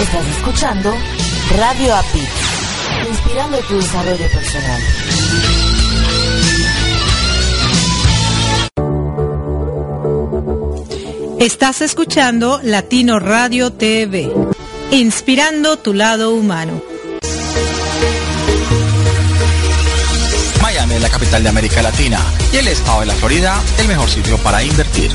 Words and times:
Estás 0.00 0.26
escuchando 0.28 0.94
Radio 1.58 1.94
API, 1.94 2.22
inspirando 3.06 3.58
tu 3.58 3.76
desarrollo 3.76 4.26
personal. 4.32 4.82
Estás 11.38 11.82
escuchando 11.82 12.60
Latino 12.62 13.20
Radio 13.20 13.74
TV, 13.74 14.32
inspirando 14.90 15.76
tu 15.76 15.92
lado 15.92 16.32
humano. 16.32 16.80
Miami 20.62 20.94
es 20.94 21.02
la 21.02 21.10
capital 21.10 21.42
de 21.42 21.48
América 21.50 21.82
Latina 21.82 22.20
y 22.54 22.56
el 22.56 22.68
estado 22.68 23.00
de 23.00 23.06
la 23.06 23.14
Florida 23.14 23.62
el 23.78 23.86
mejor 23.86 24.08
sitio 24.08 24.38
para 24.38 24.64
invertir. 24.64 25.10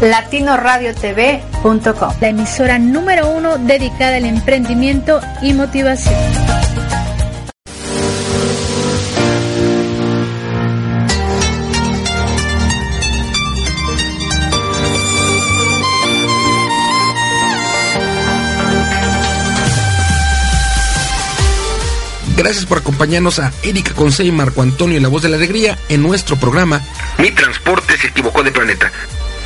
latinoradiotv.com, 0.00 2.14
la 2.20 2.28
emisora 2.28 2.78
número 2.78 3.28
uno 3.30 3.58
dedicada 3.58 4.16
al 4.16 4.24
emprendimiento 4.24 5.20
y 5.42 5.52
motivación. 5.52 6.16
Gracias 22.36 22.66
por 22.66 22.78
acompañarnos 22.78 23.40
a 23.40 23.52
Erika 23.64 23.92
Conce 23.94 24.22
y 24.22 24.30
Marco 24.30 24.62
Antonio 24.62 24.98
en 24.98 25.02
La 25.02 25.08
Voz 25.08 25.22
de 25.22 25.30
la 25.30 25.36
Alegría 25.36 25.76
en 25.88 26.02
nuestro 26.02 26.36
programa 26.36 26.80
Mi 27.18 27.32
Transporte 27.32 27.96
se 27.96 28.08
equivocó 28.08 28.44
de 28.44 28.52
planeta. 28.52 28.92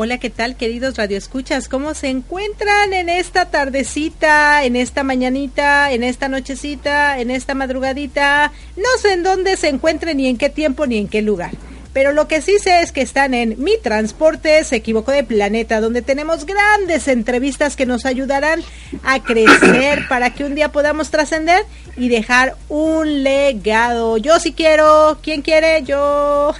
Hola, 0.00 0.18
¿qué 0.18 0.30
tal, 0.30 0.54
queridos 0.54 0.96
radioescuchas? 0.96 1.68
¿Cómo 1.68 1.92
se 1.92 2.06
encuentran 2.06 2.92
en 2.92 3.08
esta 3.08 3.46
tardecita, 3.46 4.62
en 4.62 4.76
esta 4.76 5.02
mañanita, 5.02 5.90
en 5.90 6.04
esta 6.04 6.28
nochecita, 6.28 7.18
en 7.18 7.32
esta 7.32 7.54
madrugadita? 7.54 8.52
No 8.76 8.84
sé 9.02 9.14
en 9.14 9.24
dónde 9.24 9.56
se 9.56 9.66
encuentren, 9.66 10.18
ni 10.18 10.28
en 10.28 10.38
qué 10.38 10.50
tiempo, 10.50 10.86
ni 10.86 10.98
en 10.98 11.08
qué 11.08 11.20
lugar. 11.20 11.50
Pero 11.92 12.12
lo 12.12 12.28
que 12.28 12.42
sí 12.42 12.58
sé 12.58 12.82
es 12.82 12.92
que 12.92 13.00
están 13.00 13.34
en 13.34 13.56
Mi 13.62 13.76
Transporte 13.82 14.62
se 14.64 14.76
equivocó 14.76 15.12
de 15.12 15.24
planeta, 15.24 15.80
donde 15.80 16.02
tenemos 16.02 16.44
grandes 16.44 17.08
entrevistas 17.08 17.76
que 17.76 17.86
nos 17.86 18.06
ayudarán 18.06 18.62
a 19.04 19.22
crecer 19.22 20.06
para 20.08 20.34
que 20.34 20.44
un 20.44 20.54
día 20.54 20.70
podamos 20.70 21.10
trascender 21.10 21.64
y 21.96 22.08
dejar 22.08 22.56
un 22.68 23.22
legado. 23.22 24.16
Yo 24.18 24.38
sí 24.38 24.52
quiero, 24.52 25.18
¿quién 25.22 25.42
quiere? 25.42 25.82
Yo. 25.82 26.54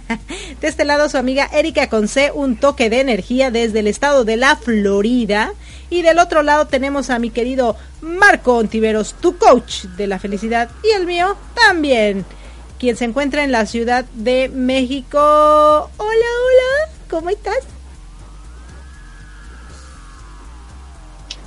de 0.60 0.68
este 0.68 0.84
lado 0.84 1.08
su 1.08 1.18
amiga 1.18 1.48
Erika 1.52 1.88
Conce, 1.88 2.30
un 2.32 2.56
toque 2.56 2.90
de 2.90 3.00
energía 3.00 3.50
desde 3.50 3.80
el 3.80 3.86
estado 3.86 4.24
de 4.24 4.36
la 4.36 4.56
Florida. 4.56 5.52
Y 5.90 6.02
del 6.02 6.18
otro 6.18 6.42
lado 6.42 6.66
tenemos 6.66 7.10
a 7.10 7.18
mi 7.18 7.30
querido 7.30 7.76
Marco 8.00 8.56
Ontiveros, 8.56 9.14
tu 9.20 9.36
coach 9.36 9.84
de 9.96 10.06
la 10.06 10.18
felicidad, 10.18 10.70
y 10.82 10.96
el 10.96 11.06
mío 11.06 11.36
también 11.54 12.24
quien 12.82 12.96
se 12.96 13.04
encuentra 13.04 13.44
en 13.44 13.52
la 13.52 13.64
Ciudad 13.64 14.06
de 14.12 14.48
México. 14.48 15.16
Hola, 15.16 15.88
hola, 15.98 16.92
¿cómo 17.08 17.30
estás? 17.30 17.60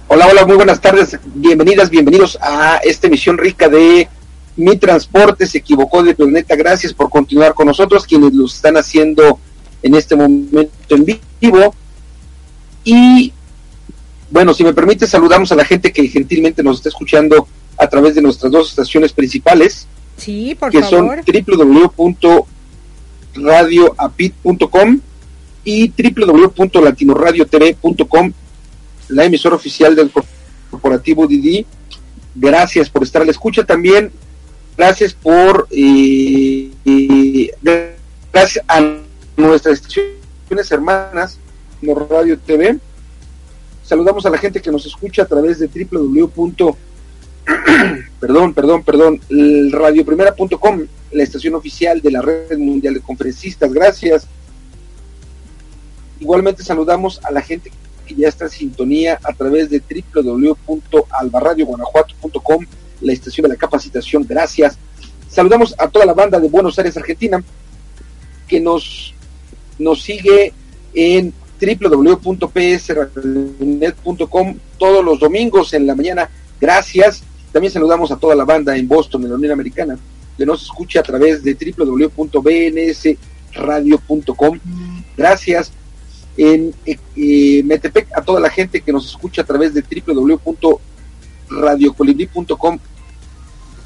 Hola, 0.07 0.27
hola, 0.27 0.45
muy 0.45 0.55
buenas 0.55 0.79
tardes. 0.79 1.19
Bienvenidas, 1.25 1.89
bienvenidos 1.89 2.37
a 2.41 2.77
esta 2.77 3.07
emisión 3.07 3.37
rica 3.37 3.67
de 3.67 4.07
Mi 4.55 4.77
Transporte 4.77 5.45
se 5.45 5.57
equivocó 5.57 6.03
de 6.03 6.15
planeta. 6.15 6.55
Gracias 6.55 6.93
por 6.93 7.09
continuar 7.09 7.53
con 7.53 7.67
nosotros, 7.67 8.05
quienes 8.05 8.33
lo 8.33 8.45
están 8.45 8.77
haciendo 8.77 9.37
en 9.83 9.93
este 9.93 10.15
momento 10.15 10.69
en 10.87 11.19
vivo. 11.41 11.75
Y 12.85 13.33
bueno, 14.31 14.53
si 14.53 14.63
me 14.63 14.73
permite, 14.73 15.05
saludamos 15.05 15.51
a 15.51 15.55
la 15.55 15.65
gente 15.65 15.91
que 15.91 16.07
gentilmente 16.07 16.63
nos 16.63 16.77
está 16.77 16.87
escuchando 16.87 17.45
a 17.77 17.87
través 17.87 18.15
de 18.15 18.21
nuestras 18.21 18.53
dos 18.53 18.69
estaciones 18.69 19.11
principales, 19.11 19.85
Sí, 20.17 20.55
por 20.55 20.71
que 20.71 20.81
favor. 20.81 21.21
son 21.25 21.35
www.radioapit.com 23.35 24.99
y 25.63 25.91
www.latinoradiotv.com, 25.91 28.31
la 29.09 29.25
emisora 29.25 29.55
oficial 29.55 29.95
del 29.95 30.11
corporativo 30.69 31.27
Didi. 31.27 31.65
Gracias 32.35 32.89
por 32.89 33.03
estar 33.03 33.21
a 33.21 33.25
la 33.25 33.31
escucha 33.31 33.63
también. 33.63 34.11
Gracias 34.77 35.13
por 35.13 35.67
eh, 35.71 36.69
eh, 36.85 37.51
gracias 38.31 38.63
a 38.67 38.97
nuestras 39.37 39.79
estaciones 39.79 40.69
hermanas, 40.69 41.39
no 41.81 41.95
Radio 41.95 42.37
TV. 42.37 42.77
Saludamos 43.83 44.25
a 44.25 44.29
la 44.29 44.37
gente 44.37 44.61
que 44.61 44.71
nos 44.71 44.85
escucha 44.85 45.23
a 45.23 45.25
través 45.25 45.59
de 45.59 45.67
www. 45.67 46.75
perdón, 48.19 48.53
perdón, 48.53 48.83
perdón, 48.83 49.21
radioprimera.com, 49.71 50.85
la 51.11 51.23
estación 51.23 51.55
oficial 51.55 52.01
de 52.01 52.11
la 52.11 52.21
Red 52.21 52.57
Mundial 52.57 52.95
de 52.95 53.01
Conferencistas. 53.01 53.71
Gracias. 53.73 54.27
Igualmente 56.19 56.63
saludamos 56.63 57.23
a 57.23 57.31
la 57.31 57.41
gente 57.41 57.71
que 58.05 58.15
ya 58.15 58.27
está 58.29 58.45
en 58.45 58.51
sintonía 58.51 59.19
a 59.23 59.33
través 59.33 59.69
de 59.69 59.81
www.albarradioguanajuato.com, 60.13 62.65
la 63.01 63.13
estación 63.13 63.43
de 63.43 63.49
la 63.49 63.55
capacitación. 63.55 64.25
Gracias. 64.27 64.79
Saludamos 65.27 65.75
a 65.77 65.87
toda 65.89 66.05
la 66.05 66.13
banda 66.13 66.39
de 66.39 66.47
Buenos 66.47 66.79
Aires, 66.79 66.95
Argentina, 66.97 67.43
que 68.47 68.61
nos, 68.61 69.13
nos 69.77 70.01
sigue 70.01 70.53
en 70.93 71.33
www.psradionet.com 71.59 74.57
todos 74.77 75.03
los 75.03 75.19
domingos 75.19 75.73
en 75.73 75.87
la 75.87 75.95
mañana. 75.95 76.29
Gracias. 76.59 77.23
También 77.55 77.71
saludamos 77.71 78.11
a 78.11 78.17
toda 78.17 78.35
la 78.35 78.43
banda 78.43 78.75
en 78.75 78.85
Boston, 78.85 79.23
en 79.23 79.29
la 79.29 79.35
Unión 79.35 79.53
Americana, 79.53 79.97
que 80.37 80.45
nos 80.45 80.63
escucha 80.63 80.99
a 80.99 81.03
través 81.03 81.41
de 81.41 81.55
www.bnsradio.com. 81.77 84.59
Gracias. 85.15 85.71
En 86.35 86.75
eh, 86.85 87.63
Metepec, 87.63 88.09
a 88.13 88.21
toda 88.23 88.41
la 88.41 88.49
gente 88.49 88.81
que 88.81 88.91
nos 88.91 89.07
escucha 89.07 89.43
a 89.43 89.45
través 89.45 89.73
de 89.73 89.81
www.radiocolibri.com. 89.81 92.79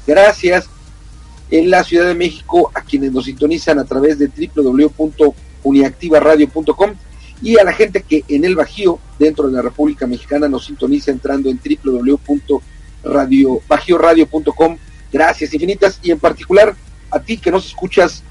Gracias. 0.04 0.68
En 1.52 1.70
la 1.70 1.84
Ciudad 1.84 2.08
de 2.08 2.16
México, 2.16 2.72
a 2.74 2.80
quienes 2.80 3.12
nos 3.12 3.26
sintonizan 3.26 3.78
a 3.78 3.84
través 3.84 4.18
de 4.18 4.28
www.uniactivaradio.com 4.56 6.90
y 7.40 7.56
a 7.56 7.62
la 7.62 7.72
gente 7.72 8.02
que 8.02 8.24
en 8.26 8.44
el 8.44 8.56
Bajío, 8.56 8.98
dentro 9.16 9.46
de 9.46 9.52
la 9.52 9.62
República 9.62 10.08
Mexicana, 10.08 10.48
nos 10.48 10.64
sintoniza 10.64 11.12
entrando 11.12 11.48
en 11.48 11.60
www.bajioradio.com. 13.02 14.78
Gracias 15.12 15.52
infinitas 15.54 15.98
y 16.02 16.10
en 16.10 16.18
particular 16.18 16.74
a 17.10 17.20
ti 17.20 17.38
que 17.38 17.50
nos 17.50 17.66
escuchas 17.66 18.22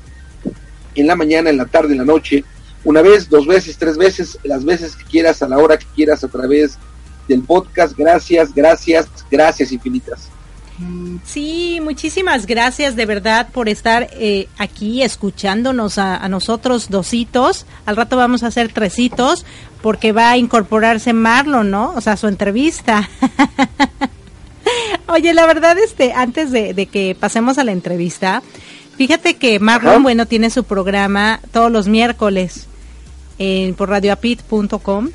en 0.96 1.08
la 1.08 1.16
mañana, 1.16 1.50
en 1.50 1.58
la 1.58 1.66
tarde, 1.66 1.92
en 1.92 2.00
la 2.00 2.06
noche, 2.06 2.44
una 2.84 3.02
vez, 3.02 3.30
dos 3.30 3.46
veces, 3.46 3.78
tres 3.78 3.98
veces, 3.98 4.38
las 4.44 4.64
veces 4.64 4.96
que 4.96 5.04
quieras, 5.04 5.42
a 5.44 5.48
la 5.48 5.58
hora 5.58 5.78
que 5.78 5.86
quieras, 5.96 6.24
a 6.24 6.28
través 6.28 6.78
del 7.28 7.44
podcast. 7.44 7.98
Gracias, 7.98 8.54
gracias, 8.54 9.08
gracias 9.30 9.72
infinitas. 9.72 10.30
Sí, 11.26 11.80
muchísimas 11.84 12.46
gracias 12.46 12.96
de 12.96 13.06
verdad 13.06 13.50
por 13.52 13.68
estar 13.68 14.08
eh, 14.14 14.48
aquí 14.58 15.04
escuchándonos 15.04 15.98
a, 15.98 16.16
a, 16.16 16.30
nosotros 16.30 16.90
dositos. 16.90 17.66
Al 17.86 17.98
rato 17.98 18.16
vamos 18.16 18.44
a 18.44 18.48
hacer 18.48 18.72
tresitos 18.72 19.46
porque 19.82 20.14
va 20.14 20.30
a 20.30 20.38
incorporarse 20.38 21.12
Marlon, 21.12 21.70
¿no? 21.70 21.92
O 21.96 22.02
sea, 22.02 22.16
su 22.16 22.28
entrevista. 22.28 23.10
Oye, 25.10 25.34
la 25.34 25.46
verdad, 25.46 25.78
este, 25.78 26.14
antes 26.14 26.52
de, 26.52 26.74
de, 26.74 26.86
que 26.86 27.16
pasemos 27.20 27.58
a 27.58 27.64
la 27.64 27.72
entrevista, 27.72 28.44
fíjate 28.96 29.38
que 29.38 29.60
Marlon, 29.60 29.94
Ajá. 29.94 30.04
bueno, 30.04 30.26
tiene 30.26 30.50
su 30.50 30.64
programa 30.64 31.40
todos 31.52 31.72
los 31.72 31.88
miércoles 31.88 32.68
en, 33.40 33.74
por 33.74 33.90
radioapit.com 33.90 35.10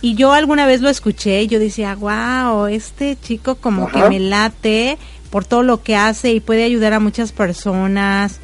y 0.00 0.14
yo 0.14 0.32
alguna 0.32 0.66
vez 0.66 0.80
lo 0.80 0.88
escuché 0.88 1.42
y 1.42 1.46
yo 1.48 1.58
decía, 1.58 1.94
wow, 1.94 2.66
este 2.66 3.16
chico 3.20 3.56
como 3.56 3.88
Ajá. 3.88 4.04
que 4.04 4.08
me 4.08 4.20
late 4.20 4.96
por 5.30 5.44
todo 5.44 5.62
lo 5.62 5.82
que 5.82 5.96
hace 5.96 6.32
y 6.32 6.40
puede 6.40 6.64
ayudar 6.64 6.92
a 6.92 7.00
muchas 7.00 7.32
personas 7.32 8.38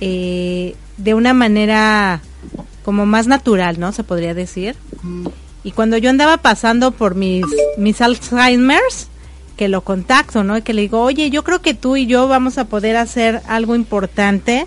eh, 0.00 0.74
de 0.96 1.14
una 1.14 1.34
manera 1.34 2.20
como 2.84 3.06
más 3.06 3.26
natural, 3.26 3.78
¿no? 3.78 3.92
Se 3.92 4.04
podría 4.04 4.34
decir. 4.34 4.74
Y 5.62 5.72
cuando 5.72 5.98
yo 5.98 6.10
andaba 6.10 6.38
pasando 6.38 6.92
por 6.92 7.14
mis, 7.14 7.44
mis 7.76 8.00
Alzheimer's, 8.00 9.08
que 9.56 9.68
lo 9.68 9.80
contacto, 9.82 10.44
¿no? 10.44 10.56
Y 10.56 10.62
que 10.62 10.74
le 10.74 10.82
digo, 10.82 11.00
oye, 11.02 11.30
yo 11.30 11.42
creo 11.42 11.62
que 11.62 11.74
tú 11.74 11.96
y 11.96 12.06
yo 12.06 12.28
vamos 12.28 12.58
a 12.58 12.66
poder 12.66 12.96
hacer 12.96 13.40
algo 13.48 13.74
importante 13.74 14.66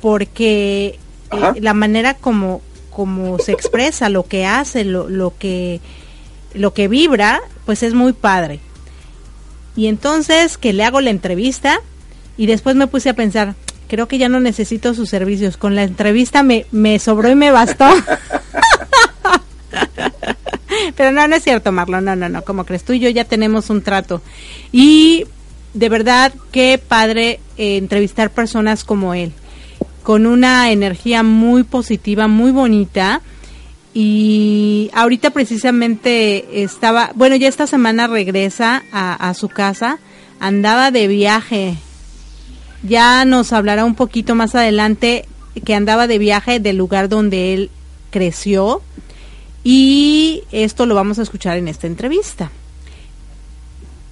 porque 0.00 0.98
eh, 1.30 1.60
la 1.60 1.74
manera 1.74 2.14
como, 2.14 2.62
como 2.90 3.38
se 3.38 3.52
expresa, 3.52 4.08
lo 4.08 4.24
que 4.24 4.46
hace, 4.46 4.84
lo, 4.84 5.08
lo 5.08 5.36
que 5.38 5.80
lo 6.54 6.72
que 6.72 6.88
vibra, 6.88 7.40
pues 7.66 7.82
es 7.82 7.94
muy 7.94 8.12
padre. 8.12 8.60
Y 9.76 9.86
entonces 9.86 10.58
que 10.58 10.72
le 10.72 10.84
hago 10.84 11.00
la 11.00 11.10
entrevista 11.10 11.80
y 12.36 12.46
después 12.46 12.74
me 12.74 12.86
puse 12.86 13.10
a 13.10 13.14
pensar, 13.14 13.54
creo 13.88 14.08
que 14.08 14.18
ya 14.18 14.28
no 14.28 14.40
necesito 14.40 14.94
sus 14.94 15.08
servicios. 15.08 15.56
Con 15.56 15.74
la 15.74 15.84
entrevista 15.84 16.42
me, 16.42 16.66
me 16.70 16.98
sobró 16.98 17.28
y 17.30 17.34
me 17.34 17.50
bastó. 17.50 17.86
Pero 20.98 21.12
no, 21.12 21.28
no 21.28 21.36
es 21.36 21.44
cierto, 21.44 21.70
Marlon, 21.70 22.04
no, 22.04 22.16
no, 22.16 22.28
no, 22.28 22.42
como 22.42 22.64
crees 22.64 22.82
tú 22.82 22.92
y 22.92 22.98
yo 22.98 23.08
ya 23.08 23.24
tenemos 23.24 23.70
un 23.70 23.82
trato. 23.82 24.20
Y 24.72 25.26
de 25.72 25.88
verdad, 25.88 26.34
qué 26.50 26.76
padre 26.76 27.38
eh, 27.56 27.76
entrevistar 27.76 28.30
personas 28.30 28.82
como 28.82 29.14
él, 29.14 29.32
con 30.02 30.26
una 30.26 30.72
energía 30.72 31.22
muy 31.22 31.62
positiva, 31.62 32.26
muy 32.26 32.50
bonita. 32.50 33.20
Y 33.94 34.90
ahorita 34.92 35.30
precisamente 35.30 36.64
estaba, 36.64 37.12
bueno, 37.14 37.36
ya 37.36 37.46
esta 37.46 37.68
semana 37.68 38.08
regresa 38.08 38.82
a, 38.90 39.28
a 39.28 39.34
su 39.34 39.48
casa, 39.48 40.00
andaba 40.40 40.90
de 40.90 41.06
viaje. 41.06 41.76
Ya 42.82 43.24
nos 43.24 43.52
hablará 43.52 43.84
un 43.84 43.94
poquito 43.94 44.34
más 44.34 44.56
adelante 44.56 45.26
que 45.64 45.76
andaba 45.76 46.08
de 46.08 46.18
viaje 46.18 46.58
del 46.58 46.76
lugar 46.76 47.08
donde 47.08 47.54
él 47.54 47.70
creció 48.10 48.82
y 49.70 50.44
esto 50.50 50.86
lo 50.86 50.94
vamos 50.94 51.18
a 51.18 51.22
escuchar 51.22 51.58
en 51.58 51.68
esta 51.68 51.86
entrevista. 51.86 52.50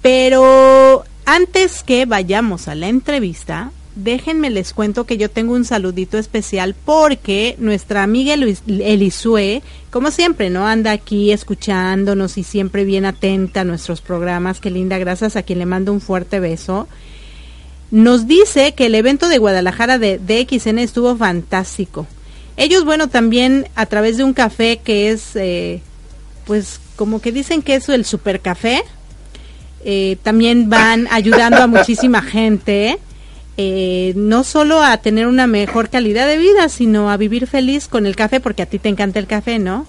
Pero 0.03 1.03
antes 1.25 1.81
que 1.81 2.05
vayamos 2.05 2.67
a 2.67 2.75
la 2.75 2.89
entrevista, 2.89 3.71
déjenme 3.95 4.51
les 4.51 4.71
cuento 4.75 5.07
que 5.07 5.17
yo 5.17 5.31
tengo 5.31 5.55
un 5.55 5.65
saludito 5.65 6.19
especial 6.19 6.75
porque 6.85 7.55
nuestra 7.57 8.03
amiga 8.03 8.35
Elisue, 8.35 9.63
como 9.89 10.11
siempre, 10.11 10.51
¿no? 10.51 10.67
Anda 10.67 10.91
aquí 10.91 11.31
escuchándonos 11.31 12.37
y 12.37 12.43
siempre 12.43 12.85
bien 12.85 13.05
atenta 13.05 13.61
a 13.61 13.63
nuestros 13.63 14.01
programas. 14.01 14.59
Qué 14.59 14.69
linda, 14.69 14.99
gracias 14.99 15.35
a 15.37 15.41
quien 15.41 15.57
le 15.57 15.65
mando 15.65 15.91
un 15.91 16.01
fuerte 16.01 16.39
beso. 16.39 16.87
Nos 17.89 18.27
dice 18.27 18.75
que 18.75 18.85
el 18.85 18.93
evento 18.93 19.27
de 19.27 19.39
Guadalajara 19.39 19.97
de 19.97 20.19
DXN 20.19 20.77
estuvo 20.77 21.17
fantástico. 21.17 22.05
Ellos, 22.57 22.85
bueno, 22.85 23.07
también 23.07 23.67
a 23.75 23.85
través 23.85 24.17
de 24.17 24.23
un 24.23 24.33
café 24.33 24.81
que 24.83 25.11
es, 25.11 25.35
eh, 25.35 25.81
pues, 26.45 26.79
como 26.95 27.21
que 27.21 27.31
dicen 27.31 27.61
que 27.61 27.75
es 27.75 27.87
el 27.87 28.03
super 28.03 28.41
café, 28.41 28.83
eh, 29.85 30.17
también 30.23 30.67
van 30.69 31.07
ayudando 31.11 31.57
a 31.57 31.67
muchísima 31.67 32.23
gente, 32.23 32.97
eh, 33.57 34.13
no 34.15 34.43
solo 34.43 34.81
a 34.81 34.97
tener 34.97 35.27
una 35.27 35.45
mejor 35.45 35.89
calidad 35.89 36.27
de 36.27 36.39
vida, 36.39 36.67
sino 36.69 37.11
a 37.11 37.17
vivir 37.17 37.45
feliz 37.45 37.87
con 37.87 38.07
el 38.07 38.15
café, 38.15 38.39
porque 38.39 38.63
a 38.63 38.65
ti 38.65 38.79
te 38.79 38.89
encanta 38.89 39.19
el 39.19 39.27
café, 39.27 39.59
¿no? 39.59 39.85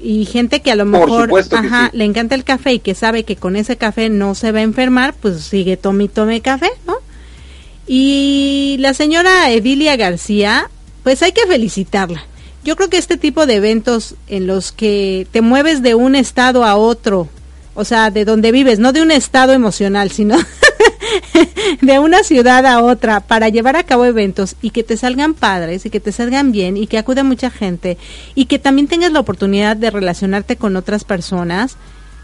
Y 0.00 0.26
gente 0.26 0.60
que 0.60 0.70
a 0.70 0.76
lo 0.76 0.84
mejor 0.84 1.30
ajá, 1.52 1.88
sí. 1.90 1.96
le 1.96 2.04
encanta 2.04 2.34
el 2.34 2.44
café 2.44 2.74
y 2.74 2.78
que 2.78 2.94
sabe 2.94 3.24
que 3.24 3.36
con 3.36 3.56
ese 3.56 3.76
café 3.76 4.08
no 4.08 4.34
se 4.34 4.52
va 4.52 4.60
a 4.60 4.62
enfermar, 4.62 5.14
pues 5.14 5.42
sigue 5.42 5.76
tome 5.76 6.04
y 6.04 6.08
tome 6.08 6.40
café, 6.42 6.70
¿no? 6.86 6.94
Y 7.86 8.76
la 8.80 8.94
señora 8.94 9.50
Edilia 9.50 9.96
García 9.96 10.70
pues 11.04 11.22
hay 11.22 11.32
que 11.32 11.46
felicitarla. 11.46 12.24
Yo 12.64 12.76
creo 12.76 12.88
que 12.88 12.96
este 12.96 13.18
tipo 13.18 13.46
de 13.46 13.56
eventos 13.56 14.14
en 14.26 14.46
los 14.46 14.72
que 14.72 15.28
te 15.30 15.42
mueves 15.42 15.82
de 15.82 15.94
un 15.94 16.16
estado 16.16 16.64
a 16.64 16.76
otro, 16.76 17.28
o 17.74 17.84
sea, 17.84 18.10
de 18.10 18.24
donde 18.24 18.52
vives, 18.52 18.78
no 18.78 18.92
de 18.92 19.02
un 19.02 19.10
estado 19.10 19.52
emocional, 19.52 20.10
sino 20.10 20.38
de 21.82 21.98
una 21.98 22.24
ciudad 22.24 22.64
a 22.64 22.82
otra 22.82 23.20
para 23.20 23.50
llevar 23.50 23.76
a 23.76 23.84
cabo 23.84 24.06
eventos 24.06 24.56
y 24.62 24.70
que 24.70 24.82
te 24.82 24.96
salgan 24.96 25.34
padres 25.34 25.84
y 25.84 25.90
que 25.90 26.00
te 26.00 26.10
salgan 26.10 26.52
bien 26.52 26.78
y 26.78 26.86
que 26.86 26.96
acude 26.96 27.22
mucha 27.22 27.50
gente 27.50 27.98
y 28.34 28.46
que 28.46 28.58
también 28.58 28.88
tengas 28.88 29.12
la 29.12 29.20
oportunidad 29.20 29.76
de 29.76 29.90
relacionarte 29.90 30.56
con 30.56 30.74
otras 30.76 31.04
personas, 31.04 31.76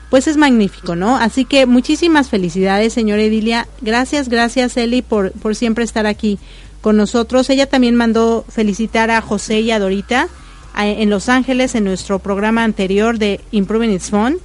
pues 0.08 0.26
es 0.26 0.38
magnífico, 0.38 0.96
¿no? 0.96 1.16
Así 1.16 1.44
que 1.44 1.66
muchísimas 1.66 2.30
felicidades, 2.30 2.94
señora 2.94 3.22
Edilia. 3.22 3.68
Gracias, 3.82 4.30
gracias, 4.30 4.74
Eli, 4.78 5.02
por, 5.02 5.32
por 5.32 5.54
siempre 5.54 5.84
estar 5.84 6.06
aquí 6.06 6.38
con 6.80 6.96
nosotros. 6.96 7.50
Ella 7.50 7.66
también 7.66 7.94
mandó 7.94 8.44
felicitar 8.48 9.10
a 9.10 9.20
José 9.20 9.60
y 9.60 9.70
a 9.70 9.78
Dorita 9.78 10.28
en 10.76 11.10
Los 11.10 11.28
Ángeles 11.28 11.74
en 11.74 11.84
nuestro 11.84 12.20
programa 12.20 12.64
anterior 12.64 13.18
de 13.18 13.40
Improving 13.50 13.90
It's 13.90 14.10
Fun, 14.10 14.38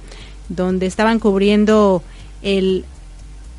donde 0.48 0.86
estaban 0.86 1.18
cubriendo 1.18 2.02
el 2.42 2.84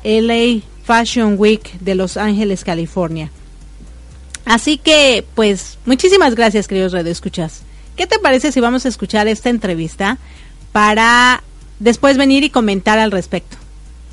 LA 0.04 0.60
Fashion 0.84 1.34
Week 1.38 1.78
de 1.80 1.94
Los 1.94 2.16
Ángeles, 2.16 2.64
California. 2.64 3.30
Así 4.44 4.78
que, 4.78 5.26
pues, 5.34 5.78
muchísimas 5.84 6.34
gracias, 6.34 6.68
queridos 6.68 6.94
Escuchas. 6.94 7.62
¿Qué 7.96 8.06
te 8.06 8.18
parece 8.18 8.52
si 8.52 8.60
vamos 8.60 8.86
a 8.86 8.88
escuchar 8.88 9.28
esta 9.28 9.50
entrevista 9.50 10.18
para 10.72 11.42
después 11.80 12.16
venir 12.16 12.44
y 12.44 12.50
comentar 12.50 12.98
al 12.98 13.10
respecto? 13.10 13.56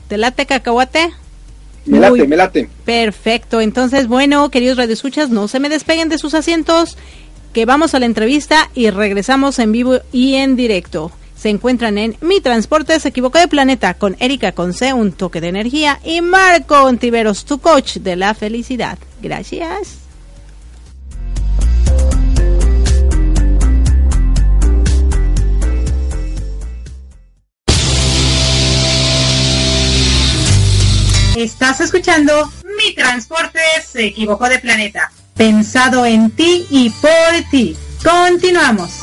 ¿Te 0.07 0.17
late 0.17 0.45
cacahuate? 0.45 1.13
Me 1.86 2.00
late, 2.00 2.27
me 2.27 2.36
late. 2.36 2.70
Perfecto. 2.84 3.62
Entonces, 3.62 4.08
bueno, 4.08 4.50
queridos 4.50 4.77
radioescuchas, 4.77 5.30
no 5.30 5.48
se 5.48 5.60
me 5.60 5.70
despeguen 5.70 6.10
de 6.10 6.18
sus 6.18 6.34
asientos, 6.34 6.98
que 7.54 7.65
vamos 7.65 7.94
a 7.94 8.00
la 8.00 8.06
entrevista 8.06 8.70
y 8.74 8.89
regresamos 8.89 9.60
en 9.60 9.72
vivo 9.72 10.00
y 10.12 10.36
en 10.36 10.56
directo. 10.56 11.12
Se 11.36 11.50
encuentran 11.50 11.98
en 11.98 12.15
Mi 12.22 12.42
Transporte 12.42 13.00
se 13.00 13.10
equivocó 13.10 13.38
de 13.38 13.48
planeta 13.48 13.94
con 13.94 14.15
Erika 14.20 14.54
Conce, 14.54 14.94
un 14.94 15.12
toque 15.12 15.42
de 15.42 15.50
energía, 15.50 16.00
y 16.04 16.22
Marco 16.22 16.82
Ontiveros, 16.84 17.46
tu 17.46 17.60
coach 17.60 17.98
de 17.98 18.15
la 18.15 18.34
felicidad. 18.34 18.98
Gracias. 19.22 20.04
Estás 31.36 31.82
escuchando 31.82 32.50
Mi 32.77 32.96
Transporte 32.96 33.60
se 33.86 34.06
equivocó 34.06 34.48
de 34.48 34.58
planeta. 34.60 35.12
Pensado 35.36 36.06
en 36.06 36.32
ti 36.32 36.65
y 36.70 36.89
por 36.89 37.12
ti. 37.51 37.75
Continuamos. 38.01 39.01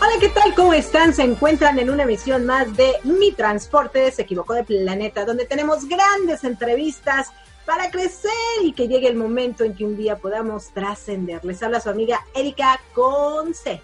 Hola, 0.00 0.12
¿qué 0.18 0.28
tal? 0.30 0.54
¿Cómo 0.56 0.72
están? 0.72 1.14
Se 1.14 1.22
encuentran 1.22 1.78
en 1.78 1.88
una 1.88 2.02
emisión 2.02 2.46
más 2.46 2.76
de 2.76 2.94
Mi 3.04 3.30
Transporte 3.30 4.10
se 4.10 4.22
equivocó 4.22 4.54
de 4.54 4.64
planeta, 4.64 5.24
donde 5.24 5.44
tenemos 5.44 5.84
grandes 5.88 6.42
entrevistas 6.42 7.28
para 7.64 7.90
crecer 7.90 8.30
y 8.62 8.72
que 8.72 8.88
llegue 8.88 9.08
el 9.08 9.16
momento 9.16 9.64
en 9.64 9.74
que 9.74 9.84
un 9.84 9.96
día 9.96 10.16
podamos 10.16 10.68
trascender. 10.68 11.44
Les 11.44 11.62
habla 11.62 11.80
su 11.80 11.90
amiga 11.90 12.20
Erika 12.34 12.80
Conce. 12.92 13.80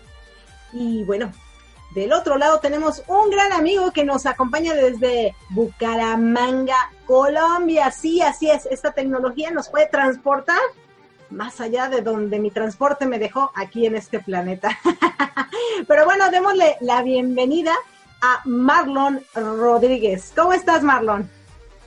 Y 0.73 1.05
bueno, 1.05 1.33
del 1.95 2.13
otro 2.13 2.39
lado 2.39 2.61
tenemos 2.61 3.03
un 3.09 3.31
gran 3.31 3.53
amigo 3.53 3.91
que 3.91 4.05
nos 4.05 4.27
acompaña 4.27 4.75
desde 4.75 5.35
Bucaramanga, 5.51 6.93
Colombia. 7.07 7.91
Sí, 7.91 8.23
así 8.23 8.51
es, 8.51 8.67
esta 8.67 8.93
tecnología 8.93 9.51
nos 9.51 9.69
puede 9.69 9.87
transportar 9.87 10.61
más 11.31 11.61
allá 11.61 11.89
de 11.89 12.03
donde 12.03 12.39
mi 12.39 12.51
transporte 12.51 13.07
me 13.07 13.19
dejó 13.19 13.51
aquí 13.55 13.87
en 13.87 13.97
este 13.97 14.21
planeta. 14.21 14.79
Pero 15.89 16.05
bueno, 16.05 16.31
démosle 16.31 16.77
la 16.81 17.03
bienvenida 17.03 17.73
a 18.21 18.41
Marlon 18.45 19.23
Rodríguez. 19.35 20.33
¿Cómo 20.35 20.53
estás, 20.53 20.83
Marlon? 20.83 21.31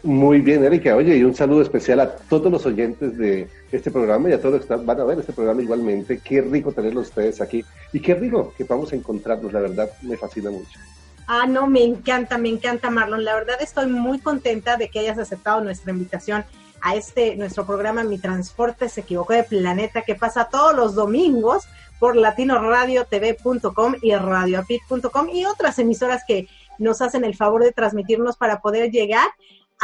Muy 0.04 0.42
bien, 0.42 0.62
Erika. 0.66 0.98
Oye, 0.98 1.16
y 1.16 1.24
un 1.24 1.34
saludo 1.34 1.62
especial 1.62 2.02
a 2.02 2.14
todos 2.14 2.52
los 2.52 2.66
oyentes 2.66 3.18
de 3.18 3.48
este 3.72 3.90
programa 3.90 4.30
y 4.30 4.34
a 4.34 4.42
todos 4.42 4.56
los 4.56 4.66
que 4.66 4.76
van 4.76 5.00
a 5.00 5.06
ver 5.06 5.20
este 5.20 5.32
programa 5.32 5.62
igualmente. 5.62 6.20
Qué 6.22 6.42
rico 6.42 6.74
tenerlos 6.74 7.08
ustedes 7.08 7.40
aquí 7.40 7.64
y 7.94 8.02
qué 8.02 8.14
rico 8.14 8.54
que 8.58 8.66
vamos 8.66 8.92
a 8.92 8.98
encontrarnos, 8.98 9.54
la 9.54 9.62
verdad, 9.62 9.90
me 10.02 10.18
fascina 10.18 10.52
mucho. 10.52 10.78
Ah, 11.26 11.46
no, 11.48 11.68
me 11.68 11.84
encanta, 11.84 12.38
me 12.38 12.50
encanta, 12.50 12.90
Marlon. 12.90 13.24
La 13.24 13.34
verdad 13.34 13.56
estoy 13.62 13.88
muy 13.88 14.20
contenta 14.20 14.76
de 14.76 14.90
que 14.90 15.00
hayas 15.00 15.18
aceptado 15.18 15.62
nuestra 15.62 15.92
invitación 15.92 16.44
a 16.82 16.96
este, 16.96 17.38
nuestro 17.38 17.66
programa 17.66 18.04
Mi 18.04 18.18
Transporte 18.18 18.90
se 18.90 19.02
equivocó 19.02 19.32
de 19.32 19.44
planeta, 19.44 20.02
que 20.02 20.16
pasa 20.16 20.50
todos 20.52 20.76
los 20.76 20.96
domingos 20.96 21.64
por 21.98 22.18
latinoradiotv.com 22.18 23.96
y 24.02 24.14
radioapit.com 24.14 25.30
y 25.30 25.46
otras 25.46 25.80
emisoras 25.80 26.24
que 26.28 26.50
nos 26.78 27.02
hacen 27.02 27.24
el 27.24 27.36
favor 27.36 27.64
de 27.64 27.72
transmitirnos 27.72 28.36
para 28.36 28.60
poder 28.60 28.92
llegar 28.92 29.30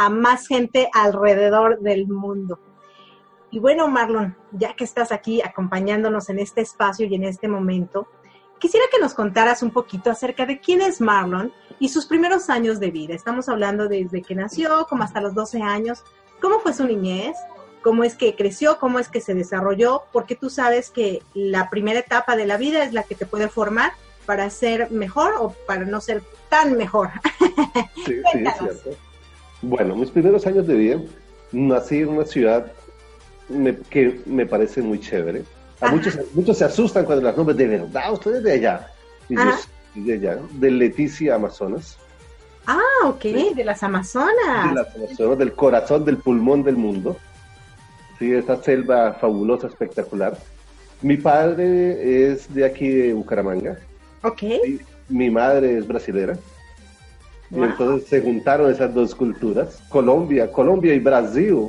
a 0.00 0.08
más 0.08 0.46
gente 0.46 0.88
alrededor 0.94 1.80
del 1.80 2.08
mundo. 2.08 2.58
Y 3.50 3.58
bueno, 3.58 3.86
Marlon, 3.86 4.34
ya 4.50 4.74
que 4.74 4.84
estás 4.84 5.12
aquí 5.12 5.42
acompañándonos 5.42 6.30
en 6.30 6.38
este 6.38 6.62
espacio 6.62 7.06
y 7.06 7.14
en 7.14 7.24
este 7.24 7.48
momento, 7.48 8.08
quisiera 8.58 8.86
que 8.90 8.98
nos 8.98 9.12
contaras 9.12 9.62
un 9.62 9.72
poquito 9.72 10.10
acerca 10.10 10.46
de 10.46 10.58
quién 10.58 10.80
es 10.80 11.02
Marlon 11.02 11.52
y 11.78 11.90
sus 11.90 12.06
primeros 12.06 12.48
años 12.48 12.80
de 12.80 12.90
vida. 12.90 13.14
Estamos 13.14 13.50
hablando 13.50 13.88
desde 13.88 14.22
que 14.22 14.34
nació, 14.34 14.86
como 14.88 15.02
hasta 15.02 15.20
los 15.20 15.34
12 15.34 15.60
años. 15.60 16.02
¿Cómo 16.40 16.60
fue 16.60 16.72
su 16.72 16.86
niñez? 16.86 17.36
¿Cómo 17.82 18.02
es 18.02 18.14
que 18.14 18.34
creció? 18.34 18.78
¿Cómo 18.78 19.00
es 19.00 19.10
que 19.10 19.20
se 19.20 19.34
desarrolló? 19.34 20.04
Porque 20.12 20.34
tú 20.34 20.48
sabes 20.48 20.88
que 20.88 21.22
la 21.34 21.68
primera 21.68 22.00
etapa 22.00 22.36
de 22.36 22.46
la 22.46 22.56
vida 22.56 22.84
es 22.84 22.94
la 22.94 23.02
que 23.02 23.14
te 23.14 23.26
puede 23.26 23.48
formar 23.48 23.92
para 24.24 24.48
ser 24.48 24.90
mejor 24.90 25.34
o 25.38 25.50
para 25.66 25.84
no 25.84 26.00
ser 26.00 26.22
tan 26.48 26.78
mejor. 26.78 27.10
Sí, 28.06 28.22
sí, 28.32 28.44
es 28.46 28.56
cierto. 28.56 29.09
Bueno, 29.62 29.94
mis 29.96 30.10
primeros 30.10 30.46
años 30.46 30.66
de 30.66 30.74
vida, 30.74 31.00
nací 31.52 31.98
en 31.98 32.08
una 32.08 32.24
ciudad 32.24 32.72
que 33.90 34.20
me 34.26 34.46
parece 34.46 34.82
muy 34.82 35.00
chévere. 35.00 35.44
A 35.80 35.90
muchos, 35.90 36.18
muchos 36.34 36.58
se 36.58 36.64
asustan 36.64 37.04
cuando 37.04 37.24
las 37.24 37.36
nombres 37.36 37.56
de 37.56 37.66
verdad, 37.66 38.12
ustedes 38.12 38.42
de 38.42 38.52
allá. 38.52 38.88
Y 39.28 39.34
yo 39.34 39.42
de 39.94 40.14
allá, 40.14 40.38
de 40.52 40.70
Leticia, 40.70 41.34
Amazonas. 41.34 41.98
Ah, 42.66 43.06
ok, 43.06 43.22
de 43.54 43.64
las 43.64 43.82
Amazonas. 43.82 44.68
De 44.68 44.74
las 44.74 44.94
Amazonas, 44.94 45.38
del 45.38 45.52
corazón, 45.52 46.04
del 46.04 46.18
pulmón 46.18 46.62
del 46.62 46.76
mundo. 46.76 47.16
Sí, 48.18 48.32
esa 48.32 48.62
selva 48.62 49.14
fabulosa, 49.14 49.66
espectacular. 49.66 50.36
Mi 51.02 51.16
padre 51.16 52.30
es 52.30 52.52
de 52.52 52.64
aquí 52.64 52.88
de 52.88 53.14
Bucaramanga. 53.14 53.78
Ok. 54.22 54.42
mi 55.08 55.30
madre 55.30 55.78
es 55.78 55.86
brasilera. 55.86 56.38
Y 57.50 57.60
entonces 57.60 58.08
se 58.08 58.20
juntaron 58.20 58.70
esas 58.70 58.94
dos 58.94 59.14
culturas, 59.14 59.82
Colombia, 59.88 60.50
Colombia 60.52 60.94
y 60.94 61.00
Brasil, 61.00 61.68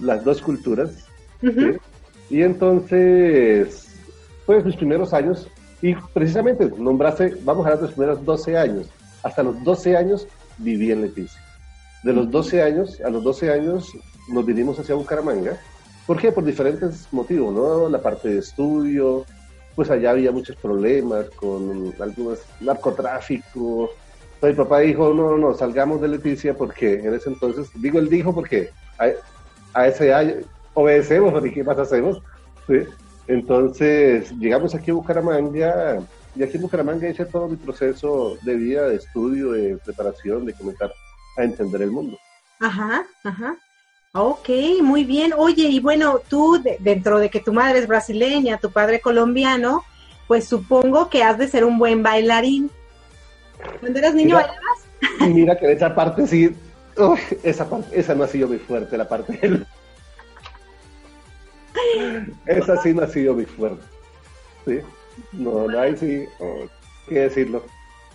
las 0.00 0.24
dos 0.24 0.40
culturas. 0.40 1.06
Y 2.30 2.42
entonces, 2.42 3.96
pues 4.46 4.64
mis 4.64 4.76
primeros 4.76 5.12
años, 5.12 5.48
y 5.82 5.94
precisamente 6.14 6.70
nombraste, 6.78 7.36
vamos 7.42 7.66
a 7.66 7.68
hablar 7.68 7.80
de 7.80 7.86
los 7.86 7.94
primeros 7.94 8.24
12 8.24 8.56
años. 8.56 8.86
Hasta 9.22 9.42
los 9.42 9.62
12 9.62 9.96
años 9.96 10.26
viví 10.58 10.90
en 10.90 11.02
Leticia. 11.02 11.40
De 12.02 12.12
los 12.12 12.30
12 12.30 12.62
años, 12.62 13.00
a 13.04 13.10
los 13.10 13.22
12 13.22 13.52
años 13.52 13.92
nos 14.28 14.46
vinimos 14.46 14.78
hacia 14.78 14.94
Bucaramanga. 14.94 15.58
¿Por 16.06 16.18
qué? 16.18 16.32
Por 16.32 16.44
diferentes 16.44 17.06
motivos, 17.12 17.52
¿no? 17.54 17.88
La 17.88 18.00
parte 18.00 18.28
de 18.28 18.38
estudio, 18.38 19.24
pues 19.74 19.90
allá 19.90 20.10
había 20.10 20.32
muchos 20.32 20.56
problemas 20.56 21.28
con 21.30 21.94
algunos 22.00 22.40
narcotráfico, 22.60 23.90
mi 24.50 24.54
papá 24.54 24.80
dijo, 24.80 25.14
no, 25.14 25.30
no, 25.30 25.38
no, 25.38 25.54
salgamos 25.54 26.00
de 26.00 26.08
Leticia 26.08 26.54
porque 26.54 26.94
en 26.94 27.14
ese 27.14 27.30
entonces, 27.30 27.70
digo 27.74 27.98
él 27.98 28.08
dijo 28.08 28.34
porque 28.34 28.70
a, 29.74 29.86
ese 29.86 30.12
año 30.12 30.34
obedecemos, 30.74 31.32
porque 31.32 31.52
¿qué 31.52 31.64
más 31.64 31.78
hacemos? 31.78 32.20
Entonces 33.26 34.32
llegamos 34.38 34.74
aquí 34.74 34.90
a 34.90 34.94
Bucaramanga 34.94 36.00
y 36.34 36.42
aquí 36.42 36.56
en 36.56 36.62
Bucaramanga 36.62 37.08
hice 37.08 37.24
todo 37.26 37.48
mi 37.48 37.56
proceso 37.56 38.36
de 38.42 38.54
vida, 38.56 38.88
de 38.88 38.96
estudio, 38.96 39.52
de 39.52 39.76
preparación, 39.84 40.44
de 40.46 40.54
comenzar 40.54 40.92
a 41.36 41.44
entender 41.44 41.82
el 41.82 41.90
mundo. 41.90 42.18
Ajá, 42.58 43.04
ajá. 43.22 43.56
Ok, 44.14 44.48
muy 44.82 45.04
bien. 45.04 45.32
Oye, 45.36 45.68
y 45.68 45.80
bueno, 45.80 46.20
tú 46.28 46.62
dentro 46.80 47.18
de 47.18 47.30
que 47.30 47.40
tu 47.40 47.52
madre 47.52 47.78
es 47.78 47.88
brasileña, 47.88 48.58
tu 48.58 48.70
padre 48.70 49.00
colombiano, 49.00 49.84
pues 50.26 50.46
supongo 50.46 51.08
que 51.08 51.22
has 51.22 51.38
de 51.38 51.48
ser 51.48 51.64
un 51.64 51.78
buen 51.78 52.02
bailarín. 52.02 52.70
¿Cuando 53.80 53.98
eras 53.98 54.14
niño 54.14 54.36
mira, 54.36 54.48
bailabas? 54.48 55.34
Mira 55.34 55.58
que 55.58 55.72
esa 55.72 55.94
parte 55.94 56.26
sí, 56.26 56.54
esa 57.42 57.68
parte, 57.68 57.98
esa 57.98 58.14
no 58.14 58.24
ha 58.24 58.28
sido 58.28 58.48
muy 58.48 58.58
fuerte, 58.58 58.96
la 58.96 59.08
parte 59.08 59.32
del... 59.34 59.66
Esa 62.46 62.80
sí 62.82 62.92
no 62.92 63.02
ha 63.02 63.08
sido 63.08 63.34
muy 63.34 63.46
fuerte. 63.46 63.84
Sí, 64.66 64.80
no, 65.32 65.66
no 65.66 65.80
hay 65.80 65.96
sí, 65.96 66.24
oh, 66.38 66.66
qué 67.08 67.20
decirlo. 67.20 67.64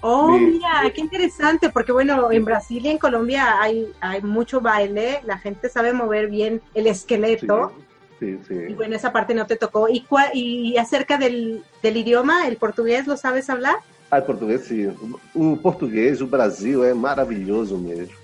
Oh, 0.01 0.38
mira, 0.38 0.84
qué 0.94 1.01
interesante, 1.01 1.70
porque 1.70 1.92
bueno, 1.92 2.32
en 2.32 2.46
Brasil 2.46 2.86
y 2.86 2.89
en 2.89 2.98
Colombia 3.00 3.60
hay, 3.60 3.92
hay 4.00 4.22
mucho 4.22 4.62
baile, 4.62 5.22
la 5.24 5.39
gente 5.39 5.70
sabe 5.70 5.92
mover 5.92 6.27
bien 6.27 6.62
el 6.75 6.88
esqueleto. 6.88 7.74
Sí, 8.20 8.39
sí. 8.48 8.54
Y 8.70 8.74
bueno, 8.74 8.96
esa 8.96 9.12
parte 9.12 9.34
no 9.34 9.48
te 9.48 9.56
tocó. 9.56 9.88
¿Y, 9.89 10.06
y 10.34 10.77
acerca 10.77 11.18
del, 11.18 11.63
del 11.82 11.98
idioma, 11.98 12.48
el 12.48 12.58
portugués, 12.58 13.08
lo 13.08 13.18
sabes 13.18 13.50
hablar? 13.50 13.77
Ah, 14.10 14.22
português 14.22 14.62
sim. 14.62 14.94
O 15.36 15.58
português, 15.58 16.22
o 16.22 16.28
Brasil 16.28 16.84
é 16.84 16.94
maravilhoso 16.94 17.78
mesmo. 17.78 18.16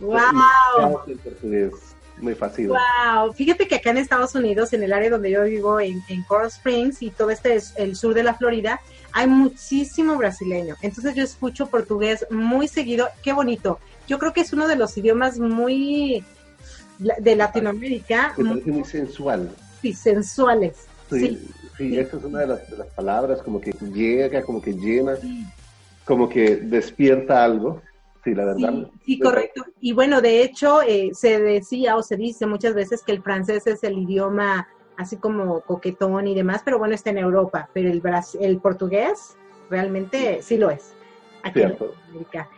¡Wow! 0.00 1.02
El 1.06 1.18
portugués. 1.18 1.72
Me 2.18 2.34
fascina. 2.34 2.74
Wow, 2.74 3.32
fíjate 3.32 3.66
que 3.66 3.76
acá 3.76 3.90
en 3.90 3.98
Estados 3.98 4.34
Unidos, 4.34 4.72
en 4.72 4.82
el 4.82 4.92
área 4.92 5.10
donde 5.10 5.30
yo 5.30 5.44
vivo, 5.44 5.80
en, 5.80 6.02
en 6.08 6.22
Coral 6.24 6.48
Springs 6.48 7.02
y 7.02 7.10
todo 7.10 7.30
este 7.30 7.54
es 7.54 7.72
el 7.76 7.96
sur 7.96 8.14
de 8.14 8.22
la 8.22 8.34
Florida, 8.34 8.80
hay 9.12 9.26
muchísimo 9.26 10.16
brasileño. 10.16 10.76
Entonces 10.82 11.14
yo 11.14 11.24
escucho 11.24 11.66
portugués 11.66 12.26
muy 12.30 12.68
seguido. 12.68 13.08
Qué 13.22 13.32
bonito. 13.32 13.78
Yo 14.06 14.18
creo 14.18 14.32
que 14.32 14.42
es 14.42 14.52
uno 14.52 14.68
de 14.68 14.76
los 14.76 14.96
idiomas 14.96 15.38
muy 15.38 16.24
de 16.98 17.36
Latinoamérica. 17.36 18.34
Me 18.36 18.50
parece 18.50 18.70
muy 18.70 18.84
sensual. 18.84 19.50
sexy, 19.82 19.94
sensuales. 19.94 20.76
Sí, 21.10 21.20
sí, 21.20 21.50
esa 21.78 22.16
es 22.16 22.24
una 22.24 22.40
de 22.40 22.46
las, 22.46 22.60
palabras, 22.94 23.42
como 23.42 23.60
que 23.60 23.72
llega, 23.92 24.42
como 24.42 24.60
que 24.60 24.72
llena, 24.72 25.14
como 26.04 26.28
que 26.28 26.56
despierta 26.56 27.44
algo. 27.44 27.80
Sí, 28.24 28.34
la 28.34 28.44
verdad. 28.44 28.88
Sí, 29.04 29.18
correcto. 29.18 29.64
Y 29.80 29.92
bueno, 29.92 30.20
de 30.20 30.42
hecho, 30.42 30.80
eh, 30.82 31.10
se 31.12 31.40
decía 31.40 31.96
o 31.96 32.02
se 32.02 32.16
dice 32.16 32.46
muchas 32.46 32.74
veces 32.74 33.02
que 33.02 33.12
el 33.12 33.22
francés 33.22 33.66
es 33.66 33.82
el 33.82 33.98
idioma 33.98 34.68
así 34.96 35.16
como 35.16 35.60
coquetón 35.62 36.28
y 36.28 36.34
demás, 36.34 36.62
pero 36.64 36.78
bueno, 36.78 36.94
está 36.94 37.10
en 37.10 37.18
Europa, 37.18 37.68
pero 37.72 37.90
el, 37.90 38.02
el 38.40 38.58
portugués 38.58 39.36
realmente 39.70 40.42
sí 40.42 40.56
lo 40.56 40.70
es. 40.70 40.94
Aquí 41.42 41.62
en 41.62 41.76
América. 42.10 42.48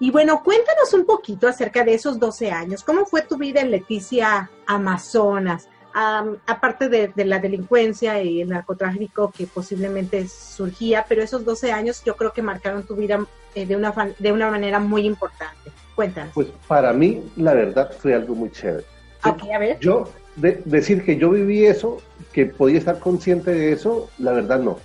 Y 0.00 0.10
bueno, 0.10 0.42
cuéntanos 0.44 0.92
un 0.94 1.04
poquito 1.04 1.48
acerca 1.48 1.84
de 1.84 1.94
esos 1.94 2.18
12 2.18 2.50
años. 2.50 2.84
¿Cómo 2.84 3.04
fue 3.04 3.22
tu 3.22 3.36
vida 3.36 3.60
en 3.60 3.70
Leticia 3.70 4.50
Amazonas? 4.66 5.68
Aparte 5.94 6.88
de, 6.88 7.12
la 7.24 7.38
delincuencia 7.38 8.22
y 8.22 8.42
el 8.42 8.48
narcotráfico 8.48 9.32
que 9.36 9.46
posiblemente 9.46 10.28
surgía, 10.28 11.04
pero 11.08 11.22
esos 11.22 11.44
12 11.44 11.72
años 11.72 12.02
yo 12.04 12.16
creo 12.16 12.32
que 12.32 12.42
marcaron 12.42 12.84
tu 12.84 12.94
vida 12.94 13.24
eh, 13.54 13.66
de, 13.66 13.76
una, 13.76 13.92
de 14.18 14.32
una 14.32 14.50
manera 14.50 14.78
muy 14.78 15.06
importante. 15.06 15.70
Cuéntanos. 15.94 16.32
Pues 16.34 16.48
para 16.66 16.92
mí, 16.92 17.22
la 17.36 17.54
verdad, 17.54 17.90
fue 17.98 18.14
algo 18.14 18.34
muy 18.34 18.50
chévere. 18.52 18.84
a 19.22 19.58
ver. 19.58 19.78
Yo, 19.80 20.08
decir 20.36 21.04
que 21.04 21.16
yo 21.16 21.30
viví 21.30 21.64
eso, 21.64 21.98
que 22.32 22.46
podía 22.46 22.78
estar 22.78 23.00
consciente 23.00 23.50
de 23.50 23.72
eso, 23.72 24.08
la 24.18 24.32
verdad 24.32 24.60
no. 24.60 24.78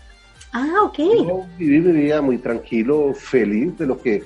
Ah, 0.53 0.81
ok. 0.83 0.98
Yo 0.98 1.45
viví 1.57 1.79
mi 1.79 1.91
vida 1.91 2.22
muy 2.22 2.38
tranquilo, 2.38 3.13
feliz 3.13 3.77
de 3.77 3.86
lo 3.86 4.01
que 4.01 4.24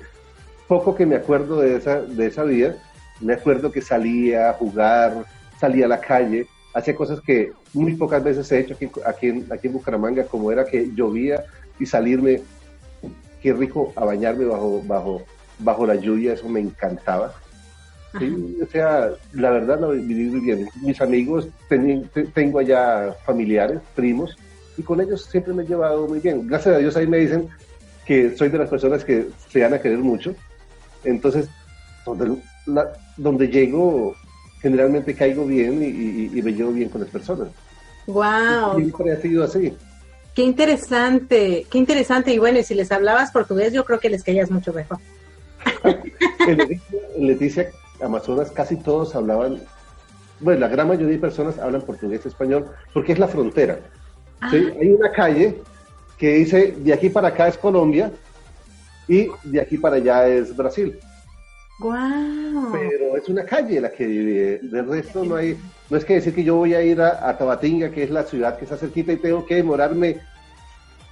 poco 0.67 0.96
que 0.96 1.05
me 1.05 1.15
acuerdo 1.15 1.60
de 1.62 1.77
esa, 1.77 2.01
de 2.01 2.27
esa 2.27 2.43
vida. 2.43 2.77
Me 3.19 3.34
acuerdo 3.34 3.72
que 3.72 3.81
salía 3.81 4.50
a 4.50 4.53
jugar, 4.53 5.25
salía 5.60 5.86
a 5.86 5.89
la 5.89 6.00
calle, 6.00 6.48
hacía 6.77 6.96
cosas 6.96 7.19
que 7.22 7.51
muy 7.74 7.96
pocas 7.96 8.24
veces 8.24 8.51
he 8.51 8.60
hecho 8.60 8.75
aquí, 8.75 8.89
aquí, 9.05 9.27
en, 9.29 9.48
aquí 9.51 9.67
en 9.67 9.74
Bucaramanga, 9.74 10.25
como 10.25 10.51
era 10.51 10.63
que 10.63 10.91
llovía 10.93 11.43
y 11.79 11.86
salirme, 11.86 12.41
qué 13.41 13.53
rico, 13.53 13.93
a 13.96 14.05
bañarme 14.05 14.46
bajo, 14.46 14.81
bajo, 14.86 15.22
bajo 15.57 15.88
la 15.88 15.96
lluvia, 15.96 16.34
eso 16.34 16.48
me 16.48 16.60
encantaba. 16.60 17.34
o 18.13 18.65
sea, 18.72 19.10
la 19.34 19.50
verdad 19.50 19.79
lo 19.79 19.91
viví 19.91 20.29
muy 20.29 20.39
bien. 20.39 20.69
Mis 20.81 21.01
amigos, 21.01 21.48
tengo 22.34 22.60
allá 22.60 23.13
familiares, 23.25 23.79
primos, 23.96 24.38
y 24.77 24.84
con 24.84 25.01
ellos 25.01 25.25
siempre 25.25 25.53
me 25.53 25.63
he 25.63 25.67
llevado 25.67 26.07
muy 26.07 26.19
bien. 26.19 26.48
Gracias 26.48 26.75
a 26.75 26.77
Dios 26.77 26.96
ahí 26.96 27.07
me 27.07 27.17
dicen 27.17 27.48
que 28.05 28.38
soy 28.38 28.50
de 28.50 28.60
las 28.60 28.69
personas 28.69 29.03
que 29.03 29.27
se 29.50 29.62
van 29.62 29.74
a 29.74 29.81
querer 29.81 29.98
mucho. 29.98 30.36
Entonces, 31.03 31.50
donde, 32.05 32.38
donde 33.17 33.48
llego, 33.48 34.15
generalmente 34.61 35.13
caigo 35.15 35.45
bien 35.45 35.81
y, 35.83 36.41
me 36.41 36.53
llevo 36.53 36.71
bien 36.71 36.89
con 36.89 37.01
las 37.01 37.09
personas. 37.09 37.49
Wow. 38.07 38.75
Siempre 38.77 39.11
ha 39.11 39.21
sido 39.21 39.43
así. 39.43 39.73
Qué 40.33 40.43
interesante, 40.43 41.65
qué 41.69 41.77
interesante. 41.77 42.33
Y 42.33 42.37
bueno, 42.37 42.59
y 42.59 42.63
si 42.63 42.75
les 42.75 42.91
hablabas 42.91 43.31
portugués, 43.31 43.73
yo 43.73 43.83
creo 43.85 43.99
que 43.99 44.09
les 44.09 44.23
caías 44.23 44.51
mucho 44.51 44.73
mejor. 44.73 44.99
en, 46.47 46.81
Leticia, 47.17 47.69
Amazonas, 48.01 48.51
casi 48.51 48.75
todos 48.77 49.15
hablaban, 49.15 49.61
bueno, 50.39 50.59
la 50.59 50.67
gran 50.67 50.87
mayoría 50.87 51.15
de 51.15 51.19
personas 51.19 51.57
hablan 51.57 51.81
portugués 51.81 52.21
y 52.23 52.27
español, 52.27 52.67
porque 52.93 53.13
es 53.13 53.19
la 53.19 53.27
frontera. 53.27 53.79
Ah. 54.39 54.51
Hay 54.51 54.91
una 54.91 55.11
calle 55.11 55.61
que 56.17 56.35
dice, 56.35 56.75
de 56.77 56.93
aquí 56.93 57.09
para 57.09 57.29
acá 57.29 57.47
es 57.47 57.57
Colombia 57.57 58.11
y 59.07 59.27
de 59.43 59.61
aquí 59.61 59.77
para 59.77 59.97
allá 59.97 60.27
es 60.27 60.55
Brasil. 60.55 60.99
Wow. 61.79 62.71
Es 63.17 63.29
una 63.29 63.43
calle 63.43 63.81
la 63.81 63.89
que 63.89 64.05
vive. 64.05 64.59
Del 64.62 64.88
resto 64.88 65.24
no 65.24 65.36
hay. 65.36 65.57
No 65.89 65.97
es 65.97 66.05
que 66.05 66.15
decir 66.15 66.36
que 66.36 66.43
yo 66.43 66.55
voy 66.55 66.74
a 66.74 66.81
ir 66.81 67.01
a, 67.01 67.38
Tabatinga, 67.38 67.89
que 67.89 68.03
es 68.03 68.09
la 68.09 68.24
ciudad 68.24 68.57
que 68.57 68.65
está 68.65 68.77
cerquita, 68.77 69.12
y 69.12 69.17
tengo 69.17 69.45
que 69.45 69.55
demorarme 69.55 70.20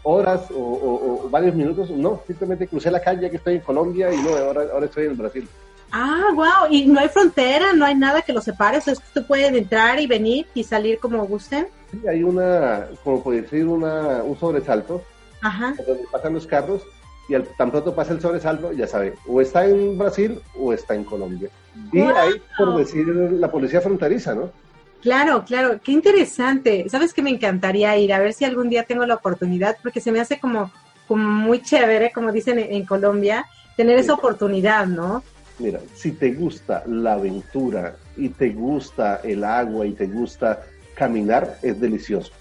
horas 0.04 0.42
o, 0.52 1.28
varios 1.32 1.56
minutos. 1.56 1.90
No, 1.90 2.22
simplemente 2.28 2.68
crucé 2.68 2.92
la 2.92 3.02
calle 3.02 3.30
que 3.30 3.38
estoy 3.38 3.56
en 3.56 3.62
Colombia 3.62 4.14
y 4.14 4.18
no, 4.18 4.36
ahora, 4.36 4.64
ahora 4.72 4.86
estoy 4.86 5.06
en 5.08 5.18
Brasil. 5.18 5.48
Ah, 5.92 6.30
wow. 6.34 6.70
Y 6.70 6.86
no 6.86 7.00
hay 7.00 7.10
frontera, 7.10 7.74
no 7.74 7.86
hay 7.86 7.96
nada 7.96 8.22
que 8.22 8.34
los 8.34 8.44
separe. 8.44 8.78
O 8.78 8.82
sea, 8.82 8.94
tú 9.14 9.26
pueden 9.26 9.56
entrar 9.56 10.00
y 10.00 10.08
venir 10.08 10.46
y 10.54 10.64
salir 10.64 11.00
como 11.00 11.26
gusten. 11.26 11.68
Sí, 11.92 12.02
hay 12.08 12.22
una, 12.22 12.88
como 13.04 13.24
puede 13.24 13.42
decir, 13.42 13.66
una, 13.66 14.22
un 14.24 14.38
sobresalto. 14.38 15.02
Ajá. 15.42 15.74
Donde 15.86 16.04
pasan 16.12 16.34
los 16.34 16.46
carros 16.46 16.82
y 17.28 17.36
al, 17.36 17.44
tan 17.58 17.72
pronto 17.72 17.96
pasa 17.96 18.14
el 18.14 18.22
sobresalto, 18.22 18.72
ya 18.72 18.88
sabe, 18.88 19.14
o 19.28 19.42
está 19.42 19.66
en 19.66 19.98
Brasil 19.98 20.40
o 20.60 20.74
está 20.74 20.96
en 20.96 21.04
Colombia. 21.04 21.50
Y 21.92 22.00
ahí, 22.00 22.42
por 22.58 22.78
decir, 22.78 23.08
la 23.08 23.52
policía 23.52 23.82
fronteriza, 23.82 24.36
¿no? 24.36 24.52
Claro, 25.02 25.46
claro, 25.46 25.80
qué 25.84 25.92
interesante. 25.92 26.88
¿Sabes 26.90 27.14
que 27.14 27.22
me 27.22 27.30
encantaría 27.30 27.96
ir? 27.98 28.12
A 28.12 28.20
ver 28.20 28.34
si 28.34 28.44
algún 28.44 28.70
día 28.70 28.84
tengo 28.84 29.06
la 29.06 29.16
oportunidad, 29.16 29.78
porque 29.84 30.02
se 30.02 30.12
me 30.12 30.20
hace 30.20 30.40
como, 30.40 30.72
como 31.08 31.30
muy 31.30 31.62
chévere, 31.62 32.12
como 32.12 32.32
dicen 32.32 32.58
en, 32.58 32.86
Colombia, 32.86 33.46
tener 33.78 34.00
esa 34.00 34.14
oportunidad, 34.14 34.88
¿no? 34.88 35.24
Mira, 35.60 35.80
si 35.94 36.12
te 36.12 36.32
gusta 36.32 36.84
la 36.88 37.14
aventura 37.14 37.96
y 38.18 38.30
te 38.30 38.50
gusta 38.50 39.22
el 39.24 39.44
agua 39.44 39.86
y 39.86 39.92
te 39.92 40.08
gusta 40.08 40.64
caminar, 40.96 41.60
es 41.62 41.80
delicioso. 41.80 42.32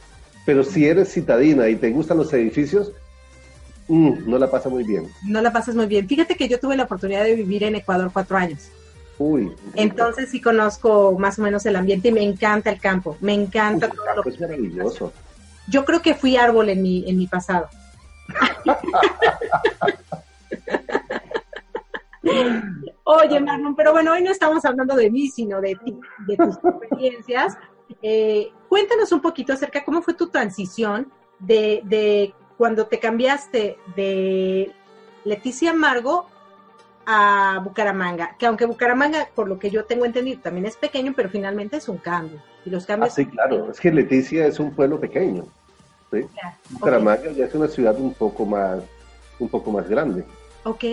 Pero 0.46 0.64
si 0.64 0.86
eres 0.86 1.12
citadina 1.12 1.68
y 1.68 1.76
te 1.76 1.90
gustan 1.90 2.16
los 2.16 2.32
edificios, 2.32 2.92
Mm, 3.88 4.30
no 4.30 4.38
la 4.38 4.50
pasa 4.50 4.68
muy 4.68 4.84
bien. 4.84 5.08
No 5.24 5.40
la 5.42 5.52
pasas 5.52 5.74
muy 5.74 5.86
bien. 5.86 6.08
Fíjate 6.08 6.36
que 6.36 6.48
yo 6.48 6.58
tuve 6.58 6.76
la 6.76 6.84
oportunidad 6.84 7.24
de 7.24 7.34
vivir 7.34 7.64
en 7.64 7.74
Ecuador 7.76 8.10
cuatro 8.12 8.36
años. 8.36 8.70
Uy. 9.18 9.52
Entonces 9.74 10.30
sí 10.30 10.40
conozco 10.40 11.16
más 11.18 11.38
o 11.38 11.42
menos 11.42 11.66
el 11.66 11.76
ambiente 11.76 12.08
y 12.08 12.12
me 12.12 12.22
encanta 12.22 12.70
el 12.70 12.80
campo. 12.80 13.16
Me 13.20 13.34
encanta 13.34 13.88
todo 13.88 14.04
lo 14.16 14.24
Es 14.28 14.40
maravilloso. 14.40 15.12
Yo 15.68 15.84
creo 15.84 16.02
que 16.02 16.14
fui 16.14 16.36
árbol 16.36 16.68
en 16.68 16.82
mi, 16.82 17.08
en 17.08 17.16
mi 17.16 17.26
pasado. 17.26 17.68
Oye, 23.04 23.38
Marlon, 23.38 23.76
pero 23.76 23.92
bueno, 23.92 24.12
hoy 24.12 24.22
no 24.22 24.30
estamos 24.30 24.64
hablando 24.64 24.96
de 24.96 25.10
mí, 25.10 25.28
sino 25.28 25.60
de 25.60 25.74
ti, 25.84 25.94
de 26.26 26.36
tus 26.38 26.56
experiencias. 26.56 27.58
Eh, 28.02 28.50
cuéntanos 28.68 29.12
un 29.12 29.20
poquito 29.20 29.52
acerca 29.52 29.80
de 29.80 29.84
cómo 29.84 30.00
fue 30.02 30.14
tu 30.14 30.28
transición 30.28 31.12
de, 31.38 31.82
de 31.84 32.34
cuando 32.56 32.86
te 32.86 32.98
cambiaste 32.98 33.78
de 33.96 34.72
Leticia 35.24 35.70
Amargo 35.70 36.26
a 37.06 37.60
Bucaramanga, 37.62 38.36
que 38.38 38.46
aunque 38.46 38.66
Bucaramanga, 38.66 39.28
por 39.34 39.48
lo 39.48 39.58
que 39.58 39.70
yo 39.70 39.84
tengo 39.84 40.04
entendido, 40.04 40.40
también 40.40 40.66
es 40.66 40.76
pequeño, 40.76 41.12
pero 41.14 41.28
finalmente 41.28 41.76
es 41.76 41.88
un 41.88 41.98
cambio. 41.98 42.40
Y 42.64 42.70
los 42.70 42.86
cambios... 42.86 43.12
Ah, 43.12 43.14
sí, 43.14 43.26
claro, 43.26 43.70
es 43.70 43.78
que 43.78 43.92
Leticia 43.92 44.46
es 44.46 44.58
un 44.58 44.72
pueblo 44.72 44.98
pequeño. 45.00 45.44
Bucaramanga 46.70 47.30
ya 47.32 47.46
es 47.46 47.54
una 47.54 47.66
ciudad 47.66 47.98
un 47.98 48.14
poco 48.14 48.46
más, 48.46 48.80
un 49.38 49.48
poco 49.48 49.72
más 49.72 49.88
grande. 49.88 50.24
Ok, 50.62 50.84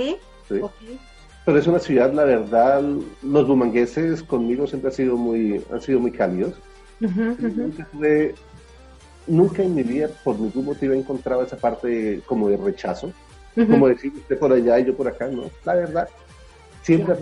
Pero 1.46 1.58
es 1.58 1.68
una 1.68 1.80
ciudad, 1.80 2.12
la 2.12 2.26
verdad, 2.26 2.84
los 3.22 3.48
bumangueses 3.48 4.22
conmigo 4.24 4.68
siempre 4.68 4.90
han 4.90 4.96
sido 4.96 5.16
muy, 5.16 5.64
han 5.72 5.82
sido 5.82 6.00
muy 6.00 6.12
cálidos 6.12 6.56
nunca 7.02 7.88
en 9.28 9.76
mi 9.76 9.84
vida, 9.84 10.10
por 10.24 10.40
ningún 10.40 10.66
motivo, 10.66 10.94
he 10.94 10.98
encontrado 10.98 11.44
esa 11.44 11.58
parte 11.58 12.22
como 12.26 12.50
de 12.50 12.58
rechazo, 12.58 13.12
como 13.56 13.88
decir 13.88 14.12
usted 14.16 14.38
por 14.38 14.52
allá 14.52 14.80
y 14.80 14.86
yo 14.86 14.96
por 14.96 15.08
acá, 15.08 15.28
no, 15.28 15.44
la 15.66 15.76
verdad. 15.76 16.10
Siempre 16.82 17.16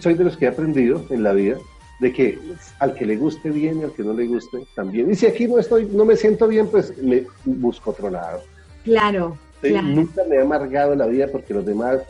soy 0.00 0.14
de 0.14 0.24
los 0.24 0.36
que 0.36 0.46
he 0.46 0.48
aprendido 0.48 1.04
en 1.10 1.22
la 1.22 1.32
vida 1.32 1.56
de 2.00 2.12
que 2.12 2.38
al 2.78 2.94
que 2.94 3.06
le 3.06 3.16
guste 3.16 3.50
bien 3.50 3.80
y 3.80 3.84
al 3.84 3.92
que 3.92 4.02
no 4.02 4.14
le 4.14 4.26
guste 4.26 4.66
también. 4.74 5.10
Y 5.10 5.14
si 5.14 5.26
aquí 5.26 5.46
no 5.46 5.58
estoy, 5.58 5.86
no 5.86 6.04
me 6.04 6.16
siento 6.16 6.48
bien, 6.48 6.66
pues 6.66 6.96
me 6.98 7.24
busco 7.44 7.90
otro 7.90 8.10
lado. 8.10 8.42
Claro. 8.84 9.36
Nunca 9.62 10.24
me 10.24 10.36
he 10.36 10.40
amargado 10.40 10.94
la 10.94 11.06
vida 11.06 11.28
porque 11.30 11.52
los 11.52 11.66
demás, 11.66 12.00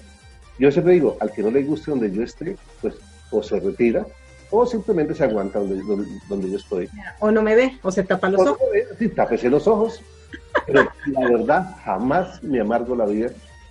yo 0.58 0.70
siempre 0.70 0.94
digo, 0.94 1.16
al 1.20 1.32
que 1.32 1.42
no 1.42 1.50
le 1.50 1.64
guste 1.64 1.90
donde 1.90 2.10
yo 2.12 2.22
esté, 2.22 2.56
pues 2.80 2.94
o 3.32 3.42
se 3.42 3.58
retira 3.60 4.06
o 4.50 4.66
simplemente 4.66 5.14
se 5.14 5.24
aguanta 5.24 5.58
donde, 5.58 5.82
donde, 6.28 6.50
yo 6.50 6.56
estoy. 6.56 6.88
O 7.20 7.30
no 7.30 7.42
me 7.42 7.54
ve, 7.54 7.78
o 7.82 7.90
se 7.90 8.02
tapa 8.02 8.28
los 8.28 8.46
ojos. 8.46 8.68
sí, 8.98 9.08
tápese 9.08 9.48
los 9.48 9.66
ojos. 9.66 10.00
Pero 10.66 10.88
la 11.06 11.28
verdad, 11.28 11.76
jamás 11.84 12.42
me 12.42 12.60
amargo 12.60 12.94
la 12.94 13.06
vida 13.06 13.30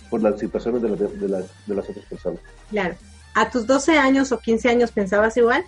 por 0.10 0.22
las 0.22 0.40
situaciones 0.40 0.82
de, 0.82 0.90
de, 0.90 1.30
las, 1.30 1.46
de 1.66 1.76
las 1.76 1.90
otras 1.90 2.06
personas. 2.06 2.40
Claro. 2.70 2.96
¿A 3.36 3.50
tus 3.50 3.68
12 3.68 3.98
años 3.98 4.32
o 4.32 4.40
15 4.40 4.70
años 4.70 4.92
pensabas 4.92 5.38
igual? 5.38 5.64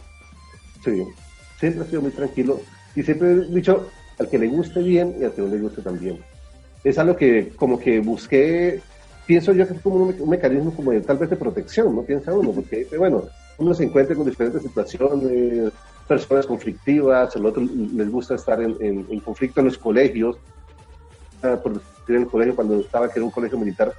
Sí, 0.84 1.04
siempre 1.60 1.86
he 1.86 1.90
sido 1.90 2.02
muy 2.02 2.12
tranquilo 2.12 2.60
y 2.96 3.04
siempre 3.04 3.32
he 3.32 3.46
dicho 3.48 3.90
al 4.20 4.30
que 4.30 4.40
le 4.40 4.48
guste 4.48 4.82
bien 4.82 5.16
y 5.20 5.24
al 5.24 5.34
que 5.34 5.42
no 5.42 5.48
le 5.48 5.60
guste 5.60 5.82
también. 5.82 6.20
Es 6.84 6.98
algo 6.98 7.16
que 7.16 7.50
como 7.56 7.80
que 7.80 8.00
busqué, 8.00 8.82
pienso 9.26 9.54
yo 9.54 9.68
que 9.68 9.76
es 9.76 9.82
como 9.82 10.06
un, 10.06 10.30
mecanismo 10.30 10.76
como 10.76 10.92
de 10.92 11.02
tal 11.02 11.18
vez 11.18 11.30
de 11.30 11.36
protección, 11.36 11.96
¿no? 11.96 12.02
Piensa 12.02 12.34
uno, 12.34 12.52
porque 12.52 12.88
bueno, 12.98 13.26
uno 13.62 13.74
se 13.74 13.84
encuentra 13.84 14.16
con 14.16 14.26
diferentes 14.26 14.64
situaciones, 14.64 15.72
personas 16.08 16.46
conflictivas, 16.46 17.36
el 17.36 17.46
otro 17.46 17.64
les 17.64 18.10
gusta 18.10 18.36
estar 18.36 18.60
en, 18.62 19.20
conflicto 19.20 19.62
en 19.62 19.68
los 19.68 19.78
colegios. 19.78 20.38
Ah, 21.44 21.60
por 21.62 21.74
decir, 21.74 22.16
en 22.16 22.24
el 22.24 22.28
colegio, 22.28 22.56
cuando 22.56 22.80
estaba, 22.80 23.08
que 23.08 23.20
era 23.20 23.26
un 23.26 23.32
colegio 23.32 23.58
militar, 23.58 23.94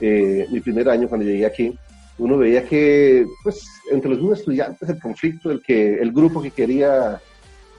eh, 0.00 0.46
mi 0.50 0.60
primer 0.60 0.88
año 0.88 1.08
cuando 1.08 1.26
llegué 1.26 1.46
aquí, 1.46 1.78
uno 2.18 2.38
veía 2.38 2.64
que, 2.64 3.26
pues, 3.42 3.66
entre 3.90 4.10
los 4.10 4.18
mismos 4.18 4.38
estudiantes, 4.40 4.88
el 4.88 5.00
conflicto, 5.00 5.50
el, 5.50 5.62
que, 5.62 5.94
el 5.94 6.12
grupo 6.12 6.40
que 6.40 6.50
quería 6.50 7.20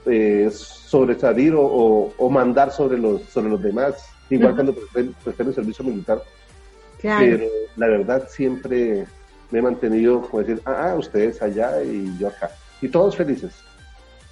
eh, 0.05 0.49
sobresalir 0.51 1.53
o, 1.55 2.13
o, 2.17 2.29
mandar 2.29 2.71
sobre 2.71 2.97
los, 2.97 3.23
sobre 3.23 3.49
los 3.49 3.61
demás, 3.61 3.95
igual 4.29 4.53
cuando 4.55 4.75
presté, 4.75 5.43
el 5.43 5.53
servicio 5.53 5.83
militar. 5.83 6.21
Pero 7.01 7.45
la 7.75 7.87
verdad 7.87 8.27
siempre 8.29 9.05
me 9.55 9.59
he 9.59 9.61
mantenido 9.61 10.21
como 10.21 10.43
decir, 10.43 10.61
ah, 10.65 10.89
ah, 10.89 10.95
ustedes 10.95 11.41
allá 11.41 11.81
y 11.81 12.13
yo 12.19 12.27
acá. 12.27 12.51
Y 12.81 12.89
todos 12.89 13.15
felices. 13.15 13.53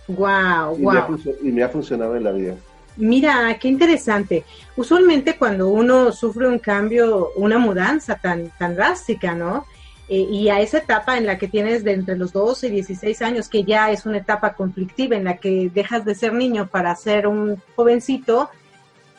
Wow, 0.09 0.77
y 0.77 0.83
wow. 0.83 1.17
y 1.41 1.51
me 1.53 1.63
ha 1.63 1.69
funcionado 1.69 2.17
en 2.17 2.25
la 2.25 2.31
vida. 2.33 2.55
Mira, 2.97 3.57
qué 3.57 3.69
interesante. 3.69 4.43
Usualmente 4.75 5.37
cuando 5.37 5.69
uno 5.69 6.11
sufre 6.11 6.45
un 6.45 6.59
cambio, 6.59 7.29
una 7.37 7.57
mudanza 7.57 8.15
tan, 8.15 8.49
tan 8.59 8.75
drástica, 8.75 9.33
¿no? 9.33 9.65
Eh, 10.09 10.27
y 10.29 10.49
a 10.49 10.59
esa 10.59 10.79
etapa 10.79 11.17
en 11.17 11.25
la 11.25 11.37
que 11.37 11.47
tienes 11.47 11.85
de 11.85 11.93
entre 11.93 12.17
los 12.17 12.33
12 12.33 12.67
y 12.67 12.71
16 12.71 13.21
años, 13.21 13.47
que 13.47 13.63
ya 13.63 13.91
es 13.91 14.05
una 14.05 14.17
etapa 14.17 14.55
conflictiva 14.55 15.15
en 15.15 15.23
la 15.23 15.37
que 15.37 15.71
dejas 15.73 16.03
de 16.03 16.15
ser 16.15 16.33
niño 16.33 16.67
para 16.67 16.93
ser 16.97 17.27
un 17.27 17.61
jovencito, 17.77 18.49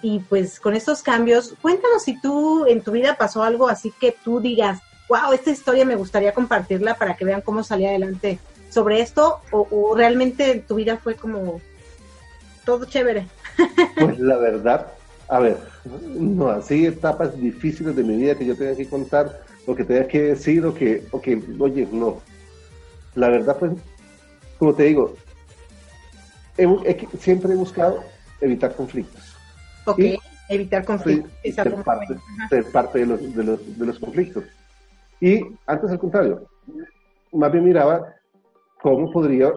y 0.03 0.19
pues 0.19 0.61
con 0.61 0.75
estos 0.75 1.01
cambios, 1.01 1.55
cuéntanos 1.63 2.03
si 2.03 2.21
tú 2.21 2.67
en 2.67 2.83
tu 2.83 2.93
vida 2.93 3.17
pasó 3.17 3.43
algo 3.43 3.69
así 3.71 3.91
que 3.99 4.15
tú 4.23 4.39
digas, 4.39 4.83
wow, 5.09 5.33
esta 5.33 5.51
historia 5.51 5.85
me 5.85 5.97
gustaría 5.97 6.33
compartirla 6.33 6.95
para 6.95 7.17
que 7.17 7.25
vean 7.25 7.41
cómo 7.41 7.63
salí 7.63 7.87
adelante 7.87 8.39
sobre 8.71 9.01
esto, 9.01 9.41
o, 9.51 9.67
o 9.71 9.95
realmente 9.95 10.65
tu 10.67 10.77
vida 10.77 10.97
fue 10.97 11.15
como 11.15 11.61
todo 12.65 12.85
chévere. 12.85 13.27
Pues 13.97 14.19
la 14.19 14.37
verdad, 14.37 14.89
a 15.29 15.39
ver, 15.39 15.59
no, 16.03 16.49
así 16.49 16.87
etapas 16.87 17.39
difíciles 17.41 17.95
de 17.95 18.03
mi 18.03 18.17
vida 18.17 18.35
que 18.35 18.45
yo 18.45 18.57
tenga 18.57 18.75
que 18.75 18.89
contar, 18.89 19.43
lo 19.67 19.77
que 19.77 19.85
tenga 19.85 20.09
que 20.09 20.23
decir, 20.23 20.67
o 20.67 20.75
que, 20.75 21.05
o 21.13 21.21
que 21.21 21.41
oye, 21.59 21.89
no. 21.91 22.21
La 23.15 23.29
verdad, 23.29 23.57
pues, 23.59 23.73
como 24.59 24.75
te 24.75 24.85
digo, 24.85 25.15
siempre 27.21 27.53
he 27.53 27.57
buscado 27.57 28.03
evitar 28.41 28.75
conflictos. 28.75 29.23
Ok, 29.87 30.01
evitar 30.49 30.85
conflictos. 30.85 31.31
Ser 31.55 31.75
parte, 31.83 32.17
ser 32.49 32.65
parte 32.73 32.99
de, 33.01 33.07
los, 33.07 33.35
de, 33.35 33.45
los, 33.45 33.79
de 33.79 33.87
los 33.87 33.99
conflictos. 33.99 34.45
Y 35.25 35.43
antes 35.65 35.91
al 35.91 35.99
contrario, 35.99 36.43
más 37.33 37.51
bien 37.51 37.65
miraba 37.65 38.15
cómo 38.83 39.11
podría 39.11 39.51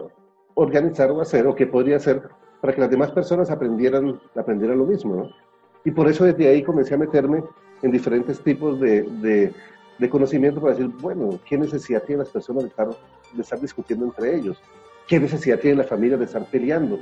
organizar 0.54 1.10
o 1.10 1.20
hacer, 1.20 1.46
o 1.46 1.54
qué 1.54 1.66
podría 1.66 1.96
hacer 1.96 2.22
para 2.62 2.72
que 2.74 2.80
las 2.80 2.88
demás 2.88 3.10
personas 3.10 3.50
aprendieran, 3.50 4.18
aprendieran 4.34 4.78
lo 4.78 4.86
mismo, 4.86 5.14
¿no? 5.14 5.30
Y 5.84 5.90
por 5.90 6.08
eso 6.08 6.24
desde 6.24 6.48
ahí 6.48 6.62
comencé 6.62 6.94
a 6.94 6.96
meterme 6.96 7.44
en 7.82 7.90
diferentes 7.90 8.42
tipos 8.42 8.80
de, 8.80 9.02
de, 9.02 9.52
de 9.98 10.08
conocimiento 10.08 10.58
para 10.58 10.72
decir, 10.72 10.90
bueno, 11.02 11.38
¿qué 11.46 11.58
necesidad 11.58 12.02
tienen 12.02 12.20
las 12.20 12.30
personas 12.30 12.62
de 12.62 12.70
estar, 12.70 12.88
de 13.34 13.42
estar 13.42 13.60
discutiendo 13.60 14.06
entre 14.06 14.36
ellos? 14.36 14.58
¿Qué 15.06 15.20
necesidad 15.20 15.58
tiene 15.58 15.76
la 15.76 15.84
familia 15.84 16.16
de 16.16 16.24
estar 16.24 16.46
peleando? 16.46 16.98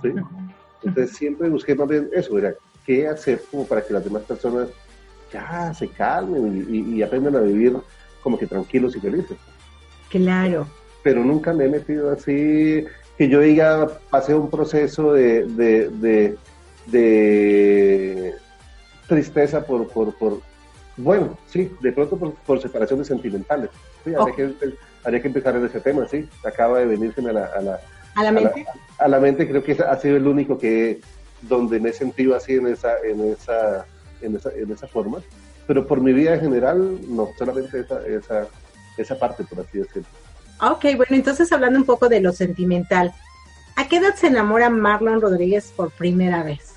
¿Sí? 0.00 0.14
Entonces 0.82 1.18
siempre 1.18 1.50
busqué 1.50 1.74
más 1.74 1.86
bien 1.86 2.08
eso, 2.14 2.38
era 2.38 2.54
qué 2.86 3.08
hacer 3.08 3.42
como 3.50 3.66
para 3.66 3.82
que 3.82 3.92
las 3.92 4.04
demás 4.04 4.22
personas 4.22 4.70
ya 5.32 5.72
se 5.74 5.88
calmen 5.88 6.66
y, 6.68 6.96
y 6.96 7.02
aprendan 7.02 7.36
a 7.36 7.40
vivir 7.40 7.76
como 8.22 8.38
que 8.38 8.46
tranquilos 8.46 8.96
y 8.96 9.00
felices. 9.00 9.36
Claro. 10.08 10.66
Pero 11.02 11.24
nunca 11.24 11.52
me 11.52 11.64
he 11.64 11.68
metido 11.68 12.10
así 12.10 12.84
que 13.16 13.28
yo 13.28 13.40
diga, 13.40 13.86
pasé 14.08 14.34
un 14.34 14.48
proceso 14.48 15.12
de, 15.12 15.44
de, 15.44 16.36
de, 16.86 18.34
tristeza 19.06 19.64
por, 19.64 19.88
por, 19.88 20.14
por, 20.16 20.40
bueno, 20.96 21.36
sí, 21.46 21.70
de 21.80 21.92
pronto 21.92 22.16
por, 22.16 22.62
separaciones 22.62 23.08
sentimentales. 23.08 23.68
Sí, 24.04 24.14
habría, 24.14 24.34
que, 24.34 24.54
habría, 25.04 25.20
que, 25.20 25.28
empezar 25.28 25.54
en 25.56 25.66
ese 25.66 25.80
tema, 25.80 26.08
sí, 26.08 26.26
acaba 26.44 26.78
de 26.78 26.86
venirse 26.86 27.20
a 27.20 27.32
la, 27.32 27.44
a 27.44 27.60
la, 27.60 27.80
¿A 28.14 28.24
la 28.24 28.32
mente. 28.32 28.66
A 28.98 29.08
la, 29.08 29.20
mente 29.20 29.46
creo 29.46 29.62
que 29.62 29.72
ha 29.72 29.96
sido 29.96 30.16
el 30.16 30.26
único 30.26 30.58
que 30.58 31.00
donde 31.42 31.78
me 31.78 31.90
he 31.90 31.92
sentido 31.92 32.34
así 32.34 32.54
en 32.54 32.68
esa, 32.68 32.98
en 33.04 33.20
esa, 33.32 33.84
en 34.22 34.36
esa, 34.36 34.50
en 34.50 34.70
esa 34.70 34.86
forma. 34.86 35.18
Pero 35.66 35.86
por 35.86 36.00
mi 36.00 36.12
vida 36.12 36.34
en 36.34 36.40
general, 36.40 36.98
no, 37.08 37.28
solamente 37.38 37.80
esa, 37.80 38.06
esa, 38.06 38.46
esa 38.96 39.18
parte, 39.18 39.44
por 39.44 39.60
así 39.60 39.78
decirlo. 39.78 40.08
Ok, 40.62 40.82
bueno, 40.96 41.16
entonces 41.16 41.50
hablando 41.52 41.78
un 41.78 41.86
poco 41.86 42.08
de 42.08 42.20
lo 42.20 42.32
sentimental, 42.32 43.14
¿a 43.76 43.88
qué 43.88 43.96
edad 43.96 44.14
se 44.14 44.26
enamora 44.26 44.68
Marlon 44.68 45.20
Rodríguez 45.20 45.72
por 45.74 45.90
primera 45.90 46.42
vez? 46.42 46.74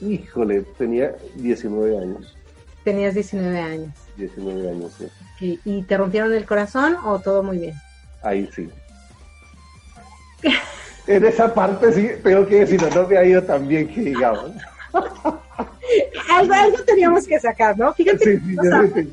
Híjole, 0.00 0.62
tenía 0.78 1.14
19 1.36 1.98
años. 1.98 2.36
Tenías 2.84 3.14
19 3.14 3.58
años. 3.60 3.90
19 4.16 4.70
años, 4.70 4.92
sí. 5.38 5.60
¿Y 5.64 5.82
te 5.82 5.96
rompieron 5.96 6.32
el 6.32 6.46
corazón 6.46 6.96
o 7.04 7.18
todo 7.18 7.42
muy 7.42 7.58
bien? 7.58 7.74
Ahí 8.22 8.48
sí. 8.54 8.70
en 11.06 11.24
esa 11.24 11.52
parte 11.52 11.92
sí, 11.92 12.10
tengo 12.22 12.46
que 12.46 12.60
decir, 12.60 12.80
no 12.94 13.06
me 13.06 13.16
ha 13.16 13.24
ido 13.24 13.42
tan 13.42 13.66
bien 13.66 13.88
que 13.88 14.00
digamos. 14.00 14.52
algo, 16.30 16.54
algo 16.54 16.78
teníamos 16.84 17.26
que 17.26 17.38
sacar, 17.40 17.78
¿no? 17.78 17.92
Fíjate. 17.94 18.38
Sí, 18.38 18.56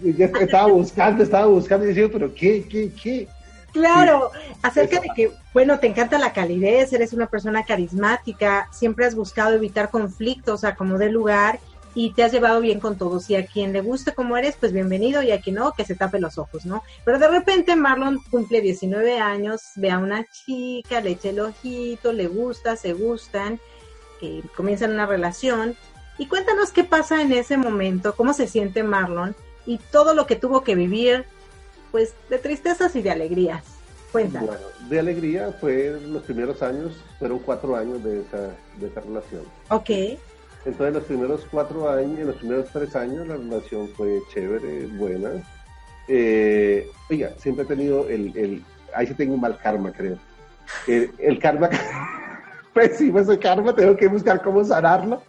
sí, 0.02 0.16
yo, 0.18 0.26
estaba 0.26 0.68
buscando, 0.68 1.24
estaba 1.24 1.46
buscando 1.48 1.86
y 1.86 1.90
decía, 1.90 2.10
pero 2.12 2.34
¿qué, 2.34 2.66
qué, 2.70 2.92
qué? 3.02 3.28
Claro, 3.72 4.30
acerca 4.62 5.00
de 5.00 5.10
que, 5.16 5.32
bueno, 5.52 5.80
te 5.80 5.88
encanta 5.88 6.20
la 6.20 6.32
calidez, 6.32 6.94
eres 6.94 7.12
una 7.12 7.26
persona 7.26 7.64
carismática, 7.64 8.70
siempre 8.72 9.06
has 9.06 9.16
buscado 9.16 9.56
evitar 9.56 9.90
conflictos 9.90 10.64
a 10.64 10.76
como 10.76 11.00
de 11.00 11.10
lugar 11.10 11.60
y 11.96 12.14
te 12.14 12.24
has 12.24 12.32
llevado 12.32 12.62
bien 12.62 12.80
con 12.80 12.98
todos. 12.98 13.30
Y 13.32 13.36
a 13.36 13.46
quien 13.46 13.74
le 13.74 13.82
guste 13.82 14.14
como 14.14 14.38
eres, 14.38 14.56
pues 14.60 14.74
bienvenido, 14.74 15.24
y 15.24 15.32
a 15.32 15.42
quien 15.42 15.56
no, 15.56 15.74
que 15.74 15.86
se 15.86 15.96
tape 15.96 16.20
los 16.20 16.38
ojos, 16.38 16.66
¿no? 16.66 16.84
Pero 17.04 17.18
de 17.18 17.28
repente 17.28 17.76
Marlon 17.76 18.20
cumple 18.30 18.62
19 18.62 19.20
años, 19.20 19.62
ve 19.76 19.90
a 19.90 19.98
una 19.98 20.24
chica, 20.26 21.02
le 21.02 21.12
echa 21.12 21.30
el 21.30 21.40
ojito, 21.40 22.14
le 22.14 22.28
gusta, 22.28 22.76
se 22.76 22.94
gustan, 22.94 23.60
eh, 24.22 24.44
comienzan 24.56 24.92
una 24.92 25.06
relación. 25.06 25.76
Y 26.18 26.28
cuéntanos 26.28 26.72
qué 26.72 26.84
pasa 26.84 27.22
en 27.22 27.32
ese 27.32 27.58
momento, 27.58 28.16
cómo 28.16 28.34
se 28.34 28.48
siente 28.48 28.84
Marlon 28.84 29.36
y 29.66 29.78
todo 29.78 30.14
lo 30.14 30.28
que 30.28 30.36
tuvo 30.36 30.64
que 30.64 30.76
vivir 30.76 31.26
pues 31.92 32.14
de 32.30 32.40
tristezas 32.40 32.96
y 32.96 33.02
de 33.02 33.12
alegrías. 33.12 33.64
Cuéntanos. 34.12 34.50
Bueno, 34.50 34.66
de 34.90 35.00
alegría 35.00 35.52
fue 35.60 36.00
los 36.08 36.24
primeros 36.24 36.62
años, 36.62 36.94
fueron 37.18 37.40
cuatro 37.40 37.76
años 37.76 38.04
de 38.04 38.22
esa, 38.22 38.56
de 38.80 38.88
esa 38.88 39.02
relación. 39.02 39.44
Ok. 39.70 39.90
Entonces 40.66 40.94
los 40.94 41.04
primeros 41.04 41.48
cuatro 41.50 41.90
años, 41.90 42.20
en 42.20 42.28
los 42.28 42.36
primeros 42.38 42.70
tres 42.72 42.96
años 42.96 43.28
la 43.28 43.36
relación 43.36 43.90
fue 43.90 44.20
chévere, 44.34 44.86
buena. 44.88 45.32
Eh, 46.08 46.88
oiga, 47.10 47.32
siempre 47.38 47.66
he 47.66 47.68
tenido 47.68 48.08
el, 48.08 48.36
el, 48.38 48.64
ahí 48.94 49.08
sí 49.08 49.14
tengo 49.14 49.34
un 49.34 49.42
mal 49.42 49.58
karma, 49.58 49.92
creo. 49.92 50.18
El, 50.88 51.12
el 51.18 51.40
karma, 51.40 51.70
pues 52.74 52.98
sí, 52.98 53.12
ese 53.16 53.40
karma, 53.40 53.76
tengo 53.76 53.96
que 53.98 54.08
buscar 54.08 54.42
cómo 54.42 54.64
sanarlo. 54.64 55.22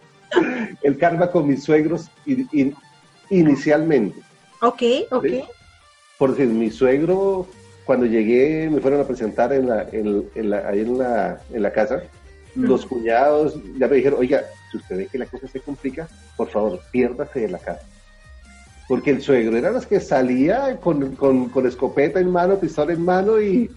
El 0.81 0.97
karma 0.97 1.31
con 1.31 1.47
mis 1.47 1.63
suegros 1.63 2.09
inicialmente. 3.29 4.19
Ok, 4.61 4.81
ok. 5.11 5.25
Por 6.17 6.31
decir, 6.31 6.47
mi 6.47 6.69
suegro, 6.69 7.47
cuando 7.85 8.05
llegué, 8.05 8.69
me 8.69 8.79
fueron 8.79 9.01
a 9.01 9.03
presentar 9.03 9.51
en 9.53 9.67
la, 9.67 9.87
en, 9.91 10.49
la, 10.49 10.67
ahí 10.69 10.81
en 10.81 10.97
la, 10.97 11.41
en 11.51 11.61
la 11.61 11.71
casa. 11.71 12.03
Los 12.55 12.85
cuñados 12.85 13.55
ya 13.77 13.87
me 13.87 13.97
dijeron, 13.97 14.19
oiga, 14.19 14.43
si 14.71 14.77
usted 14.77 14.97
ve 14.97 15.07
que 15.07 15.17
la 15.17 15.25
cosa 15.25 15.47
se 15.47 15.59
complica, 15.59 16.07
por 16.37 16.49
favor, 16.49 16.79
piérdase 16.91 17.41
de 17.41 17.49
la 17.49 17.59
casa. 17.59 17.81
Porque 18.87 19.11
el 19.11 19.21
suegro 19.21 19.57
era 19.57 19.71
los 19.71 19.85
que 19.85 19.99
salía 19.99 20.77
con, 20.77 21.15
con, 21.15 21.49
con 21.49 21.65
escopeta 21.65 22.19
en 22.19 22.31
mano, 22.31 22.57
pistola 22.57 22.93
en 22.93 23.01
mano 23.01 23.41
y, 23.41 23.69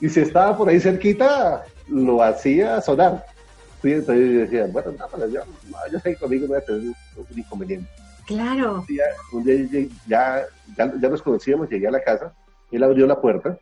y 0.00 0.08
si 0.08 0.20
estaba 0.20 0.56
por 0.56 0.68
ahí 0.68 0.80
cerquita, 0.80 1.64
lo 1.88 2.22
hacía 2.22 2.80
sonar. 2.82 3.24
Entonces 3.82 4.32
yo 4.32 4.40
decía, 4.40 4.66
bueno, 4.72 4.92
no, 4.92 5.26
yo, 5.28 5.40
yo 5.92 6.00
sé 6.00 6.14
que 6.14 6.16
conmigo 6.16 6.42
no 6.42 6.48
voy 6.48 6.58
a 6.58 6.64
tener 6.64 6.80
un 6.82 7.38
inconveniente. 7.38 7.88
Claro. 8.26 8.84
Un 9.32 9.44
día, 9.44 9.54
ya, 10.06 10.44
ya, 10.76 10.92
ya, 11.00 11.08
nos 11.08 11.22
conocíamos, 11.22 11.68
llegué 11.68 11.86
a 11.86 11.92
la 11.92 12.02
casa, 12.02 12.34
él 12.72 12.82
abrió 12.82 13.06
la 13.06 13.20
puerta, 13.20 13.58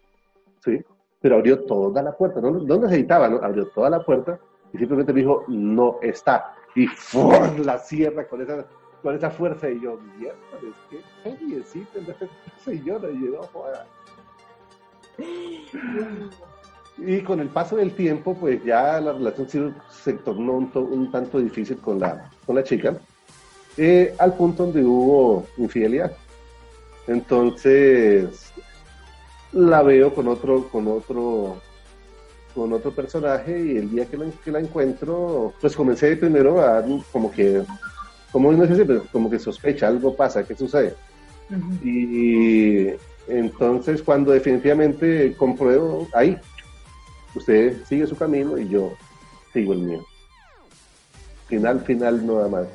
¿sí? 0.64 0.82
Pero 1.20 1.36
abrió 1.36 1.64
toda 1.64 2.02
la 2.02 2.16
puerta, 2.16 2.40
no, 2.40 2.50
no 2.50 2.78
necesitaba, 2.78 3.28
¿no? 3.28 3.36
Abrió 3.42 3.66
toda 3.68 3.90
la 3.90 4.02
puerta 4.02 4.38
y 4.72 4.78
simplemente 4.78 5.12
me 5.12 5.20
dijo, 5.20 5.44
no 5.48 5.98
está. 6.00 6.54
Y 6.74 6.86
¡fum! 6.86 7.58
la 7.58 7.78
cierra 7.78 8.26
con 8.26 8.40
esa, 8.40 8.64
con 9.02 9.14
esa 9.14 9.30
fuerza 9.30 9.68
y 9.68 9.80
yo, 9.80 9.98
mierda, 10.18 10.38
geniecito 11.22 11.98
esta 11.98 12.26
señora, 12.64 13.10
y 13.10 13.26
yo, 13.26 13.42
joder. 13.52 13.86
Y 16.96 17.20
con 17.22 17.40
el 17.40 17.48
paso 17.48 17.76
del 17.76 17.92
tiempo, 17.92 18.34
pues 18.34 18.62
ya 18.64 19.00
la 19.00 19.12
relación 19.12 19.74
se, 19.90 20.12
tornó 20.12 20.52
un, 20.52 20.70
un, 20.74 21.10
tanto 21.10 21.38
difícil 21.38 21.78
con 21.78 21.98
la, 21.98 22.30
con 22.46 22.54
la 22.54 22.62
chica 22.62 22.96
eh, 23.76 24.14
al 24.18 24.34
punto 24.34 24.64
donde 24.64 24.84
hubo 24.84 25.46
infidelidad. 25.56 26.12
Entonces 27.06 28.52
la 29.52 29.82
veo 29.82 30.14
con 30.14 30.28
otro, 30.28 30.68
con 30.68 30.86
otro, 30.88 31.56
con 32.54 32.72
otro 32.72 32.92
personaje 32.92 33.60
y 33.60 33.76
el 33.76 33.90
día 33.90 34.06
que 34.06 34.16
la, 34.16 34.26
que 34.44 34.52
la 34.52 34.60
encuentro, 34.60 35.52
pues 35.60 35.76
comencé 35.76 36.16
primero 36.16 36.60
a 36.60 36.84
como 37.12 37.30
que, 37.30 37.62
como 38.32 38.52
no 38.52 38.66
sé, 38.66 38.86
como 39.12 39.28
que 39.28 39.38
sospecha, 39.38 39.88
algo 39.88 40.14
pasa, 40.14 40.44
¿qué 40.44 40.54
sucede? 40.54 40.94
Y 41.82 42.88
entonces 43.28 44.02
cuando 44.02 44.32
definitivamente 44.32 45.34
compruebo, 45.36 46.08
ahí, 46.12 46.36
usted 47.34 47.84
sigue 47.84 48.06
su 48.06 48.16
camino 48.16 48.58
y 48.58 48.68
yo 48.68 48.92
sigo 49.52 49.72
el 49.72 49.80
mío. 49.80 50.04
Final, 51.48 51.80
final, 51.80 52.26
nada 52.26 52.48
más. 52.48 52.66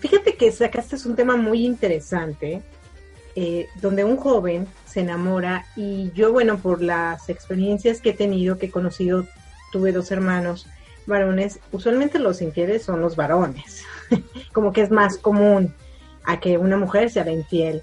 Fíjate 0.00 0.36
que 0.36 0.52
sacaste 0.52 0.96
un 1.08 1.16
tema 1.16 1.36
muy 1.36 1.64
interesante, 1.64 2.62
eh, 3.34 3.66
donde 3.80 4.04
un 4.04 4.16
joven 4.16 4.66
se 4.86 5.00
enamora 5.00 5.66
y 5.74 6.10
yo, 6.12 6.32
bueno, 6.32 6.58
por 6.58 6.82
las 6.82 7.28
experiencias 7.28 8.00
que 8.00 8.10
he 8.10 8.14
tenido, 8.14 8.58
que 8.58 8.66
he 8.66 8.70
conocido, 8.70 9.26
tuve 9.72 9.92
dos 9.92 10.10
hermanos 10.10 10.66
varones, 11.06 11.60
usualmente 11.72 12.18
los 12.18 12.42
infieles 12.42 12.82
son 12.82 13.00
los 13.00 13.16
varones, 13.16 13.84
como 14.52 14.72
que 14.72 14.82
es 14.82 14.90
más 14.90 15.18
común 15.18 15.74
a 16.24 16.40
que 16.40 16.58
una 16.58 16.76
mujer 16.76 17.10
sea 17.10 17.30
infiel. 17.30 17.82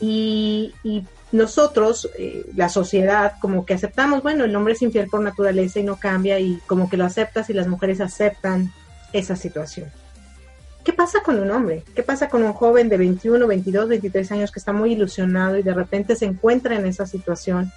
Y, 0.00 0.74
y 0.82 1.06
nosotros, 1.34 2.08
eh, 2.16 2.46
la 2.54 2.68
sociedad, 2.68 3.34
como 3.40 3.66
que 3.66 3.74
aceptamos, 3.74 4.22
bueno, 4.22 4.44
el 4.44 4.54
hombre 4.54 4.74
es 4.74 4.82
infiel 4.82 5.08
por 5.08 5.20
naturaleza 5.20 5.80
y 5.80 5.82
no 5.82 5.96
cambia 5.96 6.38
y 6.38 6.60
como 6.68 6.88
que 6.88 6.96
lo 6.96 7.04
aceptas 7.04 7.50
y 7.50 7.52
las 7.52 7.66
mujeres 7.66 8.00
aceptan 8.00 8.72
esa 9.12 9.34
situación. 9.34 9.90
¿Qué 10.84 10.92
pasa 10.92 11.24
con 11.24 11.40
un 11.40 11.50
hombre? 11.50 11.82
¿Qué 11.96 12.04
pasa 12.04 12.28
con 12.28 12.44
un 12.44 12.52
joven 12.52 12.88
de 12.88 12.98
21, 12.98 13.48
22, 13.48 13.88
23 13.88 14.30
años 14.30 14.52
que 14.52 14.60
está 14.60 14.72
muy 14.72 14.92
ilusionado 14.92 15.58
y 15.58 15.64
de 15.64 15.74
repente 15.74 16.14
se 16.14 16.24
encuentra 16.24 16.76
en 16.76 16.86
esa 16.86 17.04
situación? 17.04 17.72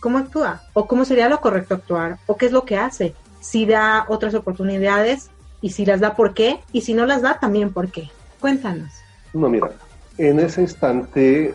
¿Cómo 0.00 0.18
actúa? 0.18 0.64
¿O 0.74 0.86
cómo 0.86 1.06
sería 1.06 1.30
lo 1.30 1.40
correcto 1.40 1.74
actuar? 1.74 2.18
¿O 2.26 2.36
qué 2.36 2.44
es 2.44 2.52
lo 2.52 2.66
que 2.66 2.76
hace? 2.76 3.14
Si 3.40 3.64
da 3.64 4.04
otras 4.08 4.34
oportunidades 4.34 5.30
y 5.62 5.70
si 5.70 5.86
las 5.86 6.00
da, 6.00 6.14
¿por 6.14 6.34
qué? 6.34 6.60
Y 6.72 6.82
si 6.82 6.92
no 6.92 7.06
las 7.06 7.22
da, 7.22 7.38
también, 7.40 7.72
¿por 7.72 7.90
qué? 7.90 8.10
Cuéntanos. 8.38 8.90
No, 9.32 9.48
mira, 9.48 9.70
en 10.18 10.40
ese 10.40 10.60
instante 10.60 11.54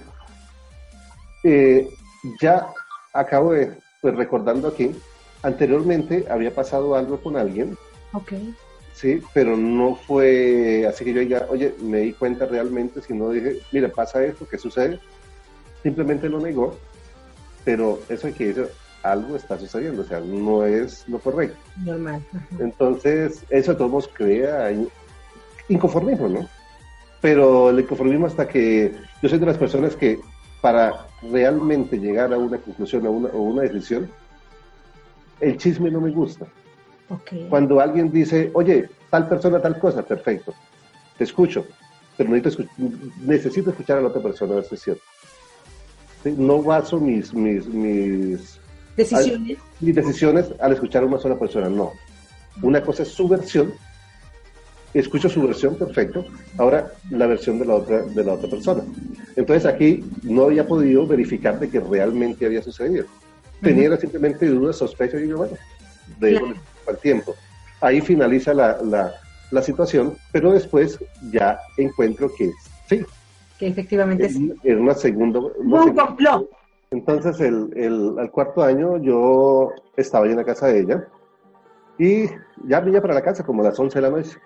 eh, 1.44 1.90
ya 2.42 2.68
acabo 3.14 3.54
de, 3.54 3.72
pues 4.02 4.16
recordando 4.16 4.68
aquí, 4.68 4.92
anteriormente 5.44 6.26
había 6.30 6.54
pasado 6.54 6.96
algo 6.96 7.20
con 7.20 7.38
alguien. 7.38 7.78
Ok. 8.14 8.34
Sí, 8.94 9.22
pero 9.34 9.56
no 9.56 9.96
fue 9.96 10.86
así 10.86 11.06
que 11.06 11.14
yo 11.14 11.22
diga, 11.22 11.48
oye, 11.50 11.74
me 11.82 12.00
di 12.00 12.14
cuenta 12.14 12.46
realmente, 12.46 13.02
sino 13.02 13.30
dije, 13.30 13.60
mira, 13.72 13.88
pasa 13.90 14.24
esto, 14.24 14.46
¿qué 14.46 14.58
sucede? 14.58 15.00
Simplemente 15.82 16.28
lo 16.28 16.42
negó, 16.42 16.78
pero 17.64 18.00
eso 18.10 18.28
hay 18.28 18.34
que 18.34 18.48
decir, 18.48 18.68
algo 19.04 19.38
está 19.38 19.58
sucediendo, 19.58 20.02
o 20.02 20.06
sea, 20.06 20.20
no 20.20 20.66
es 20.66 21.08
lo 21.08 21.20
correcto. 21.20 21.58
Normal. 21.78 22.22
Entonces, 22.60 23.46
eso 23.50 23.78
todos 23.78 24.10
crea 24.10 24.70
inconformismo, 25.70 26.28
¿no? 26.28 26.50
Pero 27.22 27.70
el 27.70 27.80
inconformismo 27.80 28.26
hasta 28.28 28.48
que 28.48 28.94
yo 29.22 29.30
soy 29.30 29.40
de 29.40 29.46
las 29.46 29.58
personas 29.58 29.96
que 29.96 30.20
para 30.62 31.08
realmente 31.22 31.98
llegar 31.98 32.34
a 32.34 32.38
una 32.38 32.58
conclusión 32.58 33.06
o 33.08 33.12
una, 33.12 33.30
una 33.30 33.62
decisión, 33.64 34.10
el 35.40 35.58
chisme 35.58 35.90
no 35.90 36.02
me 36.02 36.12
gusta. 36.12 36.46
Okay. 37.10 37.48
Cuando 37.50 37.80
alguien 37.80 38.12
dice, 38.12 38.52
oye, 38.54 38.90
tal 39.10 39.28
persona, 39.28 39.62
tal 39.62 39.80
cosa, 39.80 40.04
perfecto, 40.04 40.54
te 41.18 41.24
escucho, 41.24 41.66
pero 42.18 42.30
necesito, 42.30 42.70
necesito 43.22 43.70
escuchar 43.72 43.98
a 43.98 44.02
la 44.02 44.08
otra 44.10 44.22
persona, 44.22 44.54
a 44.54 44.56
ver 44.58 44.66
si 44.66 44.76
es 44.76 44.82
cierto. 44.82 45.04
¿Sí? 46.24 46.36
No 46.38 46.62
baso 46.62 47.00
mis, 47.00 47.34
mis, 47.34 47.66
mis 47.68 48.60
decisiones. 48.96 49.58
Al, 49.58 49.64
mis 49.80 49.96
decisiones 49.96 50.54
al 50.60 50.74
escuchar 50.74 51.04
a 51.04 51.06
una 51.06 51.18
sola 51.18 51.40
persona, 51.40 51.70
no. 51.70 51.94
Una 52.62 52.82
cosa 52.84 53.04
es 53.04 53.10
su 53.10 53.28
versión, 53.28 53.74
escucho 54.94 55.30
su 55.30 55.42
versión, 55.44 55.76
perfecto. 55.76 56.26
Ahora 56.58 56.92
la 57.12 57.28
versión 57.28 57.60
de 57.60 57.66
la 57.66 57.76
otra 57.76 58.04
de 58.04 58.24
la 58.24 58.34
otra 58.34 58.50
persona. 58.50 58.84
Entonces 59.36 59.66
aquí 59.66 60.04
no 60.24 60.46
había 60.46 60.68
podido 60.68 61.06
verificar 61.06 61.60
de 61.60 61.70
que 61.70 61.80
realmente 61.80 62.46
había 62.46 62.62
sucedido. 62.62 63.06
Tenía 63.62 63.90
uh 63.90 63.94
-huh. 63.94 64.00
simplemente 64.00 64.48
dudas, 64.48 64.78
sospechas 64.78 65.22
y 65.22 65.26
digo, 65.26 65.40
bueno, 65.40 65.54
de 66.20 66.32
claro. 66.32 66.54
al 66.88 66.98
tiempo. 66.98 67.36
Ahí 67.82 68.02
finaliza 68.02 68.54
la, 68.54 68.82
la, 68.82 69.14
la, 69.52 69.62
situación, 69.62 70.16
pero 70.32 70.52
después 70.52 71.00
ya 71.32 71.60
encuentro 71.78 72.32
que 72.38 72.52
sí. 72.90 73.06
Que 73.58 73.68
efectivamente 73.68 74.26
es, 74.26 74.34
sí. 74.34 74.54
Es 74.64 74.78
una 74.78 74.94
segunda. 74.94 75.40
Una 75.40 75.84
Un 75.84 75.96
complot. 75.96 76.50
Entonces, 76.92 77.40
el, 77.40 77.72
el, 77.76 78.16
al 78.18 78.32
cuarto 78.32 78.64
año 78.64 78.98
yo 78.98 79.72
estaba 79.96 80.26
en 80.26 80.38
la 80.38 80.44
casa 80.44 80.68
de 80.68 80.80
ella 80.80 81.08
y 82.00 82.26
ya 82.66 82.80
venía 82.80 83.02
para 83.02 83.14
la 83.14 83.22
casa 83.22 83.44
como 83.44 83.62
a 83.62 83.66
las 83.66 83.80
11 83.80 84.00
de 84.00 84.02
la 84.02 84.10
noche. 84.10 84.38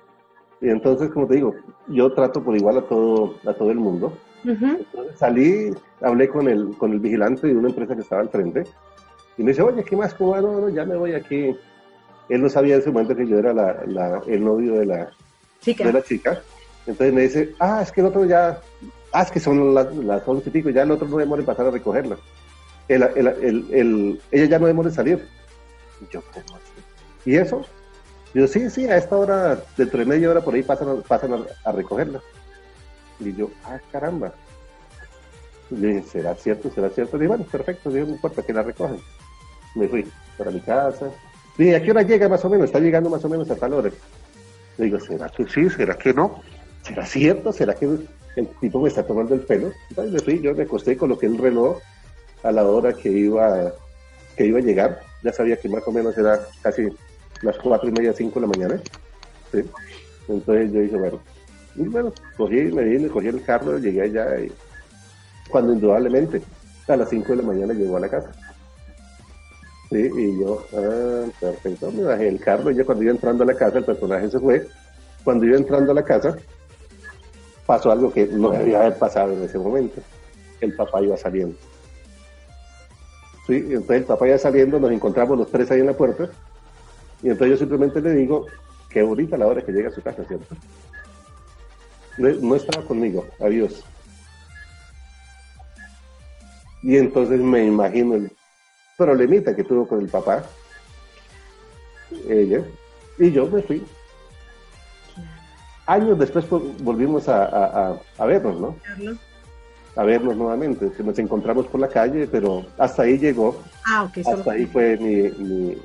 Y 0.64 0.70
entonces, 0.70 1.10
como 1.10 1.28
te 1.28 1.36
digo, 1.36 1.54
yo 1.90 2.14
trato 2.14 2.42
por 2.42 2.56
igual 2.56 2.78
a 2.78 2.82
todo, 2.84 3.36
a 3.46 3.54
todo 3.54 3.70
el 3.70 3.80
mundo. 3.80 4.14
Uh 4.46 4.52
-huh. 4.52 4.78
Entonces 4.80 5.20
salí, 5.20 5.72
hablé 6.00 6.30
con 6.30 6.48
el, 6.48 6.70
con 6.78 6.94
el 6.94 7.02
vigilante 7.02 7.48
de 7.48 7.56
una 7.56 7.68
empresa 7.68 7.96
que 7.96 8.02
estaba 8.02 8.22
al 8.22 8.30
frente 8.30 8.64
y 9.38 9.44
me 9.44 9.52
dice, 9.52 9.62
oye, 9.62 9.84
¿qué 9.84 9.98
más? 9.98 10.14
¿Cómo? 10.14 10.40
No, 10.40 10.62
no, 10.62 10.70
ya 10.70 10.86
me 10.86 10.96
voy 10.96 11.16
aquí. 11.16 11.54
Él 12.30 12.42
no 12.42 12.48
sabía 12.48 12.76
en 12.76 12.80
ese 12.82 12.92
momento 12.92 13.14
que 13.14 13.28
yo 13.28 13.38
era 13.40 13.54
la, 13.54 13.84
la, 13.88 14.22
el 14.26 14.42
novio 14.42 14.76
de 14.76 14.86
la, 14.86 15.10
chica. 15.60 15.84
de 15.84 15.92
la 15.92 16.02
chica. 16.02 16.42
Entonces 16.88 17.14
me 17.14 17.22
dice, 17.24 17.56
ah, 17.60 17.82
es 17.84 17.92
que 17.92 18.00
el 18.00 18.08
otro 18.08 18.24
ya, 18.24 18.62
ah, 19.12 19.22
es 19.22 19.32
que 19.32 19.42
son 19.42 19.74
las, 19.74 19.94
las 19.98 20.26
11 20.26 20.48
y 20.48 20.52
pico, 20.54 20.70
ya 20.70 20.84
el 20.84 20.92
otro 20.92 21.10
no 21.10 21.18
demora 21.18 21.42
en 21.42 21.46
pasar 21.46 21.68
a 21.68 21.72
recogerla. 21.72 22.16
El, 22.88 23.04
el, 23.04 23.28
el, 23.28 23.68
el, 23.74 24.22
ella 24.32 24.46
ya 24.46 24.60
no 24.60 24.68
demora 24.68 24.88
en 24.88 24.96
salir. 24.96 25.26
Y 26.00 26.06
yo, 26.14 26.22
¿cómo 26.34 26.56
así? 26.56 27.30
¿Y 27.30 27.36
eso? 27.36 27.66
Yo, 28.34 28.48
sí, 28.48 28.70
sí, 28.70 28.88
a 28.88 28.98
esta 28.98 29.16
hora, 29.16 29.62
dentro 29.78 30.00
de 30.00 30.06
media 30.06 30.30
hora 30.32 30.42
por 30.42 30.56
ahí 30.56 30.64
pasan, 30.64 31.04
pasan 31.08 31.46
a, 31.64 31.72
recogerla. 31.72 32.20
Y 33.20 33.36
yo, 33.36 33.52
ah, 33.64 33.80
caramba. 33.92 34.34
Y 35.70 35.76
le 35.76 35.88
dije, 35.90 36.04
¿será 36.08 36.36
cierto? 36.36 36.72
¿Será 36.72 36.90
cierto? 36.90 37.18
Y 37.18 37.20
dije, 37.22 37.28
bueno, 37.28 37.46
perfecto, 37.46 37.92
digo, 37.92 38.08
no 38.08 38.14
importa, 38.14 38.42
que 38.42 38.54
la 38.54 38.64
recogen. 38.64 39.00
Me 39.76 39.88
fui 39.88 40.10
para 40.38 40.50
mi 40.50 40.62
casa. 40.62 41.12
Dije, 41.58 41.76
¿a 41.76 41.84
qué 41.84 41.92
hora 41.92 42.02
llega 42.02 42.28
más 42.28 42.44
o 42.44 42.50
menos? 42.50 42.66
Está 42.66 42.80
llegando 42.80 43.10
más 43.10 43.24
o 43.24 43.30
menos 43.30 43.50
a 43.52 43.56
tal 43.56 43.74
hora. 43.74 43.92
Le 44.78 44.86
digo, 44.86 45.00
¿será 45.00 45.30
que 45.30 45.46
sí? 45.48 45.70
¿Será 45.70 45.96
que 45.96 46.14
no? 46.14 46.42
¿Será 46.82 47.06
cierto? 47.06 47.54
¿Será 47.54 47.76
que 47.76 47.86
el 47.86 48.48
tipo 48.60 48.82
me 48.82 48.90
está 48.90 49.06
tomando 49.06 49.36
el 49.36 49.42
pelo? 49.42 49.72
Entonces 49.90 50.14
me 50.14 50.20
fui, 50.20 50.42
yo 50.42 50.56
me 50.56 50.64
acosté 50.64 50.94
y 50.94 50.96
coloqué 50.96 51.28
el 51.28 51.38
reloj 51.38 51.78
a 52.42 52.52
la 52.52 52.64
hora 52.64 52.94
que 52.94 53.10
iba, 53.10 53.72
que 54.36 54.48
iba 54.48 54.58
a 54.58 54.64
llegar. 54.64 55.02
Ya 55.22 55.32
sabía 55.32 55.58
que 55.58 55.70
más 55.70 55.88
o 55.88 55.92
menos 55.92 56.18
era 56.18 56.40
casi 56.64 56.90
las 57.44 57.58
cuatro 57.58 57.90
y 57.90 57.92
media, 57.92 58.14
cinco 58.14 58.40
de 58.40 58.48
la 58.48 58.54
mañana. 58.54 58.82
¿sí? 59.52 59.64
Entonces 60.28 60.72
yo 60.72 60.80
dije, 60.80 60.98
bueno, 60.98 61.20
y 61.76 61.82
bueno, 61.84 62.14
cogí, 62.38 62.56
me 62.56 62.84
vine, 62.84 63.10
cogí 63.10 63.28
el 63.28 63.44
carro, 63.44 63.78
llegué 63.78 64.04
allá 64.04 64.40
y 64.40 64.52
cuando 65.50 65.74
indudablemente 65.74 66.42
a 66.88 66.96
las 66.96 67.10
cinco 67.10 67.34
de 67.34 67.38
la 67.38 67.44
mañana 67.44 67.74
llegó 67.74 67.98
a 67.98 68.00
la 68.00 68.10
casa. 68.10 68.32
Sí, 69.90 70.10
y 70.16 70.40
yo, 70.40 70.66
ah, 70.76 71.26
perfecto, 71.40 71.92
me 71.92 72.04
bajé 72.04 72.28
el 72.30 72.40
carro 72.40 72.72
y 72.72 72.76
ya 72.76 72.86
cuando 72.86 73.04
iba 73.04 73.12
entrando 73.12 73.44
a 73.44 73.48
la 73.48 73.56
casa, 73.56 73.78
el 73.78 73.86
personaje 73.86 74.30
se 74.30 74.40
fue. 74.40 74.68
Cuando 75.24 75.46
iba 75.46 75.58
entrando 75.58 75.92
a 75.92 75.96
la 75.96 76.04
casa, 76.04 76.36
pasó 77.66 77.92
algo 77.92 78.12
que 78.12 78.26
no 78.28 78.50
debía 78.50 78.82
haber 78.82 78.98
pasado 78.98 79.34
en 79.34 79.44
ese 79.44 79.58
momento. 79.58 80.02
El 80.62 80.76
papá 80.76 81.02
iba 81.02 81.18
saliendo. 81.18 81.56
Sí, 83.46 83.58
entonces 83.58 83.98
el 83.98 84.04
papá 84.06 84.28
iba 84.28 84.38
saliendo, 84.38 84.80
nos 84.80 84.92
encontramos 84.92 85.38
los 85.38 85.52
tres 85.52 85.70
ahí 85.72 85.82
en 85.82 85.88
la 85.88 85.94
puerta 85.94 86.30
y 87.24 87.30
entonces 87.30 87.52
yo 87.52 87.58
simplemente 87.58 88.02
le 88.02 88.12
digo, 88.12 88.48
qué 88.90 89.02
bonita 89.02 89.38
la 89.38 89.48
hora 89.48 89.62
que 89.62 89.72
llega 89.72 89.88
a 89.88 89.94
su 89.94 90.02
casa, 90.02 90.24
¿cierto? 90.26 90.56
No, 92.18 92.56
estaba 92.56 92.86
conmigo, 92.86 93.26
adiós. 93.40 93.84
Y 96.84 96.98
entonces 96.98 97.40
me 97.40 97.66
imagino 97.66 98.16
el 98.16 98.32
problemita 98.98 99.56
que 99.56 99.64
tuvo 99.64 99.88
con 99.88 100.02
el 100.02 100.10
papá, 100.10 100.44
ella, 102.28 102.62
y 103.18 103.32
yo 103.32 103.48
me 103.48 103.62
fui. 103.64 103.84
Años 105.86 106.20
después 106.20 106.46
volvimos 106.50 107.28
a, 107.30 107.46
a, 107.46 108.02
a 108.18 108.26
vernos, 108.26 108.60
¿no? 108.60 108.76
A 109.96 110.04
vernos 110.04 110.36
nuevamente. 110.36 110.92
Nos 111.04 111.20
encontramos 111.20 111.68
por 111.68 111.80
la 111.80 111.88
calle, 111.88 112.28
pero 112.28 112.66
hasta 112.78 113.04
ahí 113.04 113.18
llegó. 113.18 113.62
Ah, 113.86 114.04
ok. 114.04 114.26
Hasta 114.28 114.52
ahí 114.52 114.66
fue 114.66 114.98
mi, 114.98 115.30
mi 115.44 115.78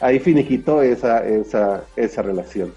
ahí 0.00 0.18
finiquitó 0.18 0.82
esa, 0.82 1.26
esa, 1.26 1.84
esa 1.96 2.22
relación. 2.22 2.72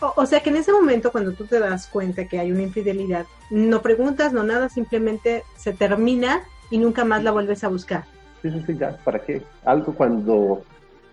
O, 0.00 0.12
o, 0.16 0.26
sea 0.26 0.40
que 0.40 0.50
en 0.50 0.56
ese 0.56 0.72
momento 0.72 1.10
cuando 1.10 1.32
tú 1.32 1.46
te 1.46 1.58
das 1.58 1.86
cuenta 1.86 2.28
que 2.28 2.38
hay 2.38 2.52
una 2.52 2.62
infidelidad, 2.62 3.26
no 3.50 3.80
preguntas, 3.80 4.32
no 4.32 4.42
nada, 4.42 4.68
simplemente 4.68 5.42
se 5.56 5.72
termina 5.72 6.42
y 6.70 6.78
nunca 6.78 7.04
más 7.04 7.24
la 7.24 7.30
vuelves 7.30 7.64
a 7.64 7.68
buscar. 7.68 8.04
Sí, 8.42 8.50
sí, 8.50 8.62
sí, 8.66 8.76
ya, 8.76 8.96
¿para 9.04 9.20
qué? 9.20 9.42
Algo 9.64 9.94
cuando 9.94 10.62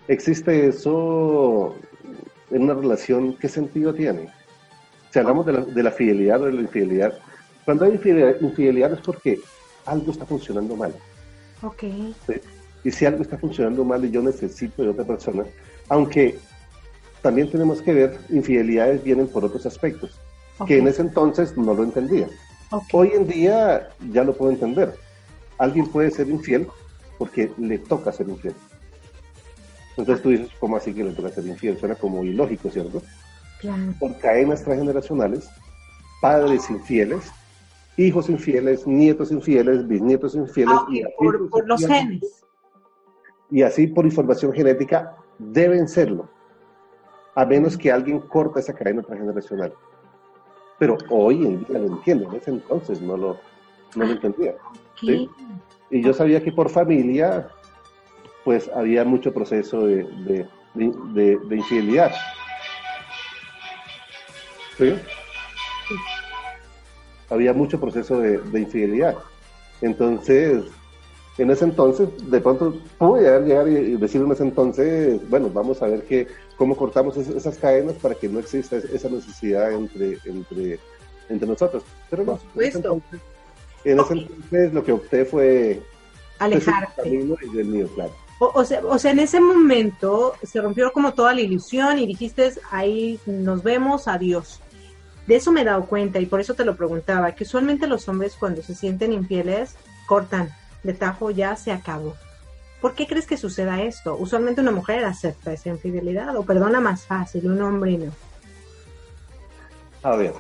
existe 0.08 0.68
eso 0.68 1.76
en 2.52 2.64
una 2.64 2.74
relación, 2.74 3.36
¿qué 3.36 3.48
sentido 3.48 3.94
tiene? 3.94 4.30
Si 5.12 5.20
hablamos 5.20 5.46
de 5.46 5.54
la, 5.54 5.62
de 5.62 5.84
la 5.84 5.92
fidelidad 5.92 6.42
o 6.42 6.46
de 6.46 6.54
la 6.54 6.62
infidelidad, 6.62 7.18
cuando 7.64 7.86
hay 7.86 7.92
infidelidad, 7.92 8.42
infidelidad 8.42 8.94
es 8.94 9.00
porque 9.00 9.40
algo 9.86 10.12
está 10.12 10.26
funcionando 10.26 10.76
mal. 10.76 10.94
Ok. 11.62 11.82
¿sí? 12.28 12.34
Y 12.84 12.92
si 12.92 13.06
algo 13.06 13.22
está 13.22 13.38
funcionando 13.38 13.84
mal 13.84 14.04
y 14.04 14.12
yo 14.12 14.22
necesito 14.22 14.84
de 14.84 14.90
otra 14.90 15.06
persona, 15.06 15.44
aunque 15.90 16.38
también 17.22 17.50
tenemos 17.50 17.82
que 17.82 17.94
ver, 17.94 18.20
infidelidades 18.30 19.04
vienen 19.04 19.28
por 19.28 19.46
otros 19.46 19.66
aspectos, 19.66 20.20
okay. 20.58 20.76
que 20.76 20.82
en 20.82 20.88
ese 20.88 21.02
entonces 21.02 21.58
no 21.58 21.74
lo 21.74 21.84
entendía. 21.84 22.28
Okay. 22.70 23.00
Hoy 23.00 23.12
en 23.16 23.28
día 23.28 23.90
ya 24.12 24.24
lo 24.24 24.36
puedo 24.36 24.52
entender. 24.52 24.94
Alguien 25.58 25.88
puede 25.88 26.12
ser 26.12 26.28
infiel 26.28 26.68
porque 27.18 27.52
le 27.58 27.78
toca 27.78 28.12
ser 28.12 28.28
infiel. 28.28 28.56
Entonces 29.96 30.24
tú 30.24 30.30
dices, 30.30 30.50
¿cómo 30.60 30.76
así 30.76 30.94
que 30.94 31.04
le 31.04 31.12
toca 31.12 31.30
ser 31.30 31.46
infiel? 31.46 31.78
Suena 31.78 31.96
como 31.96 32.24
ilógico, 32.24 32.70
¿cierto? 32.70 33.02
Claro. 33.62 33.94
Por 34.00 34.18
cadenas 34.18 34.64
transgeneracionales, 34.64 35.48
padres 36.22 36.70
infieles, 36.70 37.32
hijos 37.96 38.30
infieles, 38.30 38.86
nietos 38.88 39.32
infieles, 39.32 39.88
bisnietos 39.88 40.36
infieles. 40.36 40.76
Ah, 40.78 40.86
y 40.90 41.04
por, 41.18 41.50
por 41.50 41.68
los 41.68 41.86
genes. 41.86 42.43
Y 43.54 43.62
así 43.62 43.86
por 43.86 44.04
información 44.04 44.52
genética 44.52 45.16
deben 45.38 45.88
serlo, 45.88 46.28
a 47.36 47.46
menos 47.46 47.78
que 47.78 47.92
alguien 47.92 48.20
corte 48.20 48.60
esa 48.60 48.74
cadena 48.74 49.04
transgeneracional. 49.04 49.72
Pero 50.80 50.98
hoy 51.12 51.46
en 51.46 51.64
día 51.64 51.78
lo 51.78 51.86
entiendo, 51.86 52.32
en 52.32 52.38
ese 52.38 52.50
entonces 52.50 53.00
no 53.00 53.16
lo, 53.16 53.38
no 53.96 54.06
lo 54.06 54.12
entendía. 54.12 54.56
¿sí? 55.00 55.30
Y 55.92 56.02
yo 56.02 56.16
sabía 56.16 56.44
que 56.44 56.52
por 56.52 56.68
familia, 56.72 57.48
pues 58.44 58.72
había 58.76 59.06
mucho 59.06 59.32
proceso 59.32 59.86
de, 59.86 60.04
de, 60.26 60.48
de, 60.74 61.38
de 61.38 61.56
infidelidad. 61.56 62.12
¿Sí? 64.80 64.96
Había 67.30 67.54
mucho 67.54 67.80
proceso 67.80 68.18
de, 68.18 68.40
de 68.40 68.60
infidelidad. 68.62 69.16
Entonces, 69.82 70.64
en 71.38 71.50
ese 71.50 71.66
entonces, 71.66 72.10
de 72.30 72.40
pronto 72.40 72.76
pude 72.98 73.22
llegar 73.42 73.68
y 73.68 73.96
decir 73.98 74.22
en 74.22 74.32
ese 74.32 74.44
entonces, 74.44 75.20
bueno, 75.30 75.50
vamos 75.50 75.82
a 75.82 75.88
ver 75.88 76.04
que, 76.04 76.28
cómo 76.58 76.76
cortamos 76.78 77.18
esas 77.18 77.58
cadenas 77.58 77.96
para 77.96 78.14
que 78.14 78.30
no 78.30 78.40
exista 78.40 78.78
esa 78.78 79.10
necesidad 79.10 79.72
entre, 79.72 80.20
entre, 80.26 80.80
entre 81.30 81.48
nosotros. 81.48 81.84
Pero 82.10 82.24
no, 82.24 82.40
en 82.56 82.62
ese, 82.62 82.78
entonces, 82.78 83.20
en 83.84 84.00
ese 84.00 84.14
entonces 84.14 84.74
lo 84.74 84.84
que 84.84 84.92
opté 84.92 85.26
fue 85.26 85.82
alejarte. 86.38 87.10
Y 87.10 87.56
del 87.56 87.66
mío, 87.66 87.88
claro. 87.96 88.12
O, 88.40 88.52
o, 88.54 88.66
sea, 88.66 88.86
o 88.86 89.00
sea, 89.00 89.12
en 89.12 89.20
ese 89.20 89.40
momento 89.40 90.34
se 90.44 90.62
rompió 90.62 90.92
como 90.94 91.14
toda 91.14 91.34
la 91.34 91.42
ilusión 91.42 91.98
y 91.98 92.06
dijiste, 92.06 92.52
ahí 92.70 93.20
nos 93.26 93.64
vemos, 93.64 94.08
adiós. 94.08 94.60
De 95.26 95.38
eso 95.38 95.52
me 95.52 95.62
he 95.62 95.66
dado 95.66 95.86
cuenta 95.86 96.20
y 96.20 96.28
por 96.28 96.42
eso 96.42 96.54
te 96.54 96.66
lo 96.66 96.76
preguntaba, 96.76 97.34
que 97.34 97.44
usualmente 97.46 97.88
los 97.88 98.08
hombres 98.08 98.36
cuando 98.38 98.62
se 98.62 98.76
sienten 98.76 99.14
infieles 99.14 99.76
cortan 100.06 100.54
de 100.84 100.94
tajo 100.94 101.32
ya 101.32 101.56
se 101.56 101.72
acabó. 101.72 102.16
¿Por 102.82 102.96
qué 102.96 103.08
crees 103.08 103.26
que 103.26 103.38
suceda 103.38 103.82
esto? 103.82 104.18
Usualmente 104.18 104.62
una 104.62 104.72
mujer 104.72 105.06
acepta 105.06 105.54
esa 105.54 105.70
infidelidad 105.70 106.36
o 106.36 106.44
perdona 106.44 106.82
más 106.82 107.06
fácil, 107.06 107.50
un 107.50 107.62
hombre 107.62 107.98
no. 107.98 108.12
A 110.04 110.18
ver, 110.18 110.34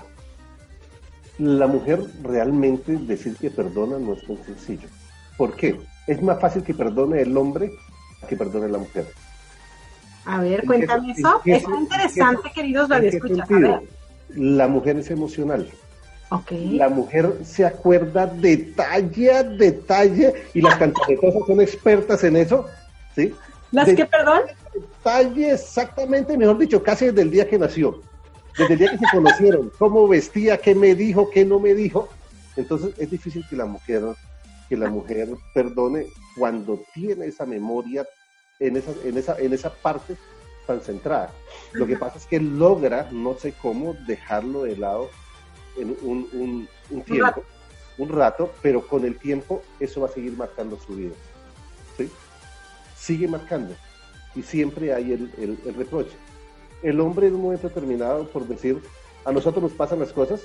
la 1.37 1.67
mujer 1.67 2.01
realmente 2.21 2.97
decir 2.97 3.37
que 3.37 3.49
perdona 3.49 3.97
no 3.97 4.13
es 4.13 4.27
tan 4.27 4.43
sencillo. 4.43 4.89
¿Por 5.37 5.55
qué? 5.55 5.79
Es 6.05 6.21
más 6.21 6.39
fácil 6.39 6.63
que 6.63 6.73
perdone 6.73 7.21
el 7.21 7.35
hombre 7.37 7.71
que 8.27 8.35
perdone 8.35 8.67
la 8.69 8.77
mujer. 8.77 9.07
A 10.25 10.41
ver, 10.41 10.65
cuéntame 10.65 11.11
eso. 11.11 11.41
Es 11.45 11.67
muy 11.67 11.79
interesante, 11.79 12.51
queridos 12.53 12.89
radioescuchas. 12.89 13.47
La 14.35 14.67
mujer 14.67 14.97
es 14.97 15.09
emocional. 15.11 15.69
Okay. 16.29 16.77
La 16.77 16.89
mujer 16.89 17.31
se 17.43 17.65
acuerda 17.65 18.25
detalle 18.25 19.31
a 19.31 19.43
detalle 19.43 20.33
y 20.53 20.61
las 20.61 20.77
cantaretosas 20.77 21.41
son 21.45 21.61
expertas 21.61 22.23
en 22.23 22.37
eso, 22.37 22.65
¿sí? 23.15 23.35
¿Las 23.71 23.93
que, 23.93 24.05
perdón? 24.05 24.41
Detalle 24.73 25.51
exactamente, 25.51 26.37
mejor 26.37 26.57
dicho, 26.57 26.81
casi 26.81 27.05
desde 27.07 27.21
el 27.21 27.31
día 27.31 27.47
que 27.47 27.59
nació, 27.59 28.01
desde 28.57 28.73
el 28.73 28.79
día 28.79 28.91
que 28.91 28.97
se 28.97 29.05
conocieron, 29.11 29.71
cómo 29.77 30.07
vestía, 30.07 30.57
qué 30.57 30.73
me 30.73 30.95
dijo, 30.95 31.29
qué 31.29 31.45
no 31.45 31.59
me 31.59 31.75
dijo. 31.75 32.09
Entonces 32.55 32.93
es 32.97 33.11
difícil 33.11 33.45
que 33.47 33.55
la 33.55 33.65
mujer, 33.65 34.01
que 34.69 34.77
la 34.77 34.89
mujer 34.89 35.29
perdone 35.53 36.07
cuando 36.37 36.79
tiene 36.93 37.27
esa 37.27 37.45
memoria 37.45 38.07
en 38.59 38.77
esa, 38.77 38.91
en 39.03 39.17
esa, 39.17 39.37
en 39.37 39.53
esa 39.53 39.71
parte 39.71 40.15
tan 40.65 40.81
centrada. 40.81 41.31
Lo 41.73 41.85
que 41.85 41.97
pasa 41.97 42.17
es 42.17 42.25
que 42.25 42.39
logra, 42.39 43.07
no 43.11 43.35
sé 43.35 43.53
cómo, 43.61 43.95
dejarlo 44.07 44.63
de 44.63 44.77
lado 44.77 45.09
en 45.77 45.97
un, 46.01 46.27
un, 46.33 46.69
un 46.89 47.01
tiempo, 47.03 47.13
un 47.13 47.21
rato. 47.21 47.43
un 47.97 48.09
rato. 48.09 48.53
pero 48.61 48.87
con 48.87 49.05
el 49.05 49.17
tiempo 49.17 49.63
eso 49.79 50.01
va 50.01 50.07
a 50.07 50.11
seguir 50.11 50.35
marcando 50.37 50.79
su 50.79 50.95
vida. 50.95 51.13
¿sí? 51.97 52.09
Sigue 52.95 53.27
marcando 53.27 53.75
y 54.35 54.41
siempre 54.43 54.93
hay 54.93 55.13
el, 55.13 55.31
el, 55.37 55.59
el, 55.65 55.75
reproche. 55.75 56.15
El 56.81 56.99
hombre 56.99 57.27
en 57.27 57.35
un 57.35 57.41
momento 57.41 57.67
determinado, 57.67 58.27
por 58.29 58.47
decir, 58.47 58.81
a 59.25 59.31
nosotros 59.31 59.63
nos 59.63 59.73
pasan 59.73 59.99
las 59.99 60.11
cosas, 60.11 60.41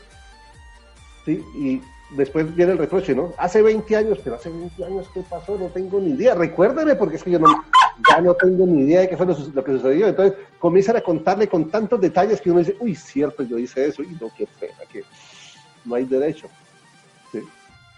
¿sí? 1.24 1.44
y 1.56 1.82
después 2.10 2.54
viene 2.54 2.72
el 2.72 2.78
reproche, 2.78 3.14
¿no? 3.14 3.34
Hace 3.36 3.62
20 3.62 3.96
años, 3.96 4.18
pero 4.22 4.36
hace 4.36 4.50
20 4.50 4.84
años, 4.84 5.08
¿qué 5.12 5.22
pasó? 5.28 5.58
No 5.58 5.66
tengo 5.66 6.00
ni 6.00 6.12
idea. 6.12 6.34
Recuérdeme, 6.34 6.96
porque 6.96 7.16
es 7.16 7.22
que 7.22 7.32
yo 7.32 7.38
no, 7.38 7.64
ya 8.08 8.20
no 8.20 8.34
tengo 8.34 8.66
ni 8.66 8.82
idea 8.82 9.00
de 9.00 9.08
qué 9.08 9.16
fue 9.16 9.26
lo, 9.26 9.36
lo, 9.54 9.64
que 9.64 9.72
sucedió. 9.72 10.08
Entonces 10.08 10.38
comienzan 10.58 10.96
a 10.96 11.00
contarle 11.00 11.48
con 11.48 11.70
tantos 11.70 12.00
detalles 12.00 12.40
que 12.40 12.50
uno 12.50 12.60
dice, 12.60 12.76
uy, 12.80 12.94
cierto, 12.94 13.42
yo 13.42 13.58
hice 13.58 13.86
eso, 13.86 14.02
y 14.02 14.16
no, 14.20 14.30
qué 14.36 14.46
pena, 14.58 14.78
que 14.90 15.02
no 15.84 15.94
hay 15.94 16.04
derecho. 16.04 16.48
¿sí? 17.32 17.40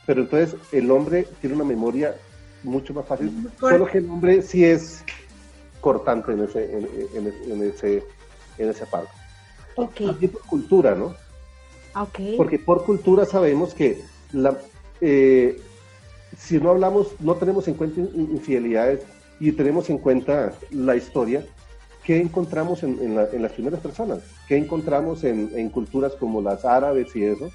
Pero 0.07 0.23
entonces 0.23 0.57
el 0.73 0.91
hombre 0.91 1.27
tiene 1.41 1.57
una 1.57 1.65
memoria 1.65 2.15
mucho 2.63 2.93
más 2.93 3.07
fácil, 3.07 3.51
solo 3.59 3.87
que 3.87 3.99
el 3.99 4.11
hombre 4.11 4.43
sí 4.43 4.65
es 4.65 5.03
cortante 5.81 6.33
en 6.33 6.45
ese, 6.45 6.77
en, 6.77 6.89
en, 7.15 7.53
en 7.53 7.63
ese, 7.71 8.05
en 8.59 8.69
esa 8.69 8.85
parte. 8.87 9.13
Okay. 9.77 10.07
También 10.09 10.33
por 10.33 10.43
cultura, 10.43 10.95
¿no? 10.95 11.15
Okay. 11.95 12.37
Porque 12.37 12.59
por 12.59 12.85
cultura 12.85 13.25
sabemos 13.25 13.75
que 13.75 14.01
la, 14.33 14.57
eh, 15.01 15.61
si 16.37 16.59
no 16.59 16.71
hablamos, 16.71 17.15
no 17.21 17.35
tenemos 17.35 17.67
en 17.69 17.75
cuenta 17.75 18.01
infidelidades 18.01 19.05
y 19.41 19.53
tenemos 19.53 19.91
en 19.91 19.99
cuenta 19.99 20.53
la 20.71 20.97
historia, 20.97 21.45
¿qué 22.05 22.21
encontramos 22.21 22.83
en, 22.83 22.99
en, 23.01 23.17
la, 23.17 23.29
en 23.31 23.43
las 23.43 23.53
primeras 23.53 23.81
personas? 23.81 24.21
¿Qué 24.47 24.57
encontramos 24.57 25.25
en, 25.25 25.51
en, 25.55 25.71
culturas 25.71 26.15
como 26.15 26.41
las 26.41 26.65
árabes 26.65 27.15
y 27.17 27.25
eso? 27.25 27.51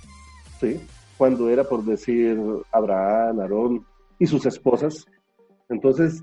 ¿Sí? 0.59 0.81
Cuando 1.17 1.49
era 1.49 1.63
por 1.63 1.83
decir 1.83 2.37
Abraham, 2.71 3.39
Aarón 3.39 3.85
y 4.19 4.25
sus 4.25 4.45
esposas. 4.45 5.05
Entonces, 5.69 6.21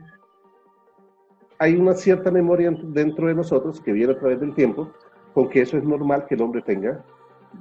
hay 1.59 1.77
una 1.77 1.95
cierta 1.95 2.31
memoria 2.31 2.75
dentro 2.83 3.29
de 3.29 3.35
nosotros 3.35 3.81
que 3.81 3.93
viene 3.93 4.13
a 4.13 4.19
través 4.19 4.41
del 4.41 4.55
tiempo 4.55 4.91
con 5.33 5.49
que 5.49 5.63
eso 5.63 5.79
es 5.79 5.85
normal 5.85 6.27
que 6.29 6.35
el 6.35 6.43
hombre 6.43 6.61
tenga 6.63 7.05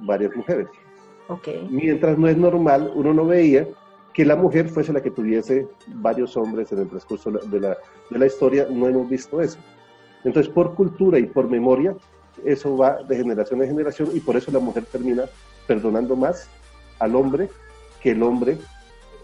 varias 0.00 0.34
mujeres. 0.34 0.68
Okay. 1.28 1.66
Mientras 1.70 2.18
no 2.18 2.28
es 2.28 2.36
normal, 2.36 2.90
uno 2.94 3.14
no 3.14 3.26
veía 3.26 3.66
que 4.12 4.24
la 4.24 4.36
mujer 4.36 4.68
fuese 4.68 4.92
la 4.92 5.02
que 5.02 5.10
tuviese 5.10 5.66
varios 5.86 6.36
hombres 6.36 6.70
en 6.72 6.80
el 6.80 6.88
transcurso 6.88 7.30
de 7.30 7.60
la, 7.60 7.78
de 8.10 8.18
la 8.18 8.26
historia, 8.26 8.66
no 8.70 8.88
hemos 8.88 9.08
visto 9.08 9.40
eso. 9.40 9.58
Entonces, 10.24 10.52
por 10.52 10.74
cultura 10.74 11.18
y 11.18 11.24
por 11.24 11.48
memoria, 11.48 11.96
eso 12.44 12.76
va 12.76 13.02
de 13.02 13.16
generación 13.16 13.62
en 13.62 13.68
generación 13.68 14.10
y 14.12 14.20
por 14.20 14.36
eso 14.36 14.50
la 14.50 14.58
mujer 14.58 14.84
termina 14.84 15.24
perdonando 15.66 16.16
más 16.16 16.48
al 16.98 17.14
hombre 17.16 17.48
que 18.00 18.10
el 18.10 18.22
hombre 18.22 18.58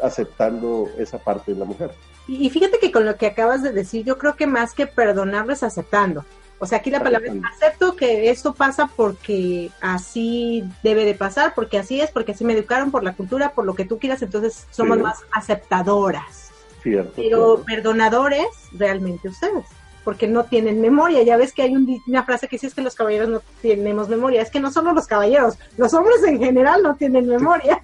aceptando 0.03 0.89
esa 0.99 1.19
parte 1.19 1.53
de 1.53 1.59
la 1.59 1.65
mujer. 1.65 1.91
Y, 2.27 2.51
fíjate 2.51 2.79
que 2.79 2.93
con 2.93 3.07
lo 3.07 3.17
que 3.17 3.27
acabas 3.27 3.63
de 3.63 3.73
decir, 3.73 4.05
yo 4.05 4.19
creo 4.19 4.37
que 4.37 4.47
más 4.47 4.75
que 4.75 4.87
perdonarlo 4.87 5.53
es 5.53 5.63
aceptando. 5.63 6.25
O 6.61 6.67
sea, 6.67 6.79
aquí 6.79 6.91
la 6.91 7.03
palabra 7.03 7.33
es 7.33 7.45
acepto 7.45 7.95
que 7.95 8.31
esto 8.31 8.53
pasa 8.53 8.91
porque 8.97 9.71
así 9.81 10.65
debe 10.83 11.05
de 11.05 11.15
pasar, 11.15 11.55
porque 11.55 11.79
así 11.79 12.01
es, 12.01 12.11
porque 12.11 12.33
así 12.33 12.45
me 12.45 12.53
educaron, 12.53 12.91
por 12.91 13.05
la 13.05 13.15
cultura, 13.15 13.53
por 13.53 13.65
lo 13.65 13.75
que 13.75 13.85
tú 13.85 13.99
quieras, 13.99 14.23
entonces 14.23 14.67
somos 14.71 14.97
sí. 14.97 15.03
más 15.03 15.19
aceptadoras. 15.33 16.51
Cierto, 16.83 17.13
Pero 17.17 17.57
cierto. 17.57 17.65
perdonadores, 17.65 18.49
realmente 18.73 19.29
ustedes, 19.29 19.67
porque 20.03 20.27
no 20.27 20.45
tienen 20.45 20.81
memoria. 20.81 21.23
Ya 21.23 21.37
ves 21.37 21.53
que 21.53 21.63
hay 21.63 21.77
un, 21.77 22.01
una 22.09 22.25
frase 22.25 22.49
que 22.49 22.57
dice 22.57 22.67
es 22.67 22.75
que 22.75 22.83
los 22.83 22.97
caballeros 22.97 23.29
no 23.29 23.43
tenemos 23.63 24.09
memoria. 24.09 24.43
Es 24.43 24.51
que 24.51 24.61
no 24.61 24.73
solo 24.73 24.93
los 24.93 25.07
caballeros, 25.07 25.59
los 25.77 25.95
hombres 25.95 26.23
en 26.25 26.41
general 26.41 26.83
no 26.83 26.97
tienen 26.97 27.29
memoria. 27.29 27.81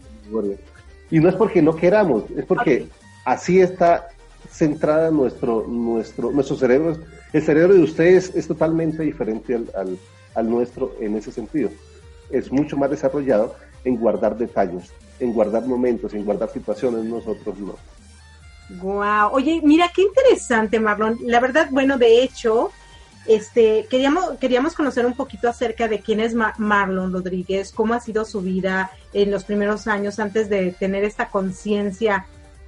Y 1.10 1.20
no 1.20 1.28
es 1.28 1.34
porque 1.36 1.62
no 1.62 1.76
queramos, 1.76 2.24
es 2.36 2.44
porque 2.44 2.74
okay. 2.74 2.90
así 3.24 3.60
está 3.60 4.08
centrada 4.50 5.10
nuestro, 5.10 5.64
nuestro, 5.68 6.32
nuestro 6.32 6.56
cerebro. 6.56 6.96
El 7.34 7.42
cerebro 7.42 7.74
de 7.74 7.80
ustedes 7.80 8.30
es 8.36 8.46
totalmente 8.46 9.02
diferente 9.02 9.60
al, 10.36 10.48
nuestro 10.48 10.94
en 11.00 11.16
ese 11.16 11.32
sentido. 11.32 11.68
Es 12.30 12.52
mucho 12.52 12.76
más 12.76 12.90
desarrollado 12.90 13.56
en 13.82 13.96
guardar 13.96 14.38
detalles, 14.38 14.92
en 15.18 15.32
guardar 15.32 15.66
momentos, 15.66 16.14
en 16.14 16.24
guardar 16.24 16.48
situaciones, 16.50 17.04
nosotros 17.04 17.58
no. 17.58 17.74
Wow, 18.80 19.32
oye, 19.32 19.60
mira 19.64 19.90
qué 19.92 20.02
interesante, 20.02 20.78
Marlon. 20.78 21.18
La 21.24 21.40
verdad, 21.40 21.66
bueno, 21.72 21.98
de 21.98 22.22
hecho, 22.22 22.70
este, 23.26 23.88
queríamos, 23.90 24.38
queríamos 24.38 24.74
conocer 24.74 25.04
un 25.04 25.16
poquito 25.16 25.48
acerca 25.48 25.88
de 25.88 25.98
quién 25.98 26.20
es 26.20 26.34
Mar 26.34 26.54
Marlon 26.58 27.12
Rodríguez, 27.12 27.72
cómo 27.72 27.94
ha 27.94 28.00
sido 28.00 28.24
su 28.24 28.42
vida 28.42 28.92
en 29.12 29.32
los 29.32 29.42
primeros 29.42 29.88
años 29.88 30.20
antes 30.20 30.48
de 30.48 30.70
tener 30.70 31.02
esta 31.02 31.30
conciencia 31.30 32.26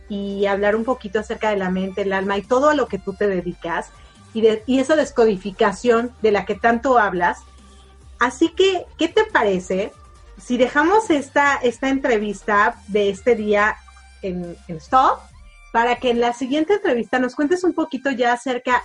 y 0.08 0.46
hablar 0.46 0.74
un 0.74 0.82
poquito 0.82 1.20
acerca 1.20 1.50
de 1.50 1.56
la 1.56 1.70
mente, 1.70 2.02
el 2.02 2.12
alma 2.12 2.36
y 2.36 2.42
todo 2.42 2.70
a 2.70 2.74
lo 2.74 2.88
que 2.88 2.98
tú 2.98 3.12
te 3.14 3.28
dedicas 3.28 3.92
y, 4.36 4.42
de, 4.42 4.62
y 4.66 4.80
esa 4.80 4.96
descodificación 4.96 6.12
de 6.20 6.30
la 6.30 6.44
que 6.44 6.56
tanto 6.56 6.98
hablas. 6.98 7.38
Así 8.18 8.50
que, 8.50 8.84
¿qué 8.98 9.08
te 9.08 9.24
parece 9.24 9.94
si 10.38 10.58
dejamos 10.58 11.08
esta, 11.08 11.54
esta 11.56 11.88
entrevista 11.88 12.78
de 12.88 13.08
este 13.08 13.34
día 13.34 13.76
en, 14.20 14.54
stop 14.68 15.20
para 15.72 15.96
que 15.96 16.10
en 16.10 16.20
la 16.20 16.34
siguiente 16.34 16.74
entrevista 16.74 17.18
nos 17.18 17.34
cuentes 17.34 17.64
un 17.64 17.72
poquito 17.72 18.10
ya 18.10 18.34
acerca 18.34 18.82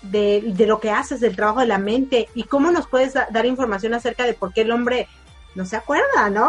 de, 0.00 0.42
de, 0.46 0.66
lo 0.66 0.80
que 0.80 0.90
haces, 0.90 1.20
del 1.20 1.36
trabajo 1.36 1.60
de 1.60 1.66
la 1.66 1.78
mente 1.78 2.30
y 2.34 2.44
cómo 2.44 2.70
nos 2.70 2.86
puedes 2.86 3.12
dar 3.12 3.44
información 3.44 3.92
acerca 3.92 4.24
de 4.24 4.32
por 4.32 4.54
qué 4.54 4.62
el 4.62 4.72
hombre 4.72 5.08
no 5.54 5.66
se 5.66 5.76
acuerda, 5.76 6.30
¿no? 6.30 6.48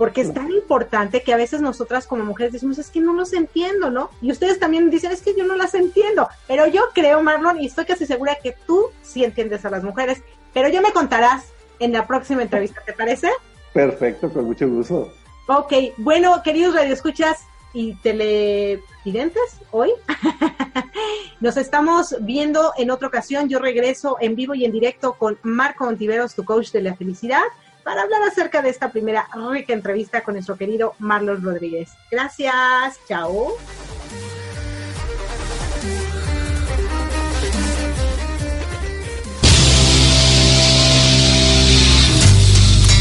Porque 0.00 0.22
es 0.22 0.32
tan 0.32 0.50
importante 0.50 1.22
que 1.22 1.34
a 1.34 1.36
veces 1.36 1.60
nosotras 1.60 2.06
como 2.06 2.24
mujeres 2.24 2.54
decimos, 2.54 2.78
es 2.78 2.88
que 2.88 3.02
no 3.02 3.12
los 3.12 3.34
entiendo, 3.34 3.90
¿no? 3.90 4.08
Y 4.22 4.32
ustedes 4.32 4.58
también 4.58 4.88
dicen, 4.88 5.12
es 5.12 5.20
que 5.20 5.34
yo 5.36 5.44
no 5.44 5.56
las 5.56 5.74
entiendo. 5.74 6.26
Pero 6.48 6.66
yo 6.66 6.84
creo, 6.94 7.22
Marlon, 7.22 7.60
y 7.60 7.66
estoy 7.66 7.84
casi 7.84 8.06
segura 8.06 8.38
que 8.42 8.56
tú 8.66 8.86
sí 9.02 9.24
entiendes 9.24 9.62
a 9.66 9.68
las 9.68 9.84
mujeres. 9.84 10.22
Pero 10.54 10.70
ya 10.70 10.80
me 10.80 10.94
contarás 10.94 11.44
en 11.80 11.92
la 11.92 12.06
próxima 12.06 12.40
entrevista, 12.40 12.80
¿te 12.80 12.94
parece? 12.94 13.28
Perfecto, 13.74 14.32
con 14.32 14.46
mucho 14.46 14.66
gusto. 14.66 15.12
Ok, 15.48 15.74
bueno, 15.98 16.42
queridos 16.42 16.76
radioescuchas 16.76 17.40
y 17.74 17.92
televidentes, 17.96 19.60
hoy 19.70 19.92
nos 21.40 21.58
estamos 21.58 22.16
viendo 22.22 22.72
en 22.78 22.90
otra 22.90 23.08
ocasión. 23.08 23.50
Yo 23.50 23.58
regreso 23.58 24.16
en 24.18 24.34
vivo 24.34 24.54
y 24.54 24.64
en 24.64 24.72
directo 24.72 25.12
con 25.12 25.38
Marco 25.42 25.86
Ontiveros, 25.86 26.34
tu 26.34 26.46
coach 26.46 26.70
de 26.70 26.80
la 26.80 26.96
felicidad, 26.96 27.42
para 27.82 28.02
hablar 28.02 28.22
acerca 28.22 28.62
de 28.62 28.70
esta 28.70 28.90
primera 28.90 29.28
rica 29.50 29.72
entrevista 29.72 30.22
con 30.22 30.34
nuestro 30.34 30.56
querido 30.56 30.94
Marlon 30.98 31.42
Rodríguez. 31.42 31.90
Gracias, 32.10 32.98
chao. 33.08 33.56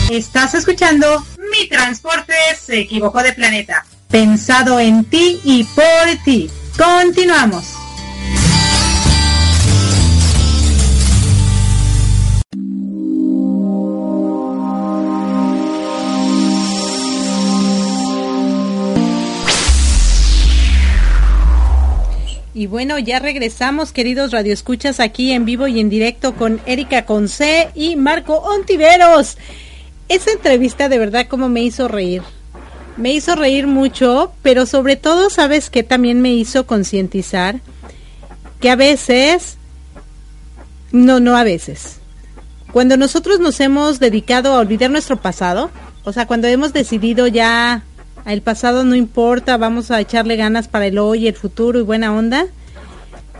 Estás 0.09 0.55
escuchando 0.55 1.23
Mi 1.51 1.69
Transporte 1.69 2.33
se 2.59 2.79
equivocó 2.79 3.21
de 3.21 3.33
planeta. 3.33 3.85
Pensado 4.09 4.79
en 4.79 5.05
ti 5.05 5.39
y 5.43 5.63
por 5.65 6.23
ti. 6.25 6.49
Continuamos. 6.75 7.78
Y 22.59 22.67
bueno, 22.67 22.99
ya 22.99 23.19
regresamos, 23.19 23.93
queridos 23.93 24.31
radioescuchas, 24.31 24.99
aquí 24.99 25.31
en 25.31 25.45
vivo 25.45 25.69
y 25.69 25.79
en 25.79 25.89
directo 25.89 26.35
con 26.35 26.59
Erika 26.65 27.05
Conce 27.05 27.69
y 27.73 27.95
Marco 27.95 28.33
Ontiveros. 28.33 29.37
Esa 30.09 30.31
entrevista 30.31 30.89
de 30.89 30.99
verdad 30.99 31.27
como 31.29 31.47
me 31.47 31.61
hizo 31.61 31.87
reír. 31.87 32.21
Me 32.97 33.13
hizo 33.13 33.37
reír 33.37 33.65
mucho, 33.65 34.33
pero 34.41 34.65
sobre 34.65 34.97
todo, 34.97 35.29
¿sabes 35.29 35.69
que 35.69 35.83
También 35.83 36.19
me 36.19 36.33
hizo 36.33 36.67
concientizar 36.67 37.61
que 38.59 38.69
a 38.69 38.75
veces, 38.75 39.55
no, 40.91 41.21
no 41.21 41.37
a 41.37 41.45
veces, 41.45 42.01
cuando 42.73 42.97
nosotros 42.97 43.39
nos 43.39 43.57
hemos 43.61 44.01
dedicado 44.01 44.51
a 44.51 44.59
olvidar 44.59 44.91
nuestro 44.91 45.15
pasado, 45.15 45.71
o 46.03 46.11
sea, 46.11 46.27
cuando 46.27 46.49
hemos 46.49 46.73
decidido 46.73 47.25
ya 47.27 47.83
el 48.33 48.41
pasado 48.41 48.83
no 48.83 48.95
importa, 48.95 49.57
vamos 49.57 49.91
a 49.91 49.99
echarle 49.99 50.35
ganas 50.35 50.67
para 50.67 50.87
el 50.87 50.97
hoy, 50.97 51.27
el 51.27 51.35
futuro 51.35 51.79
y 51.79 51.83
buena 51.83 52.13
onda, 52.13 52.45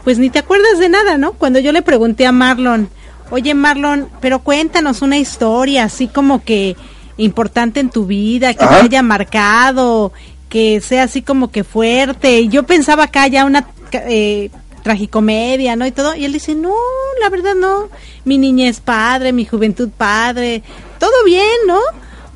pues 0.03 0.17
ni 0.17 0.29
te 0.29 0.39
acuerdas 0.39 0.79
de 0.79 0.89
nada, 0.89 1.17
¿no? 1.17 1.33
Cuando 1.33 1.59
yo 1.59 1.71
le 1.71 1.81
pregunté 1.81 2.25
a 2.25 2.31
Marlon, 2.31 2.89
oye 3.31 3.53
Marlon, 3.53 4.09
pero 4.21 4.39
cuéntanos 4.39 5.01
una 5.01 5.17
historia 5.17 5.83
así 5.83 6.07
como 6.07 6.43
que 6.43 6.75
importante 7.17 7.79
en 7.79 7.89
tu 7.89 8.05
vida, 8.05 8.53
que 8.53 8.65
te 8.65 8.75
haya 8.75 9.03
marcado, 9.03 10.13
que 10.47 10.81
sea 10.81 11.03
así 11.03 11.21
como 11.21 11.51
que 11.51 11.63
fuerte. 11.63 12.47
Yo 12.47 12.63
pensaba 12.63 13.03
acá 13.03 13.27
ya 13.27 13.45
una 13.45 13.67
eh, 13.91 14.49
tragicomedia, 14.81 15.75
¿no? 15.75 15.85
Y 15.85 15.91
todo. 15.91 16.15
Y 16.15 16.25
él 16.25 16.33
dice, 16.33 16.55
no, 16.55 16.73
la 17.21 17.29
verdad 17.29 17.55
no. 17.55 17.89
Mi 18.25 18.37
niñez 18.37 18.79
padre, 18.79 19.33
mi 19.33 19.45
juventud 19.45 19.89
padre, 19.89 20.63
todo 20.97 21.23
bien, 21.25 21.57
¿no? 21.67 21.79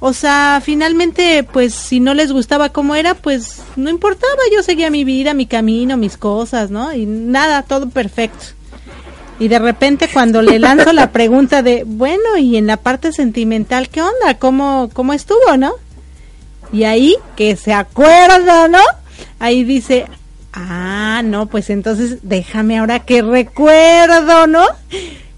O 0.05 0.11
sea, 0.11 0.61
finalmente, 0.61 1.45
pues 1.49 1.73
si 1.73 2.01
no 2.01 2.13
les 2.13 2.33
gustaba 2.33 2.73
cómo 2.73 2.93
era, 2.93 3.13
pues 3.13 3.61
no 3.77 3.89
importaba, 3.89 4.33
yo 4.53 4.61
seguía 4.61 4.89
mi 4.89 5.05
vida, 5.05 5.33
mi 5.33 5.45
camino, 5.45 5.95
mis 5.95 6.17
cosas, 6.17 6.69
¿no? 6.71 6.93
Y 6.93 7.05
nada, 7.05 7.61
todo 7.61 7.87
perfecto. 7.87 8.47
Y 9.39 9.47
de 9.47 9.59
repente 9.59 10.09
cuando 10.11 10.41
le 10.41 10.59
lanzo 10.59 10.91
la 10.91 11.13
pregunta 11.13 11.63
de, 11.63 11.85
bueno, 11.87 12.35
y 12.37 12.57
en 12.57 12.67
la 12.67 12.75
parte 12.75 13.13
sentimental, 13.13 13.87
¿qué 13.87 14.01
onda? 14.01 14.37
¿Cómo, 14.39 14.89
cómo 14.91 15.13
estuvo, 15.13 15.55
no? 15.57 15.71
Y 16.73 16.83
ahí, 16.83 17.15
que 17.37 17.55
se 17.55 17.71
acuerda, 17.71 18.67
¿no? 18.67 18.81
Ahí 19.39 19.63
dice, 19.63 20.07
ah, 20.51 21.21
no, 21.23 21.45
pues 21.45 21.69
entonces 21.69 22.17
déjame 22.23 22.79
ahora 22.79 22.99
que 22.99 23.21
recuerdo, 23.21 24.47
¿no? 24.47 24.65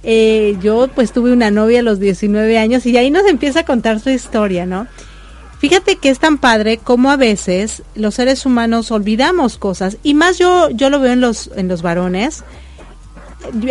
Eh, 0.08 0.56
yo 0.62 0.88
pues 0.94 1.12
tuve 1.12 1.34
una 1.34 1.50
novia 1.50 1.80
a 1.80 1.84
los 1.84 2.00
19 2.00 2.60
años 2.60 2.86
y 2.86 2.96
ahí 2.96 3.10
nos 3.10 3.26
empieza 3.26 3.62
a 3.62 3.66
contar 3.66 4.00
su 4.00 4.12
historia, 4.12 4.68
¿no? 4.68 4.86
Fíjate 5.58 5.96
que 5.96 6.10
es 6.10 6.20
tan 6.20 6.38
padre 6.38 6.78
como 6.78 7.10
a 7.10 7.18
veces 7.18 7.82
los 7.96 8.14
seres 8.14 8.46
humanos 8.46 8.92
olvidamos 8.92 9.58
cosas 9.58 9.98
y 10.04 10.14
más 10.14 10.38
yo 10.38 10.70
yo 10.70 10.92
lo 10.92 11.00
veo 11.00 11.14
en 11.14 11.22
los 11.22 11.50
en 11.56 11.68
los 11.68 11.82
varones. 11.82 12.44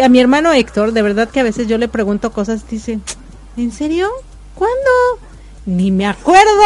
A 0.02 0.08
mi 0.08 0.18
hermano 0.18 0.52
Héctor, 0.52 0.90
de 0.90 1.02
verdad 1.02 1.28
que 1.28 1.38
a 1.38 1.44
veces 1.44 1.68
yo 1.68 1.78
le 1.78 1.86
pregunto 1.86 2.32
cosas 2.32 2.68
dice, 2.68 2.98
¿en 3.56 3.70
serio? 3.70 4.08
¿Cuándo? 4.56 4.74
Ni 5.66 5.92
me 5.92 6.06
acuerdo. 6.06 6.64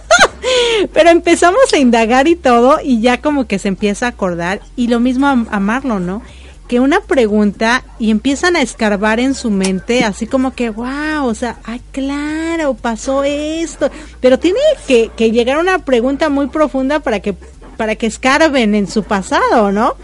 Pero 0.94 1.10
empezamos 1.10 1.70
a 1.74 1.78
indagar 1.78 2.28
y 2.28 2.34
todo 2.34 2.78
y 2.82 3.02
ya 3.02 3.20
como 3.20 3.46
que 3.46 3.58
se 3.58 3.68
empieza 3.68 4.06
a 4.06 4.10
acordar 4.10 4.62
y 4.74 4.88
lo 4.88 5.00
mismo 5.00 5.26
a, 5.26 5.32
a 5.32 5.60
Marlon, 5.60 6.06
¿no? 6.06 6.22
Que 6.70 6.78
una 6.78 7.00
pregunta 7.00 7.82
y 7.98 8.12
empiezan 8.12 8.54
a 8.54 8.62
escarbar 8.62 9.18
en 9.18 9.34
su 9.34 9.50
mente, 9.50 10.04
así 10.04 10.28
como 10.28 10.54
que, 10.54 10.70
wow, 10.70 11.24
o 11.24 11.34
sea, 11.34 11.58
ay, 11.64 11.80
claro, 11.90 12.74
pasó 12.74 13.24
esto. 13.24 13.90
Pero 14.20 14.38
tiene 14.38 14.60
que, 14.86 15.10
que 15.16 15.32
llegar 15.32 15.58
una 15.58 15.80
pregunta 15.80 16.28
muy 16.28 16.46
profunda 16.46 17.00
para 17.00 17.18
que, 17.18 17.34
para 17.76 17.96
que 17.96 18.06
escarben 18.06 18.76
en 18.76 18.86
su 18.86 19.02
pasado, 19.02 19.72
¿no? 19.72 19.96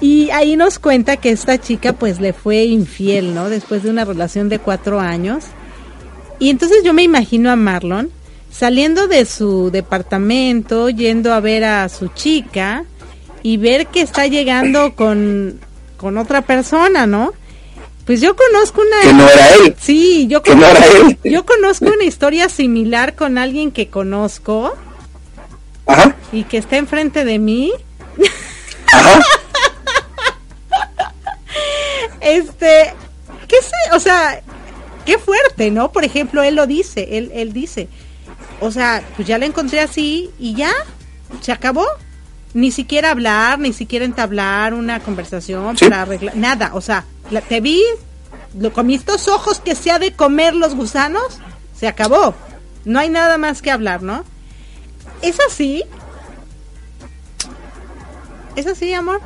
Y 0.00 0.30
ahí 0.30 0.54
nos 0.54 0.78
cuenta 0.78 1.16
que 1.16 1.30
esta 1.30 1.60
chica 1.60 1.92
pues 1.92 2.20
le 2.20 2.32
fue 2.32 2.62
infiel, 2.66 3.34
¿no? 3.34 3.48
Después 3.48 3.82
de 3.82 3.90
una 3.90 4.04
relación 4.04 4.48
de 4.48 4.60
cuatro 4.60 5.00
años. 5.00 5.46
Y 6.38 6.50
entonces 6.50 6.84
yo 6.84 6.92
me 6.92 7.02
imagino 7.02 7.50
a 7.50 7.56
Marlon 7.56 8.12
saliendo 8.52 9.08
de 9.08 9.24
su 9.24 9.72
departamento, 9.72 10.88
yendo 10.88 11.32
a 11.32 11.40
ver 11.40 11.64
a 11.64 11.88
su 11.88 12.06
chica, 12.14 12.84
y 13.42 13.56
ver 13.56 13.86
que 13.88 14.00
está 14.00 14.26
llegando 14.26 14.94
con, 14.94 15.60
con 15.96 16.18
otra 16.18 16.42
persona, 16.42 17.06
¿no? 17.06 17.32
Pues 18.06 18.20
yo 18.20 18.34
conozco 18.34 18.80
una... 18.80 19.00
Que 19.02 19.12
no 19.12 19.28
era 19.28 19.48
él. 19.54 19.76
Sí, 19.80 20.26
yo, 20.28 20.42
que 20.42 20.54
no 20.54 20.66
era 20.66 20.84
él. 20.86 21.18
yo 21.24 21.46
conozco 21.46 21.86
una 21.86 22.04
historia 22.04 22.48
similar 22.48 23.14
con 23.14 23.38
alguien 23.38 23.70
que 23.70 23.88
conozco. 23.88 24.74
Ajá. 25.86 26.16
Y 26.32 26.44
que 26.44 26.58
está 26.58 26.76
enfrente 26.76 27.24
de 27.24 27.38
mí. 27.38 27.72
Ajá. 28.92 29.22
este, 32.20 32.94
qué 33.48 33.56
sé, 33.56 33.94
o 33.94 34.00
sea, 34.00 34.42
qué 35.06 35.18
fuerte, 35.18 35.70
¿no? 35.70 35.92
Por 35.92 36.04
ejemplo, 36.04 36.42
él 36.42 36.56
lo 36.56 36.66
dice, 36.66 37.18
él, 37.18 37.30
él 37.34 37.52
dice, 37.52 37.88
o 38.60 38.70
sea, 38.70 39.02
pues 39.16 39.28
ya 39.28 39.38
la 39.38 39.46
encontré 39.46 39.80
así 39.80 40.30
y 40.38 40.54
ya, 40.54 40.72
se 41.40 41.52
acabó 41.52 41.86
ni 42.54 42.70
siquiera 42.70 43.10
hablar, 43.10 43.58
ni 43.58 43.72
siquiera 43.72 44.04
entablar 44.04 44.74
una 44.74 45.00
conversación 45.00 45.76
para 45.76 46.02
arreglar, 46.02 46.36
nada, 46.36 46.70
o 46.74 46.80
sea, 46.80 47.04
te 47.48 47.60
vi, 47.60 47.82
lo, 48.58 48.72
con 48.72 48.90
estos 48.90 49.28
ojos 49.28 49.60
que 49.60 49.74
se 49.74 49.90
ha 49.90 49.98
de 49.98 50.12
comer 50.12 50.54
los 50.54 50.74
gusanos, 50.74 51.38
se 51.78 51.88
acabó, 51.88 52.34
no 52.84 52.98
hay 52.98 53.08
nada 53.08 53.38
más 53.38 53.62
que 53.62 53.70
hablar, 53.70 54.02
¿no? 54.02 54.24
¿Es 55.22 55.36
así? 55.48 55.84
¿Es 58.54 58.66
así, 58.66 58.92
amor? 58.92 59.20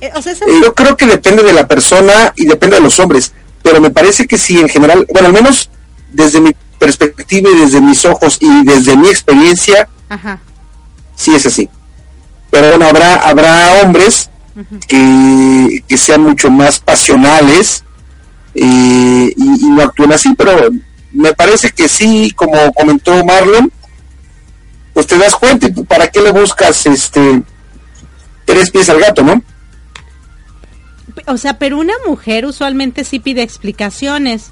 Eh, 0.00 0.10
o 0.14 0.22
sea, 0.22 0.34
Yo 0.62 0.74
creo 0.74 0.96
que 0.96 1.06
depende 1.06 1.42
de 1.42 1.52
la 1.52 1.68
persona 1.68 2.32
y 2.34 2.46
depende 2.46 2.76
de 2.76 2.82
los 2.82 2.98
hombres, 2.98 3.32
pero 3.62 3.80
me 3.80 3.90
parece 3.90 4.26
que 4.26 4.38
sí, 4.38 4.58
en 4.58 4.68
general, 4.68 5.06
bueno, 5.12 5.28
al 5.28 5.34
menos 5.34 5.70
desde 6.10 6.40
mi 6.40 6.52
perspectiva 6.78 7.50
y 7.50 7.60
desde 7.60 7.80
mis 7.80 8.04
ojos 8.06 8.38
y 8.40 8.64
desde 8.64 8.96
mi 8.96 9.08
experiencia, 9.08 9.88
Ajá. 10.08 10.40
sí 11.14 11.34
es 11.34 11.46
así 11.46 11.68
pero 12.50 12.70
bueno, 12.70 12.86
habrá, 12.86 13.14
habrá 13.16 13.82
hombres 13.82 14.30
que, 14.86 15.82
sean 15.96 16.22
mucho 16.22 16.50
más 16.50 16.80
pasionales 16.80 17.84
eh, 18.54 19.32
y, 19.36 19.66
no 19.68 19.82
actúen 19.82 20.12
así, 20.12 20.34
pero 20.36 20.70
me 21.12 21.32
parece 21.34 21.70
que 21.70 21.88
sí, 21.88 22.32
como 22.34 22.72
comentó 22.72 23.24
Marlon, 23.24 23.72
pues 24.92 25.06
te 25.06 25.18
das 25.18 25.36
cuenta 25.36 25.66
y 25.66 25.72
para 25.84 26.08
qué 26.08 26.20
le 26.20 26.32
buscas 26.32 26.86
este 26.86 27.42
tres 28.44 28.70
pies 28.70 28.88
al 28.88 29.00
gato, 29.00 29.22
¿no? 29.22 29.42
O 31.26 31.36
sea, 31.36 31.58
pero 31.58 31.78
una 31.78 31.94
mujer 32.06 32.46
usualmente 32.46 33.04
sí 33.04 33.18
pide 33.18 33.42
explicaciones. 33.42 34.50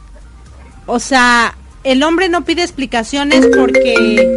O 0.87 1.01
sea, 1.01 1.57
el 1.85 2.03
hombre 2.03 2.29
no 2.29 2.45
pide 2.45 2.63
explicaciones 2.63 3.47
porque 3.57 4.37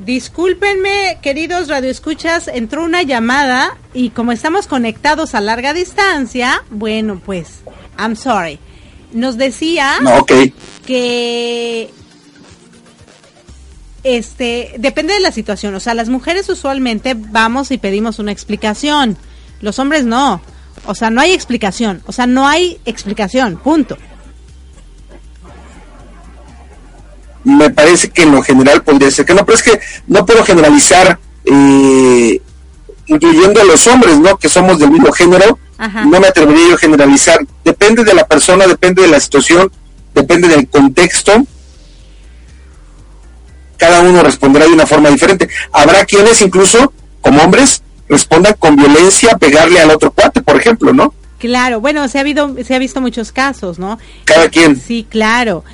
Discúlpenme, 0.00 1.18
queridos 1.20 1.68
radioescuchas, 1.68 2.48
entró 2.48 2.82
una 2.82 3.02
llamada 3.02 3.76
y 3.92 4.08
como 4.08 4.32
estamos 4.32 4.66
conectados 4.66 5.34
a 5.34 5.42
larga 5.42 5.74
distancia, 5.74 6.64
bueno, 6.70 7.20
pues, 7.22 7.60
I'm 7.98 8.16
sorry. 8.16 8.58
Nos 9.12 9.36
decía 9.36 9.98
que 10.86 11.90
este 14.02 14.74
depende 14.78 15.12
de 15.12 15.20
la 15.20 15.32
situación, 15.32 15.74
o 15.74 15.80
sea, 15.80 15.92
las 15.92 16.08
mujeres 16.08 16.48
usualmente 16.48 17.14
vamos 17.14 17.70
y 17.70 17.76
pedimos 17.76 18.18
una 18.18 18.32
explicación, 18.32 19.18
los 19.60 19.78
hombres 19.78 20.06
no. 20.06 20.40
O 20.86 20.94
sea, 20.94 21.10
no 21.10 21.20
hay 21.20 21.32
explicación, 21.32 22.02
o 22.06 22.12
sea, 22.12 22.26
no 22.26 22.48
hay 22.48 22.80
explicación, 22.86 23.58
punto. 23.58 23.98
Me 27.44 27.70
parece 27.70 28.10
que 28.10 28.22
en 28.22 28.32
lo 28.32 28.42
general 28.42 28.82
podría 28.82 29.10
ser 29.10 29.24
que 29.24 29.34
no, 29.34 29.44
pero 29.44 29.56
es 29.56 29.62
que 29.62 29.80
no 30.06 30.26
puedo 30.26 30.44
generalizar, 30.44 31.18
eh, 31.44 32.40
incluyendo 33.06 33.60
a 33.60 33.64
los 33.64 33.86
hombres, 33.86 34.18
¿no? 34.18 34.36
Que 34.36 34.48
somos 34.48 34.78
del 34.78 34.90
mismo 34.90 35.12
género, 35.12 35.58
no 36.06 36.20
me 36.20 36.26
atrevería 36.26 36.68
yo 36.68 36.74
a 36.74 36.78
generalizar. 36.78 37.40
Depende 37.64 38.04
de 38.04 38.14
la 38.14 38.26
persona, 38.26 38.66
depende 38.66 39.02
de 39.02 39.08
la 39.08 39.18
situación, 39.18 39.70
depende 40.14 40.48
del 40.48 40.68
contexto. 40.68 41.44
Cada 43.78 44.02
uno 44.02 44.22
responderá 44.22 44.66
de 44.66 44.72
una 44.72 44.86
forma 44.86 45.08
diferente. 45.08 45.48
Habrá 45.72 46.04
quienes 46.04 46.42
incluso, 46.42 46.92
como 47.22 47.42
hombres, 47.42 47.82
respondan 48.10 48.54
con 48.58 48.76
violencia, 48.76 49.38
pegarle 49.38 49.80
al 49.80 49.90
otro 49.90 50.10
cuate, 50.10 50.42
por 50.42 50.56
ejemplo, 50.56 50.92
¿no? 50.92 51.14
Claro, 51.38 51.80
bueno, 51.80 52.06
se 52.08 52.18
ha 52.18 52.20
habido, 52.20 52.54
se 52.62 52.74
ha 52.74 52.78
visto 52.78 53.00
muchos 53.00 53.32
casos, 53.32 53.78
¿no? 53.78 53.98
Cada 54.26 54.50
quien. 54.50 54.78
Sí, 54.78 55.06
claro. 55.08 55.64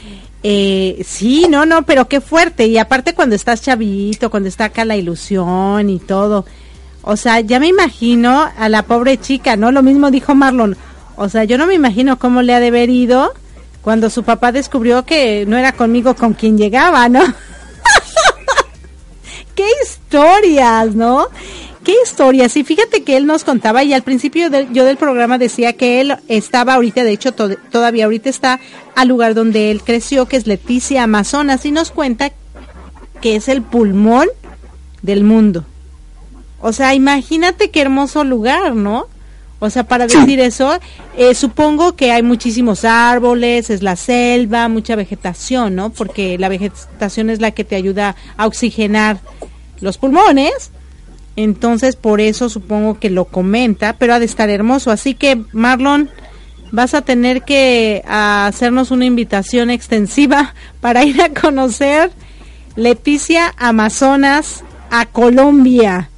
Eh, 0.43 1.03
sí, 1.05 1.47
no, 1.49 1.66
no, 1.66 1.82
pero 1.82 2.09
qué 2.09 2.20
fuerte. 2.20 2.66
Y 2.66 2.78
aparte 2.78 3.14
cuando 3.14 3.34
estás 3.34 3.62
chavito, 3.62 4.30
cuando 4.30 4.49
está 4.49 4.66
acá 4.66 4.84
la 4.84 4.97
ilusión 4.97 5.91
y 5.91 5.99
todo. 5.99 6.45
O 7.03 7.16
sea, 7.16 7.41
ya 7.41 7.61
me 7.61 7.68
imagino 7.68 8.49
a 8.59 8.68
la 8.68 8.82
pobre 8.82 9.18
chica, 9.18 9.57
¿no? 9.57 9.70
Lo 9.70 9.82
mismo 9.82 10.11
dijo 10.11 10.34
Marlon. 10.34 10.76
O 11.16 11.28
sea, 11.28 11.45
yo 11.45 11.57
no 11.57 11.66
me 11.66 11.74
imagino 11.74 12.18
cómo 12.18 12.43
le 12.43 12.55
ha 12.55 12.61
de 12.61 12.68
haber 12.68 12.91
ido 12.91 13.32
cuando 13.82 14.11
su 14.11 14.24
papá 14.24 14.53
descubrió 14.53 15.05
que 15.05 15.47
no 15.47 15.57
era 15.57 15.72
conmigo 15.72 16.14
con 16.14 16.34
quien 16.34 16.59
llegaba, 16.59 17.09
¿no? 17.09 17.20
qué 19.55 19.64
historias, 19.84 20.95
¿no? 20.95 21.28
Qué 21.87 21.95
historias. 22.05 22.57
Y 22.57 22.64
fíjate 22.64 23.05
que 23.05 23.16
él 23.16 23.26
nos 23.26 23.45
contaba 23.45 23.84
y 23.84 23.95
al 23.95 24.03
principio 24.03 24.49
yo 24.72 24.84
del 24.84 24.97
programa 24.97 25.39
decía 25.39 25.74
que 25.74 26.01
él 26.01 26.16
estaba 26.26 26.74
ahorita, 26.74 27.05
de 27.05 27.12
hecho 27.12 27.32
todavía 27.32 28.07
ahorita 28.07 28.28
está 28.28 28.59
al 28.97 29.07
lugar 29.07 29.34
donde 29.34 29.70
él 29.70 29.82
creció, 29.84 30.26
que 30.26 30.37
es 30.37 30.49
Leticia, 30.49 31.05
Amazonas, 31.05 31.64
y 31.64 31.70
nos 31.70 31.93
cuenta 31.93 32.32
que 33.20 33.37
es 33.37 33.49
el 33.49 33.62
pulmón 33.62 34.26
del 35.03 35.22
mundo. 35.22 35.64
O 36.61 36.72
sea, 36.72 36.93
imagínate 36.93 37.70
qué 37.70 37.82
hermoso 37.82 38.24
lugar, 38.24 38.74
¿no? 38.74 39.07
O 39.61 39.70
sea, 39.70 39.84
para 39.84 40.09
decir 40.09 40.41
eso, 40.41 40.80
eh, 41.16 41.37
supongo 41.37 41.95
que 41.95 42.11
hay 42.11 42.24
muchísimos 42.24 42.84
árboles, 42.84 43.70
es 43.70 43.84
la 43.84 43.95
selva, 43.95 44.66
mucha 44.68 44.97
vegetación, 44.97 45.76
¿no? 45.76 45.91
Porque 45.91 46.37
la 46.37 46.49
vegetación 46.49 47.30
es 47.30 47.41
la 47.41 47.53
que 47.53 47.62
te 47.62 47.76
ayuda 47.76 48.16
a 48.37 48.47
oxigenar 48.49 49.20
los 49.80 49.99
pulmones 49.99 50.72
entonces, 51.37 51.97
por 51.97 52.22
eso 52.22 52.49
supongo 52.49 52.99
que 52.99 53.11
lo 53.11 53.26
comenta, 53.26 53.95
pero 53.99 54.14
ha 54.14 54.18
de 54.18 54.24
estar 54.24 54.49
hermoso. 54.49 54.91
Así 54.91 55.14
que, 55.14 55.43
Marlon, 55.53 56.11
vas 56.72 56.95
a 56.95 57.03
tener 57.03 57.43
que 57.43 58.03
hacernos 58.07 58.91
una 58.91 59.05
invitación 59.05 59.70
extensiva 59.70 60.55
para 60.80 61.05
ir 61.05 61.20
a 61.20 61.28
conocer 61.28 62.11
Leticia 62.74 63.55
Amazonas 63.59 64.64
a 64.91 65.07
Colombia. 65.07 66.11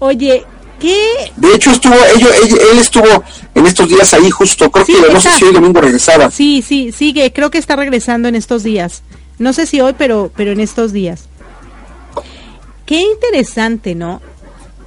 Oye, 0.00 0.44
¿qué? 0.80 0.96
De 1.36 1.54
hecho, 1.54 1.70
estuvo, 1.70 1.94
él 1.94 2.78
estuvo 2.78 3.24
en 3.54 3.66
estos 3.66 3.88
días 3.88 4.14
ahí 4.14 4.30
justo, 4.30 4.70
creo 4.70 4.86
que 4.86 5.12
no 5.12 5.20
sé 5.20 5.30
si 5.32 5.44
hoy 5.44 5.52
domingo 5.52 5.80
regresaba. 5.80 6.30
Sí, 6.30 6.62
sí, 6.62 6.92
sigue, 6.92 7.32
creo 7.32 7.50
que 7.50 7.58
está 7.58 7.74
regresando 7.74 8.28
en 8.28 8.36
estos 8.36 8.62
días. 8.62 9.02
No 9.38 9.52
sé 9.52 9.66
si 9.66 9.80
hoy, 9.80 9.94
pero, 9.96 10.32
pero 10.36 10.52
en 10.52 10.60
estos 10.60 10.92
días. 10.92 11.28
Qué 12.88 13.02
interesante, 13.02 13.94
¿no? 13.94 14.22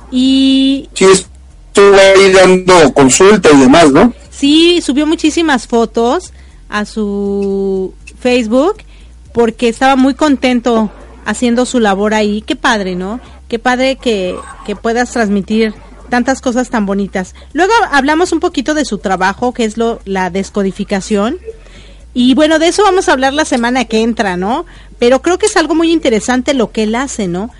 Y... 0.09 0.89
Sí, 0.95 1.05
estuvo 1.05 1.95
ahí 1.95 2.31
dando 2.31 2.91
consulta 2.95 3.51
y 3.53 3.59
demás, 3.59 3.91
¿no? 3.91 4.11
Sí, 4.31 4.81
subió 4.81 5.05
muchísimas 5.05 5.67
fotos 5.67 6.33
a 6.67 6.85
su 6.85 7.93
Facebook 8.19 8.77
porque 9.33 9.69
estaba 9.69 9.95
muy 9.95 10.15
contento 10.15 10.89
haciendo 11.25 11.67
su 11.67 11.79
labor 11.79 12.15
ahí. 12.15 12.41
Qué 12.41 12.55
padre, 12.55 12.95
¿no? 12.95 13.19
Qué 13.47 13.59
padre 13.59 13.97
que, 13.97 14.35
que 14.65 14.75
puedas 14.75 15.11
transmitir 15.11 15.75
tantas 16.09 16.41
cosas 16.41 16.71
tan 16.71 16.87
bonitas. 16.87 17.35
Luego 17.53 17.73
hablamos 17.91 18.31
un 18.31 18.39
poquito 18.39 18.73
de 18.73 18.83
su 18.83 18.97
trabajo, 18.97 19.53
que 19.53 19.63
es 19.63 19.77
lo, 19.77 19.99
la 20.05 20.31
descodificación. 20.31 21.37
Y 22.15 22.33
bueno, 22.33 22.57
de 22.57 22.69
eso 22.69 22.81
vamos 22.81 23.09
a 23.09 23.11
hablar 23.11 23.33
la 23.33 23.45
semana 23.45 23.85
que 23.85 24.01
entra, 24.01 24.37
¿no? 24.37 24.65
Pero 24.97 25.21
creo 25.21 25.37
que 25.37 25.45
es 25.45 25.55
algo 25.55 25.75
muy 25.75 25.91
interesante 25.91 26.55
lo 26.55 26.71
que 26.71 26.81
él 26.81 26.95
hace, 26.95 27.27
¿no? 27.27 27.51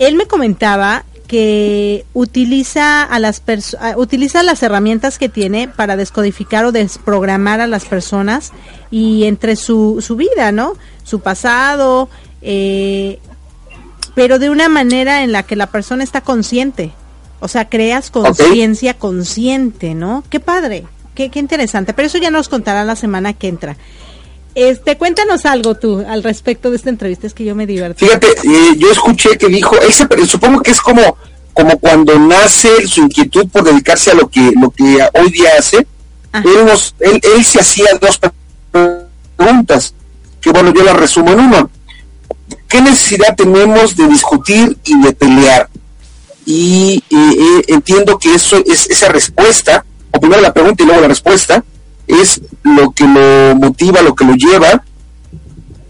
Él 0.00 0.16
me 0.16 0.26
comentaba 0.26 1.04
que 1.28 2.06
utiliza 2.14 3.04
a 3.04 3.18
las 3.20 3.40
utiliza 3.96 4.42
las 4.42 4.62
herramientas 4.64 5.18
que 5.18 5.28
tiene 5.28 5.68
para 5.68 5.96
descodificar 5.96 6.64
o 6.64 6.72
desprogramar 6.72 7.60
a 7.60 7.68
las 7.68 7.84
personas 7.84 8.50
y 8.90 9.24
entre 9.24 9.54
su, 9.54 10.02
su 10.04 10.16
vida, 10.16 10.50
¿no? 10.50 10.72
Su 11.04 11.20
pasado, 11.20 12.08
eh, 12.42 13.20
pero 14.14 14.40
de 14.40 14.50
una 14.50 14.68
manera 14.68 15.22
en 15.22 15.32
la 15.32 15.44
que 15.44 15.54
la 15.54 15.68
persona 15.68 16.02
está 16.02 16.22
consciente. 16.22 16.92
O 17.38 17.46
sea, 17.46 17.68
creas 17.68 18.10
conciencia 18.10 18.94
consciente, 18.94 19.94
¿no? 19.94 20.24
Qué 20.30 20.40
padre, 20.40 20.84
qué, 21.14 21.30
qué 21.30 21.38
interesante. 21.38 21.92
Pero 21.92 22.06
eso 22.06 22.18
ya 22.18 22.30
nos 22.30 22.48
contará 22.48 22.84
la 22.84 22.96
semana 22.96 23.34
que 23.34 23.48
entra. 23.48 23.76
Este, 24.54 24.98
cuéntanos 24.98 25.46
algo 25.46 25.76
tú 25.76 26.04
al 26.08 26.22
respecto 26.22 26.70
de 26.70 26.76
esta 26.76 26.90
entrevista, 26.90 27.26
es 27.26 27.34
que 27.34 27.44
yo 27.44 27.54
me 27.54 27.66
divertí. 27.66 28.04
Fíjate, 28.04 28.28
eh, 28.28 28.76
yo 28.76 28.90
escuché 28.90 29.38
que 29.38 29.46
dijo, 29.46 29.78
él 29.80 29.92
se, 29.92 30.06
supongo 30.26 30.60
que 30.60 30.72
es 30.72 30.80
como, 30.80 31.16
como 31.54 31.78
cuando 31.78 32.18
nace 32.18 32.86
su 32.86 33.02
inquietud 33.02 33.48
por 33.48 33.62
dedicarse 33.62 34.10
a 34.10 34.14
lo 34.14 34.28
que, 34.28 34.52
lo 34.60 34.70
que 34.70 34.98
hoy 35.14 35.30
día 35.30 35.50
hace, 35.58 35.86
él, 36.32 36.64
nos, 36.66 36.94
él, 36.98 37.20
él 37.36 37.44
se 37.44 37.60
hacía 37.60 37.86
dos 38.00 38.18
preguntas, 39.36 39.94
que 40.40 40.50
bueno, 40.50 40.72
yo 40.74 40.82
las 40.82 40.96
resumo 40.96 41.30
en 41.32 41.40
uno. 41.40 41.70
¿Qué 42.68 42.80
necesidad 42.80 43.36
tenemos 43.36 43.96
de 43.96 44.08
discutir 44.08 44.76
y 44.84 45.00
de 45.00 45.12
pelear? 45.12 45.68
Y 46.44 47.02
eh, 47.10 47.62
entiendo 47.68 48.18
que 48.18 48.34
eso 48.34 48.56
es 48.66 48.88
esa 48.90 49.08
respuesta, 49.08 49.84
o 50.10 50.18
primero 50.18 50.40
la 50.40 50.52
pregunta 50.52 50.82
y 50.82 50.86
luego 50.86 51.02
la 51.02 51.08
respuesta, 51.08 51.64
es 52.10 52.40
lo 52.62 52.90
que 52.92 53.04
lo 53.04 53.54
motiva, 53.56 54.02
lo 54.02 54.14
que 54.14 54.24
lo 54.24 54.34
lleva 54.34 54.82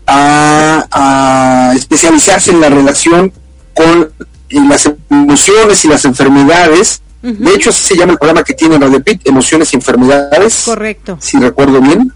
a, 0.06 1.72
especializarse 1.74 2.50
en 2.50 2.60
la 2.60 2.68
relación 2.68 3.32
con 3.74 4.12
las 4.50 4.90
emociones 5.08 5.84
y 5.84 5.88
las 5.88 6.04
enfermedades. 6.04 7.02
De 7.22 7.54
hecho, 7.54 7.70
así 7.70 7.82
se 7.82 7.96
llama 7.96 8.12
el 8.12 8.18
programa 8.18 8.42
que 8.42 8.54
tiene 8.54 8.78
Radio 8.78 9.02
PIT, 9.02 9.28
Emociones 9.28 9.72
y 9.72 9.76
Enfermedades. 9.76 10.62
Correcto. 10.64 11.18
Si 11.20 11.38
recuerdo 11.38 11.80
bien. 11.80 12.12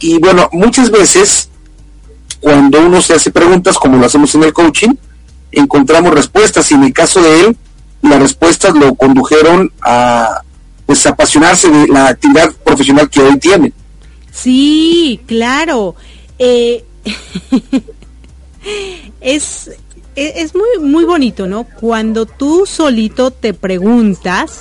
y 0.00 0.18
bueno, 0.18 0.48
muchas 0.52 0.90
veces 0.90 1.48
cuando 2.44 2.78
uno 2.78 3.00
se 3.00 3.14
hace 3.14 3.30
preguntas, 3.30 3.78
como 3.78 3.96
lo 3.96 4.04
hacemos 4.04 4.34
en 4.34 4.42
el 4.42 4.52
coaching, 4.52 4.90
encontramos 5.50 6.12
respuestas 6.12 6.70
y 6.70 6.74
en 6.74 6.84
el 6.84 6.92
caso 6.92 7.22
de 7.22 7.40
él, 7.40 7.56
las 8.02 8.20
respuestas 8.20 8.74
lo 8.74 8.94
condujeron 8.96 9.72
a, 9.80 10.42
pues 10.86 11.06
apasionarse 11.06 11.70
de 11.70 11.88
la 11.88 12.08
actividad 12.08 12.52
profesional 12.64 13.08
que 13.08 13.20
hoy 13.20 13.38
tiene. 13.38 13.72
Sí, 14.30 15.20
claro. 15.26 15.94
Eh, 16.38 16.84
es, 19.20 19.70
es 20.16 20.54
muy, 20.54 20.78
muy 20.80 21.04
bonito, 21.04 21.46
¿no? 21.46 21.64
Cuando 21.64 22.26
tú 22.26 22.66
solito 22.66 23.30
te 23.30 23.54
preguntas 23.54 24.60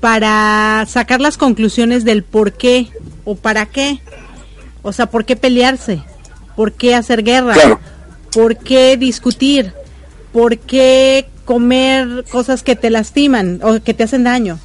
para 0.00 0.84
sacar 0.88 1.20
las 1.20 1.36
conclusiones 1.36 2.04
del 2.04 2.24
por 2.24 2.52
qué 2.52 2.88
o 3.24 3.34
para 3.34 3.66
qué. 3.66 4.00
O 4.82 4.92
sea, 4.92 5.06
¿por 5.06 5.24
qué 5.24 5.36
pelearse? 5.36 6.02
¿Por 6.56 6.72
qué 6.72 6.94
hacer 6.94 7.22
guerra? 7.22 7.54
¿Por 8.32 8.56
qué 8.56 8.96
discutir? 8.96 9.72
¿Por 10.32 10.58
qué 10.58 11.28
comer 11.44 12.24
cosas 12.30 12.62
que 12.62 12.76
te 12.76 12.90
lastiman 12.90 13.60
o 13.62 13.82
que 13.82 13.94
te 13.94 14.04
hacen 14.04 14.24
daño? 14.24 14.58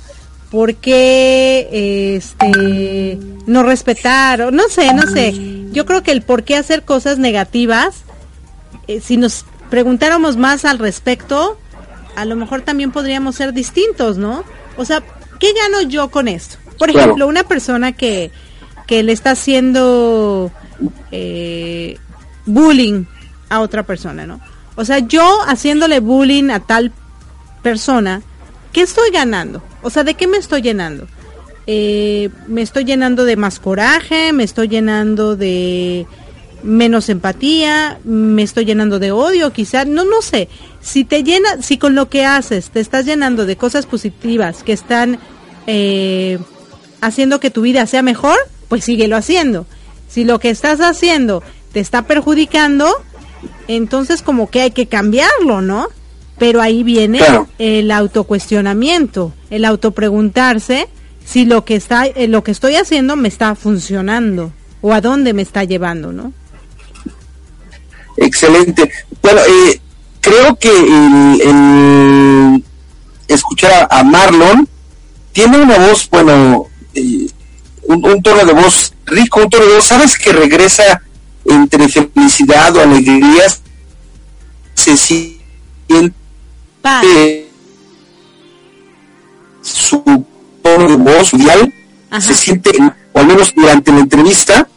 ¿Por 0.51 0.75
qué 0.75 2.15
este, 2.15 3.17
no 3.45 3.63
respetar? 3.63 4.53
no 4.53 4.63
sé, 4.69 4.93
no 4.93 5.03
sé. 5.03 5.33
Yo 5.71 5.85
creo 5.85 6.03
que 6.03 6.11
el 6.11 6.21
por 6.21 6.43
qué 6.43 6.55
hacer 6.55 6.83
cosas 6.83 7.17
negativas, 7.17 8.03
eh, 8.87 9.01
si 9.01 9.17
nos 9.17 9.45
preguntáramos 9.69 10.37
más 10.37 10.63
al 10.63 10.79
respecto, 10.79 11.57
a 12.15 12.25
lo 12.25 12.35
mejor 12.35 12.61
también 12.61 12.91
podríamos 12.91 13.35
ser 13.35 13.53
distintos, 13.53 14.17
¿no? 14.17 14.43
O 14.77 14.85
sea, 14.85 15.03
¿qué 15.39 15.53
gano 15.53 15.81
yo 15.81 16.09
con 16.09 16.27
esto? 16.27 16.57
Por 16.79 16.89
ejemplo, 16.89 17.27
una 17.27 17.43
persona 17.43 17.91
que, 17.91 18.31
que 18.87 19.03
le 19.03 19.11
está 19.11 19.31
haciendo, 19.31 20.51
eh, 21.11 21.97
bullying 22.45 23.05
a 23.49 23.59
otra 23.59 23.83
persona, 23.83 24.25
¿no? 24.25 24.39
O 24.75 24.85
sea, 24.85 24.99
yo 24.99 25.41
haciéndole 25.47 25.99
bullying 25.99 26.49
a 26.49 26.59
tal 26.59 26.91
persona, 27.61 28.21
¿qué 28.77 28.83
estoy 28.83 29.09
ganando? 29.09 29.63
O 29.81 29.89
sea, 29.89 30.03
¿de 30.03 30.13
qué 30.13 30.27
me 30.27 30.37
estoy 30.37 30.61
llenando? 30.61 31.07
Eh, 31.65 32.29
me 32.45 32.61
estoy 32.61 32.85
llenando 32.85 33.25
de 33.25 33.35
más 33.35 33.57
coraje, 33.57 34.33
me 34.33 34.43
estoy 34.43 34.67
llenando 34.67 35.35
de 35.35 36.05
menos 36.61 37.09
empatía, 37.09 37.97
me 38.03 38.43
estoy 38.43 38.65
llenando 38.65 38.99
de 38.99 39.11
odio, 39.11 39.51
quizá, 39.51 39.83
no, 39.85 40.05
no 40.05 40.21
sé. 40.21 40.47
Si 40.79 41.05
te 41.05 41.23
llena, 41.23 41.59
si 41.63 41.79
con 41.79 41.95
lo 41.95 42.07
que 42.07 42.23
haces 42.23 42.69
te 42.69 42.79
estás 42.79 43.05
llenando 43.05 43.47
de 43.47 43.57
cosas 43.57 43.87
positivas 43.87 44.61
que 44.61 44.73
están 44.73 45.17
eh, 45.65 46.37
haciendo 47.01 47.39
que 47.39 47.49
tu 47.49 47.61
vida 47.61 47.87
sea 47.87 48.03
mejor, 48.03 48.37
pues 48.67 48.83
síguelo 48.83 49.15
haciendo. 49.15 49.65
Si 50.07 50.23
lo 50.23 50.37
que 50.37 50.51
estás 50.51 50.81
haciendo 50.81 51.41
te 51.73 51.79
está 51.79 52.03
perjudicando, 52.03 52.93
entonces 53.67 54.21
como 54.21 54.51
que 54.51 54.61
hay 54.61 54.69
que 54.69 54.85
cambiarlo, 54.85 55.61
¿no? 55.61 55.87
Pero 56.37 56.61
ahí 56.61 56.83
viene 56.83 57.19
el 57.57 57.91
autocuestionamiento, 57.91 59.33
el 59.49 59.65
autopreguntarse 59.65 60.87
si 61.27 61.43
lo 61.45 61.65
que 61.65 61.75
está, 61.75 62.05
eh, 62.05 62.27
lo 62.27 62.43
que 62.43 62.51
estoy 62.51 62.75
haciendo 62.75 63.17
me 63.17 63.27
está 63.27 63.53
funcionando 63.55 64.53
o 64.79 64.93
a 64.93 65.01
dónde 65.01 65.33
me 65.33 65.41
está 65.41 65.65
llevando, 65.65 66.13
¿no? 66.13 66.31
Excelente. 68.15 68.89
Bueno, 69.21 69.41
eh, 69.41 69.81
creo 70.21 70.55
que 70.55 70.69
el, 70.69 72.63
escuchar 73.27 73.87
a, 73.89 74.03
Marlon 74.03 74.69
tiene 75.33 75.59
una 75.59 75.77
voz, 75.77 76.09
bueno, 76.09 76.67
eh, 76.93 77.27
un, 77.83 78.21
tono 78.21 78.45
de 78.45 78.53
voz 78.53 78.93
rico, 79.05 79.41
un 79.41 79.49
tono 79.49 79.65
de 79.65 79.73
voz, 79.75 79.85
¿sabes 79.85 80.17
que 80.17 80.31
regresa 80.31 81.01
entre 81.45 81.89
felicidad 81.89 82.73
o 82.75 82.81
alegría? 82.81 83.43
Se 84.73 84.95
siente 84.95 86.13
su 89.61 90.25
tono 90.61 90.87
de 90.87 90.95
voz, 90.95 91.31
dial, 91.31 91.73
se 92.19 92.33
siente, 92.33 92.71
o 93.13 93.19
al 93.19 93.27
menos 93.27 93.53
durante 93.55 93.91
la 93.91 93.99
entrevista, 93.99 94.67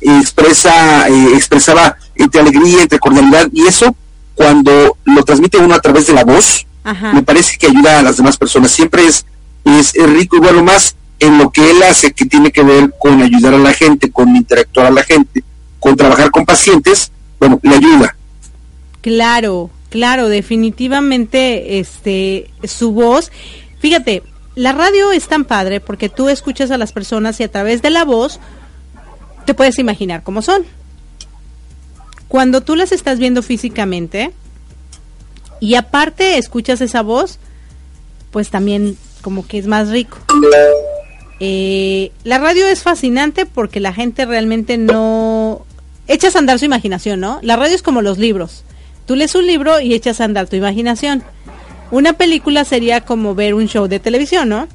expresa, 0.00 1.08
eh, 1.08 1.34
expresaba 1.34 1.96
entre 2.16 2.40
alegría, 2.40 2.82
entre 2.82 2.98
cordialidad, 2.98 3.48
y 3.52 3.66
eso 3.66 3.94
cuando 4.34 4.96
lo 5.04 5.24
transmite 5.24 5.58
uno 5.58 5.74
a 5.74 5.80
través 5.80 6.06
de 6.06 6.14
la 6.14 6.24
voz, 6.24 6.66
me 7.12 7.22
parece 7.22 7.56
que 7.58 7.68
ayuda 7.68 8.00
a 8.00 8.02
las 8.02 8.16
demás 8.16 8.36
personas. 8.36 8.70
Siempre 8.70 9.06
es, 9.06 9.24
es, 9.64 9.92
rico 9.94 10.36
y 10.36 10.40
bueno 10.40 10.64
más 10.64 10.96
en 11.20 11.38
lo 11.38 11.50
que 11.50 11.70
él 11.70 11.82
hace 11.84 12.12
que 12.12 12.26
tiene 12.26 12.50
que 12.50 12.62
ver 12.62 12.92
con 12.98 13.22
ayudar 13.22 13.54
a 13.54 13.58
la 13.58 13.72
gente, 13.72 14.10
con 14.10 14.34
interactuar 14.34 14.86
a 14.86 14.90
la 14.90 15.04
gente, 15.04 15.44
con 15.78 15.94
trabajar 15.96 16.30
con 16.30 16.44
pacientes, 16.44 17.12
bueno, 17.38 17.60
le 17.62 17.76
ayuda. 17.76 18.16
Claro, 19.00 19.70
claro, 19.92 20.30
definitivamente 20.30 21.78
este 21.78 22.50
su 22.64 22.92
voz. 22.92 23.30
Fíjate, 23.78 24.22
la 24.54 24.72
radio 24.72 25.12
es 25.12 25.28
tan 25.28 25.44
padre 25.44 25.80
porque 25.80 26.08
tú 26.08 26.30
escuchas 26.30 26.70
a 26.70 26.78
las 26.78 26.92
personas 26.92 27.38
y 27.40 27.42
a 27.42 27.50
través 27.50 27.82
de 27.82 27.90
la 27.90 28.06
voz 28.06 28.40
te 29.44 29.52
puedes 29.52 29.78
imaginar 29.78 30.22
cómo 30.22 30.40
son. 30.40 30.64
Cuando 32.26 32.62
tú 32.62 32.74
las 32.74 32.90
estás 32.90 33.18
viendo 33.18 33.42
físicamente 33.42 34.32
y 35.60 35.74
aparte 35.74 36.38
escuchas 36.38 36.80
esa 36.80 37.02
voz, 37.02 37.38
pues 38.30 38.48
también 38.48 38.96
como 39.20 39.46
que 39.46 39.58
es 39.58 39.66
más 39.66 39.90
rico. 39.90 40.16
Eh, 41.38 42.12
la 42.24 42.38
radio 42.38 42.66
es 42.66 42.82
fascinante 42.82 43.44
porque 43.44 43.78
la 43.78 43.92
gente 43.92 44.24
realmente 44.24 44.78
no 44.78 45.66
echas 46.08 46.34
a 46.34 46.38
andar 46.38 46.58
su 46.58 46.64
imaginación, 46.64 47.20
¿no? 47.20 47.40
La 47.42 47.56
radio 47.56 47.74
es 47.74 47.82
como 47.82 48.00
los 48.00 48.16
libros. 48.16 48.64
Tú 49.06 49.16
lees 49.16 49.34
un 49.34 49.46
libro 49.46 49.80
y 49.80 49.94
echas 49.94 50.20
a 50.20 50.24
andar 50.24 50.48
tu 50.48 50.56
imaginación. 50.56 51.22
Una 51.90 52.14
película 52.14 52.64
sería 52.64 53.02
como 53.02 53.34
ver 53.34 53.54
un 53.54 53.68
show 53.68 53.86
de 53.86 54.00
televisión, 54.00 54.48
¿no? 54.48 54.68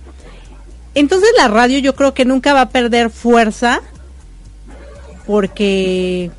Entonces 0.93 1.29
la 1.37 1.47
radio 1.47 1.79
yo 1.79 1.95
creo 1.95 2.13
que 2.13 2.25
nunca 2.25 2.53
va 2.53 2.61
a 2.61 2.69
perder 2.69 3.09
fuerza 3.09 3.81
porque 5.27 6.31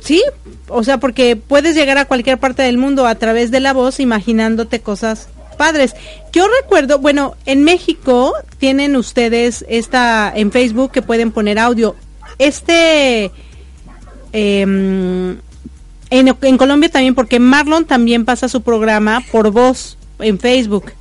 sí, 0.00 0.22
o 0.68 0.84
sea, 0.84 0.98
porque 0.98 1.34
puedes 1.34 1.74
llegar 1.74 1.98
a 1.98 2.04
cualquier 2.04 2.38
parte 2.38 2.62
del 2.62 2.78
mundo 2.78 3.06
a 3.06 3.14
través 3.14 3.50
de 3.50 3.60
la 3.60 3.72
voz 3.72 3.98
imaginándote 3.98 4.80
cosas 4.80 5.28
padres. 5.56 5.94
Yo 6.32 6.46
recuerdo, 6.62 6.98
bueno, 6.98 7.36
en 7.46 7.64
México 7.64 8.34
tienen 8.58 8.96
ustedes 8.96 9.64
esta 9.68 10.32
en 10.34 10.52
Facebook 10.52 10.92
que 10.92 11.02
pueden 11.02 11.32
poner 11.32 11.58
audio. 11.58 11.96
Este 12.38 13.30
em, 14.32 15.38
en, 16.18 16.36
en 16.40 16.56
Colombia 16.56 16.88
también, 16.88 17.14
porque 17.14 17.38
Marlon 17.38 17.84
también 17.84 18.24
pasa 18.24 18.48
su 18.48 18.62
programa 18.62 19.22
por 19.32 19.50
voz 19.50 19.98
en 20.18 20.38
Facebook. 20.38 20.92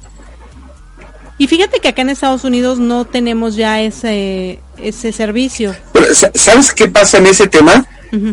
Y 1.37 1.47
fíjate 1.47 1.79
que 1.79 1.89
acá 1.89 2.01
en 2.03 2.09
Estados 2.09 2.43
Unidos 2.43 2.79
no 2.79 3.05
tenemos 3.05 3.55
ya 3.55 3.81
ese, 3.81 4.59
ese 4.77 5.11
servicio. 5.11 5.75
¿Sabes 6.35 6.73
qué 6.73 6.87
pasa 6.87 7.17
en 7.17 7.27
ese 7.27 7.47
tema? 7.47 7.85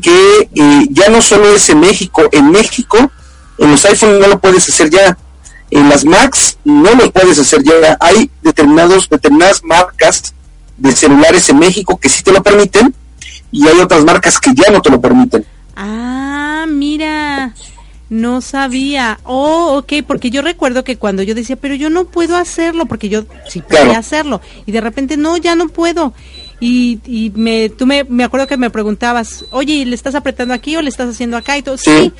Que 0.03 0.51
eh, 0.55 0.87
ya 0.91 1.09
no 1.09 1.23
solo 1.23 1.55
es 1.55 1.71
en 1.71 1.81
México, 1.81 2.23
en 2.33 2.51
México, 2.51 3.11
en 3.57 3.71
los 3.71 3.85
iPhones 3.87 4.21
no 4.21 4.27
lo 4.27 4.39
puedes 4.39 4.69
hacer 4.69 4.91
ya, 4.91 5.17
en 5.71 5.89
las 5.89 6.05
Macs 6.05 6.59
no 6.65 6.95
lo 6.95 7.11
puedes 7.11 7.39
hacer 7.39 7.63
ya. 7.63 7.97
Hay 7.99 8.31
determinados, 8.43 9.09
determinadas 9.09 9.65
marcas 9.65 10.35
de 10.77 10.93
celulares 10.93 11.49
en 11.49 11.59
México 11.59 11.99
que 11.99 12.11
sí 12.11 12.23
te 12.23 12.33
lo 12.33 12.43
permiten 12.43 12.95
y 13.51 13.67
hay 13.67 13.81
otras 13.81 14.05
marcas 14.05 14.39
que 14.39 14.53
ya 14.55 14.71
no 14.71 14.83
te 14.83 14.91
lo 14.91 15.01
permiten. 15.01 15.47
Ah, 15.77 16.67
mira. 16.69 17.55
No 18.09 18.41
sabía. 18.41 19.21
Oh, 19.23 19.79
ok, 19.79 20.05
porque 20.07 20.31
yo 20.31 20.43
recuerdo 20.43 20.83
que 20.83 20.97
cuando 20.97 21.23
yo 21.23 21.35
decía, 21.35 21.57
pero 21.57 21.75
yo 21.77 21.91
no 21.91 22.07
puedo 22.07 22.37
hacerlo, 22.37 22.87
porque 22.87 23.09
yo 23.09 23.25
sí 23.49 23.63
podía 23.63 23.99
hacerlo. 23.99 24.41
Y 24.67 24.73
de 24.73 24.81
repente, 24.81 25.17
no, 25.17 25.37
ya 25.37 25.55
no 25.55 25.69
puedo. 25.69 26.13
Y, 26.59 26.99
y 27.07 27.33
me, 27.37 27.71
tú 27.71 27.87
me, 27.87 28.05
me 28.05 28.25
acuerdo 28.25 28.49
que 28.49 28.57
me 28.57 28.69
preguntabas, 28.69 29.45
oye, 29.51 29.87
¿le 29.87 29.95
estás 29.95 30.15
apretando 30.17 30.53
aquí 30.53 30.77
o 30.77 30.83
le 30.83 30.89
estás 30.89 31.09
haciendo 31.09 31.37
acá? 31.37 31.57
Y 31.57 31.63
todo, 31.63 31.79
sí. 31.79 32.13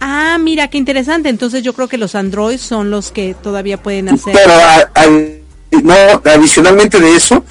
Ah, 0.00 0.38
mira, 0.40 0.68
qué 0.68 0.78
interesante. 0.78 1.28
Entonces 1.28 1.62
yo 1.64 1.72
creo 1.72 1.88
que 1.88 1.98
los 1.98 2.14
Android 2.14 2.58
son 2.58 2.90
los 2.90 3.10
que 3.10 3.34
todavía 3.34 3.82
pueden 3.82 4.08
hacer. 4.08 4.32
Pero 4.32 4.54
no, 5.82 5.94
adicionalmente 6.24 7.00
de 7.00 7.16
eso, 7.16 7.44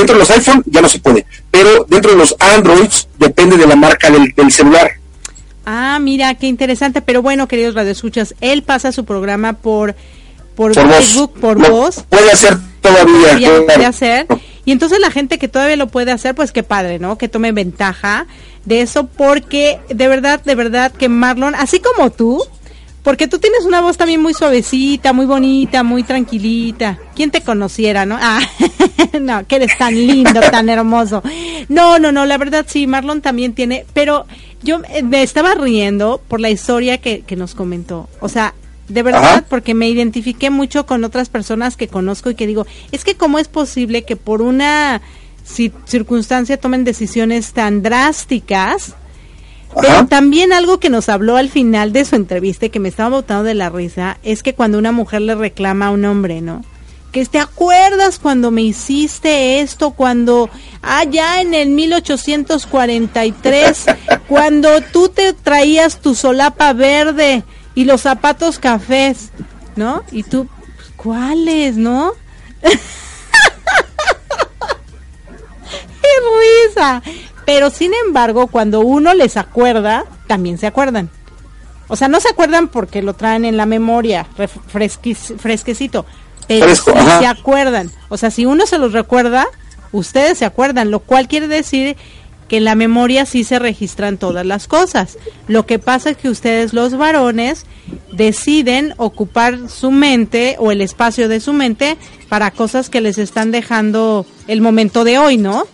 dentro 0.00 0.14
de 0.16 0.20
los 0.20 0.30
iPhone 0.30 0.62
ya 0.66 0.80
no 0.80 0.88
se 0.88 0.98
puede. 0.98 1.26
Pero 1.50 1.84
dentro 1.88 2.10
de 2.10 2.18
los 2.18 2.34
Androids 2.38 3.08
depende 3.18 3.56
de 3.56 3.66
la 3.66 3.76
marca 3.76 4.10
del, 4.10 4.32
del 4.34 4.50
celular. 4.50 4.90
Ah, 5.64 5.98
mira, 6.00 6.34
qué 6.34 6.46
interesante. 6.46 7.02
Pero 7.02 7.22
bueno, 7.22 7.46
queridos 7.46 7.74
radioescuchas, 7.74 8.34
él 8.40 8.62
pasa 8.62 8.92
su 8.92 9.04
programa 9.04 9.54
por 9.54 9.94
por, 10.60 10.74
Facebook, 10.74 11.40
por 11.40 11.70
voz. 11.70 12.04
Puede 12.08 12.30
hacer 12.30 12.58
todavía. 12.82 13.64
puede 13.64 13.86
hacer. 13.86 14.26
Y 14.66 14.72
entonces 14.72 15.00
la 15.00 15.10
gente 15.10 15.38
que 15.38 15.48
todavía 15.48 15.76
lo 15.76 15.86
puede 15.86 16.12
hacer, 16.12 16.34
pues 16.34 16.52
qué 16.52 16.62
padre, 16.62 16.98
¿no? 16.98 17.16
Que 17.16 17.28
tome 17.28 17.52
ventaja 17.52 18.26
de 18.66 18.82
eso, 18.82 19.06
porque 19.06 19.80
de 19.88 20.06
verdad, 20.06 20.42
de 20.44 20.54
verdad 20.54 20.92
que 20.92 21.08
Marlon, 21.08 21.54
así 21.54 21.80
como 21.80 22.10
tú, 22.10 22.44
porque 23.02 23.28
tú 23.28 23.38
tienes 23.38 23.64
una 23.64 23.80
voz 23.80 23.96
también 23.96 24.20
muy 24.20 24.34
suavecita, 24.34 25.12
muy 25.12 25.26
bonita, 25.26 25.82
muy 25.82 26.02
tranquilita. 26.02 26.98
¿Quién 27.14 27.30
te 27.30 27.40
conociera, 27.40 28.04
no? 28.04 28.18
Ah, 28.20 28.40
no, 29.20 29.46
que 29.46 29.56
eres 29.56 29.76
tan 29.78 29.94
lindo, 29.94 30.40
tan 30.40 30.68
hermoso. 30.68 31.22
No, 31.68 31.98
no, 31.98 32.12
no, 32.12 32.26
la 32.26 32.38
verdad 32.38 32.66
sí, 32.68 32.86
Marlon 32.86 33.22
también 33.22 33.54
tiene, 33.54 33.86
pero 33.94 34.26
yo 34.62 34.80
eh, 34.90 35.02
me 35.02 35.22
estaba 35.22 35.54
riendo 35.54 36.20
por 36.28 36.40
la 36.40 36.50
historia 36.50 36.98
que, 36.98 37.22
que 37.22 37.36
nos 37.36 37.54
comentó. 37.54 38.08
O 38.20 38.28
sea, 38.28 38.54
de 38.90 39.02
verdad, 39.02 39.44
porque 39.48 39.72
me 39.72 39.88
identifiqué 39.88 40.50
mucho 40.50 40.84
con 40.84 41.04
otras 41.04 41.28
personas 41.28 41.76
que 41.76 41.88
conozco 41.88 42.28
y 42.28 42.34
que 42.34 42.46
digo, 42.46 42.66
es 42.90 43.04
que 43.04 43.16
cómo 43.16 43.38
es 43.38 43.46
posible 43.46 44.02
que 44.02 44.16
por 44.16 44.42
una 44.42 45.00
circunstancia 45.44 46.58
tomen 46.58 46.84
decisiones 46.84 47.52
tan 47.52 47.82
drásticas, 47.82 48.94
pero 49.78 50.06
también 50.06 50.52
algo 50.52 50.80
que 50.80 50.90
nos 50.90 51.08
habló 51.08 51.36
al 51.36 51.48
final 51.48 51.92
de 51.92 52.04
su 52.04 52.16
entrevista 52.16 52.66
y 52.66 52.70
que 52.70 52.80
me 52.80 52.88
estaba 52.88 53.10
botando 53.10 53.44
de 53.44 53.54
la 53.54 53.70
risa, 53.70 54.18
es 54.22 54.42
que 54.42 54.54
cuando 54.54 54.78
una 54.78 54.92
mujer 54.92 55.22
le 55.22 55.34
reclama 55.34 55.86
a 55.86 55.90
un 55.90 56.04
hombre, 56.04 56.40
¿no? 56.40 56.62
que 57.12 57.24
te 57.26 57.38
acuerdas 57.38 58.18
cuando 58.18 58.50
me 58.50 58.62
hiciste 58.62 59.60
esto, 59.60 59.92
cuando 59.92 60.50
allá 60.82 61.34
ah, 61.34 61.40
en 61.40 61.54
el 61.54 61.68
1843, 61.70 63.86
cuando 64.28 64.80
tú 64.80 65.08
te 65.08 65.32
traías 65.32 66.00
tu 66.00 66.14
solapa 66.14 66.72
verde 66.72 67.44
y 67.74 67.84
los 67.84 68.02
zapatos 68.02 68.58
cafés, 68.58 69.30
¿no? 69.76 70.02
Y 70.12 70.22
tú, 70.22 70.48
¿cuáles, 70.96 71.76
no? 71.76 72.12
¡Qué 72.62 72.78
risa! 76.68 77.02
Pero 77.52 77.68
sin 77.70 77.90
embargo, 78.06 78.46
cuando 78.46 78.78
uno 78.78 79.12
les 79.12 79.36
acuerda, 79.36 80.04
también 80.28 80.56
se 80.56 80.68
acuerdan. 80.68 81.10
O 81.88 81.96
sea, 81.96 82.06
no 82.06 82.20
se 82.20 82.28
acuerdan 82.28 82.68
porque 82.68 83.02
lo 83.02 83.14
traen 83.14 83.44
en 83.44 83.56
la 83.56 83.66
memoria, 83.66 84.24
fresquecito, 84.68 86.06
pero 86.46 86.76
se 86.76 87.26
acuerdan. 87.26 87.90
O 88.08 88.16
sea, 88.16 88.30
si 88.30 88.46
uno 88.46 88.66
se 88.66 88.78
los 88.78 88.92
recuerda, 88.92 89.48
ustedes 89.90 90.38
se 90.38 90.44
acuerdan, 90.44 90.92
lo 90.92 91.00
cual 91.00 91.26
quiere 91.26 91.48
decir 91.48 91.96
que 92.46 92.58
en 92.58 92.64
la 92.64 92.76
memoria 92.76 93.26
sí 93.26 93.42
se 93.42 93.58
registran 93.58 94.16
todas 94.16 94.46
las 94.46 94.68
cosas. 94.68 95.18
Lo 95.48 95.66
que 95.66 95.80
pasa 95.80 96.10
es 96.10 96.18
que 96.18 96.28
ustedes 96.28 96.72
los 96.72 96.96
varones 96.96 97.66
deciden 98.12 98.94
ocupar 98.96 99.68
su 99.68 99.90
mente 99.90 100.54
o 100.60 100.70
el 100.70 100.80
espacio 100.82 101.28
de 101.28 101.40
su 101.40 101.52
mente 101.52 101.96
para 102.28 102.52
cosas 102.52 102.90
que 102.90 103.00
les 103.00 103.18
están 103.18 103.50
dejando 103.50 104.24
el 104.46 104.60
momento 104.60 105.02
de 105.02 105.18
hoy, 105.18 105.36
¿no? 105.36 105.64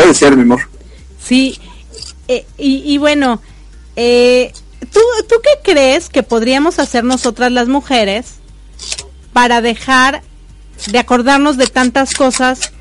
Puede 0.00 0.14
ser, 0.14 0.34
mi 0.34 0.42
amor. 0.42 0.62
Sí, 1.22 1.60
eh, 2.26 2.46
y, 2.56 2.96
bueno, 2.96 3.42
eh, 3.96 4.50
¿tú, 4.92 5.00
¿tú 5.28 5.34
qué 5.42 5.72
crees 5.72 6.08
que 6.08 6.22
podríamos 6.22 6.78
hacer 6.78 7.04
nosotras 7.04 7.52
las 7.52 7.68
mujeres 7.68 8.36
para 9.34 9.60
dejar 9.60 10.22
de 10.90 10.98
acordarnos 10.98 11.58
de 11.58 11.66
tantas 11.66 12.14
cosas 12.14 12.72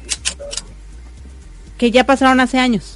que 1.78 1.92
ya 1.92 2.06
pasaron 2.06 2.40
hace 2.40 2.58
años. 2.58 2.94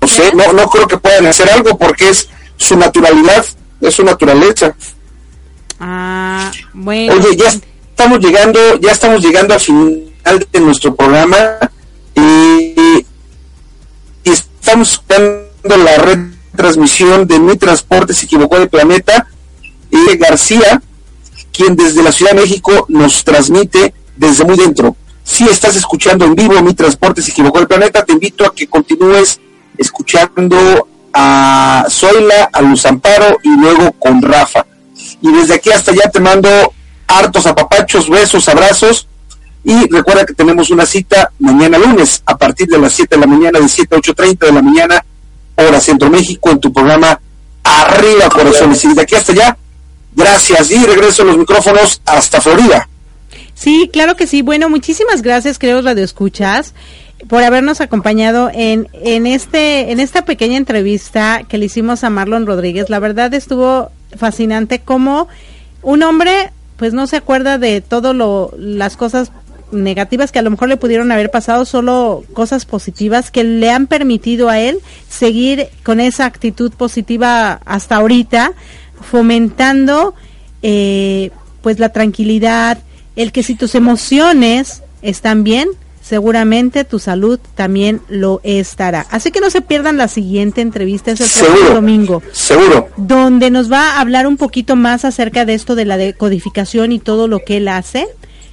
No 0.00 0.08
sé, 0.08 0.32
no, 0.34 0.52
no 0.52 0.68
creo 0.68 0.88
que 0.88 0.98
puedan 0.98 1.26
hacer 1.26 1.50
algo 1.50 1.78
porque 1.78 2.08
es 2.08 2.28
su 2.56 2.76
naturalidad, 2.76 3.44
es 3.80 3.94
su 3.94 4.02
naturaleza. 4.02 4.74
Ah, 5.78 6.50
bueno. 6.72 7.14
Oye, 7.14 7.36
ya 7.36 7.48
estamos 7.90 8.18
llegando, 8.18 8.80
ya 8.80 8.90
estamos 8.90 9.22
llegando 9.22 9.54
al 9.54 9.60
final 9.60 10.08
de 10.24 10.60
nuestro 10.60 10.94
programa 10.94 11.36
y, 12.14 13.04
estamos 14.24 15.02
dando 15.08 15.76
la 15.82 15.96
retransmisión 15.96 17.26
de 17.26 17.38
Mi 17.38 17.56
Transporte 17.56 18.12
se 18.12 18.26
equivocó 18.26 18.58
de 18.58 18.66
planeta 18.66 19.26
y 19.90 20.16
García, 20.18 20.82
quien 21.52 21.74
desde 21.74 22.02
la 22.02 22.12
Ciudad 22.12 22.32
de 22.32 22.42
México 22.42 22.84
nos 22.88 23.24
transmite 23.24 23.94
desde 24.16 24.44
muy 24.44 24.56
dentro. 24.56 24.96
Si 25.24 25.44
estás 25.44 25.76
escuchando 25.76 26.26
en 26.26 26.34
vivo 26.34 26.62
Mi 26.62 26.74
Transporte 26.74 27.22
se 27.22 27.30
equivocó 27.30 27.60
el 27.60 27.66
planeta, 27.66 28.04
te 28.04 28.12
invito 28.12 28.44
a 28.44 28.54
que 28.54 28.66
continúes 28.66 29.40
escuchando 29.78 30.88
a 31.14 31.86
Zoila, 31.88 32.50
a 32.52 32.60
Luz 32.60 32.84
Amparo 32.84 33.38
y 33.42 33.48
luego 33.48 33.92
con 33.92 34.20
Rafa. 34.20 34.66
Y 35.22 35.32
desde 35.32 35.54
aquí 35.54 35.70
hasta 35.70 35.92
allá 35.92 36.10
te 36.10 36.20
mando 36.20 36.48
hartos 37.06 37.46
apapachos, 37.46 38.08
besos, 38.08 38.48
abrazos. 38.48 39.07
Y 39.68 39.86
recuerda 39.86 40.24
que 40.24 40.32
tenemos 40.32 40.70
una 40.70 40.86
cita 40.86 41.30
mañana 41.40 41.76
lunes 41.76 42.22
a 42.24 42.38
partir 42.38 42.66
de 42.68 42.78
las 42.78 42.90
7 42.94 43.16
de 43.16 43.20
la 43.20 43.26
mañana, 43.26 43.60
de 43.60 43.68
7 43.68 43.96
a 43.96 43.98
8.30 43.98 44.38
de 44.38 44.52
la 44.52 44.62
mañana, 44.62 45.04
hora 45.56 45.78
Centro 45.78 46.08
México, 46.08 46.50
en 46.50 46.58
tu 46.58 46.72
programa 46.72 47.20
Arriba 47.62 48.30
Corazones. 48.30 48.82
Y 48.82 48.88
desde 48.88 49.02
aquí 49.02 49.14
hasta 49.14 49.32
allá, 49.32 49.58
gracias 50.16 50.70
y 50.70 50.82
regreso 50.86 51.20
a 51.20 51.26
los 51.26 51.36
micrófonos 51.36 52.00
hasta 52.06 52.40
Florida. 52.40 52.88
Sí, 53.52 53.90
claro 53.92 54.16
que 54.16 54.26
sí. 54.26 54.40
Bueno, 54.40 54.70
muchísimas 54.70 55.20
gracias, 55.20 55.58
creo, 55.58 55.82
Radio 55.82 56.02
Escuchas, 56.02 56.72
por 57.28 57.42
habernos 57.42 57.82
acompañado 57.82 58.50
en, 58.50 58.88
en, 58.94 59.26
este, 59.26 59.92
en 59.92 60.00
esta 60.00 60.24
pequeña 60.24 60.56
entrevista 60.56 61.42
que 61.46 61.58
le 61.58 61.66
hicimos 61.66 62.04
a 62.04 62.08
Marlon 62.08 62.46
Rodríguez. 62.46 62.88
La 62.88 63.00
verdad 63.00 63.34
estuvo 63.34 63.90
fascinante 64.16 64.78
como 64.78 65.28
un 65.82 66.02
hombre, 66.04 66.52
pues 66.78 66.94
no 66.94 67.06
se 67.06 67.16
acuerda 67.16 67.58
de 67.58 67.82
todo 67.82 68.14
lo, 68.14 68.54
las 68.56 68.96
cosas 68.96 69.30
negativas 69.72 70.32
que 70.32 70.38
a 70.38 70.42
lo 70.42 70.50
mejor 70.50 70.68
le 70.68 70.76
pudieron 70.76 71.12
haber 71.12 71.30
pasado, 71.30 71.64
solo 71.64 72.24
cosas 72.32 72.64
positivas 72.64 73.30
que 73.30 73.44
le 73.44 73.70
han 73.70 73.86
permitido 73.86 74.48
a 74.48 74.58
él 74.58 74.78
seguir 75.08 75.68
con 75.82 76.00
esa 76.00 76.26
actitud 76.26 76.72
positiva 76.72 77.60
hasta 77.64 77.96
ahorita, 77.96 78.52
fomentando 79.00 80.14
eh, 80.62 81.30
pues 81.62 81.78
la 81.78 81.90
tranquilidad, 81.90 82.78
el 83.16 83.32
que 83.32 83.42
si 83.42 83.54
tus 83.54 83.74
emociones 83.74 84.82
están 85.02 85.44
bien, 85.44 85.68
seguramente 86.08 86.84
tu 86.84 86.98
salud 86.98 87.38
también 87.54 88.00
lo 88.08 88.40
estará. 88.42 89.06
Así 89.10 89.30
que 89.30 89.40
no 89.40 89.50
se 89.50 89.60
pierdan 89.60 89.98
la 89.98 90.08
siguiente 90.08 90.62
entrevista, 90.62 91.10
es 91.10 91.20
el 91.20 91.28
próximo 91.28 91.70
domingo. 91.74 92.22
Seguro. 92.32 92.88
Donde 92.96 93.50
nos 93.50 93.70
va 93.70 93.90
a 93.90 94.00
hablar 94.00 94.26
un 94.26 94.38
poquito 94.38 94.74
más 94.74 95.04
acerca 95.04 95.44
de 95.44 95.54
esto 95.54 95.74
de 95.74 95.84
la 95.84 95.98
decodificación 95.98 96.92
y 96.92 96.98
todo 96.98 97.28
lo 97.28 97.40
que 97.40 97.58
él 97.58 97.68
hace. 97.68 98.08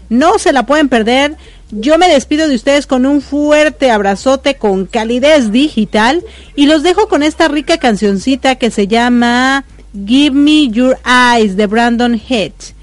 No 0.09 0.37
se 0.39 0.53
la 0.53 0.65
pueden 0.65 0.89
perder. 0.89 1.35
Yo 1.71 1.97
me 1.97 2.07
despido 2.07 2.47
de 2.47 2.55
ustedes 2.55 2.85
con 2.85 3.05
un 3.05 3.21
fuerte 3.21 3.89
abrazote 3.89 4.55
con 4.55 4.85
calidez 4.85 5.51
digital 5.51 6.23
y 6.55 6.67
los 6.67 6.83
dejo 6.83 7.07
con 7.07 7.23
esta 7.23 7.47
rica 7.47 7.77
cancioncita 7.77 8.55
que 8.55 8.69
se 8.69 8.87
llama 8.87 9.65
Give 10.05 10.35
Me 10.35 10.69
Your 10.69 10.97
Eyes 11.05 11.57
de 11.57 11.65
Brandon 11.65 12.13
Hedge. 12.15 12.74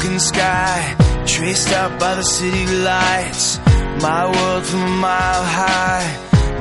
Broken 0.00 0.18
sky, 0.18 0.96
traced 1.26 1.72
out 1.72 2.00
by 2.00 2.14
the 2.14 2.22
city 2.22 2.66
lights. 2.78 3.58
My 4.00 4.24
world 4.34 4.64
from 4.64 4.82
a 4.82 4.96
mile 4.96 5.44
high, 5.44 6.06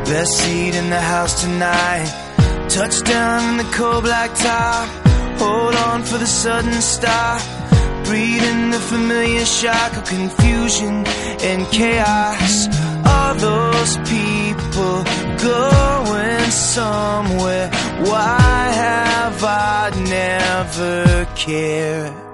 best 0.03 0.31
seat 0.39 0.75
in 0.75 0.89
the 0.89 0.99
house 0.99 1.41
tonight. 1.41 2.09
Touchdown 2.67 3.51
in 3.51 3.57
the 3.57 3.71
cold 3.71 4.03
black 4.03 4.35
top, 4.35 4.89
hold 5.39 5.75
on 5.75 6.03
for 6.03 6.17
the 6.17 6.27
sudden 6.27 6.81
stop. 6.81 7.41
Breathing 8.03 8.71
the 8.71 8.79
familiar 8.79 9.45
shock 9.45 9.95
of 9.95 10.03
confusion 10.03 11.05
and 11.49 11.65
chaos. 11.71 12.67
All 13.05 13.35
those 13.35 13.97
people 14.13 15.03
going 15.49 16.51
somewhere. 16.51 17.69
Why 18.09 18.63
have 18.83 19.43
I 19.43 19.91
never 20.09 21.25
cared? 21.35 22.28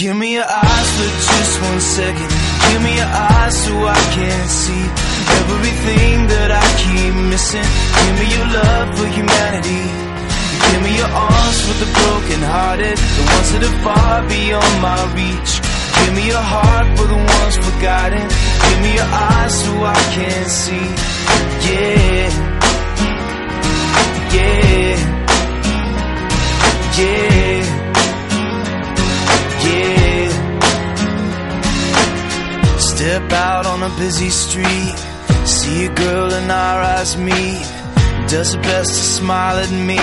Give 0.00 0.16
me 0.16 0.32
your 0.32 0.48
eyes 0.48 0.90
for 0.96 1.10
just 1.28 1.60
one 1.60 1.78
second. 1.78 2.30
Give 2.72 2.80
me 2.80 2.96
your 2.96 3.04
eyes 3.04 3.54
so 3.64 3.72
I 3.84 4.00
can 4.16 4.48
see 4.48 4.84
everything 5.44 6.26
that 6.32 6.50
I 6.56 6.64
keep 6.80 7.12
missing. 7.28 7.68
Give 8.00 8.16
me 8.16 8.26
your 8.32 8.48
love 8.48 8.96
for 8.96 9.08
humanity. 9.12 9.84
Give 10.72 10.80
me 10.88 10.96
your 10.96 11.12
arms 11.12 11.58
for 11.68 11.76
the 11.84 11.90
broken 12.00 12.40
hearted, 12.48 12.96
the 12.96 13.24
ones 13.28 13.48
that 13.52 13.62
are 13.68 13.78
far 13.84 14.24
beyond 14.24 14.74
my 14.80 15.00
reach. 15.12 15.52
Give 15.60 16.12
me 16.16 16.32
your 16.32 16.46
heart 16.48 16.96
for 16.96 17.04
the 17.04 17.20
ones 17.20 17.56
forgotten. 17.60 18.24
Give 18.24 18.80
me 18.80 18.90
your 18.96 19.04
eyes 19.04 19.52
so 19.52 19.72
I 19.84 20.00
can 20.16 20.48
see. 20.48 20.86
Yeah. 21.68 22.10
Yeah. 22.14 22.19
Busy 34.00 34.30
street, 34.30 34.96
see 35.44 35.84
a 35.84 35.94
girl 35.94 36.32
and 36.32 36.50
our 36.50 36.80
eyes 36.94 37.18
meet. 37.18 37.66
Does 38.32 38.54
her 38.54 38.62
best 38.62 38.92
to 38.98 39.04
smile 39.18 39.56
at 39.64 39.70
me, 39.70 40.00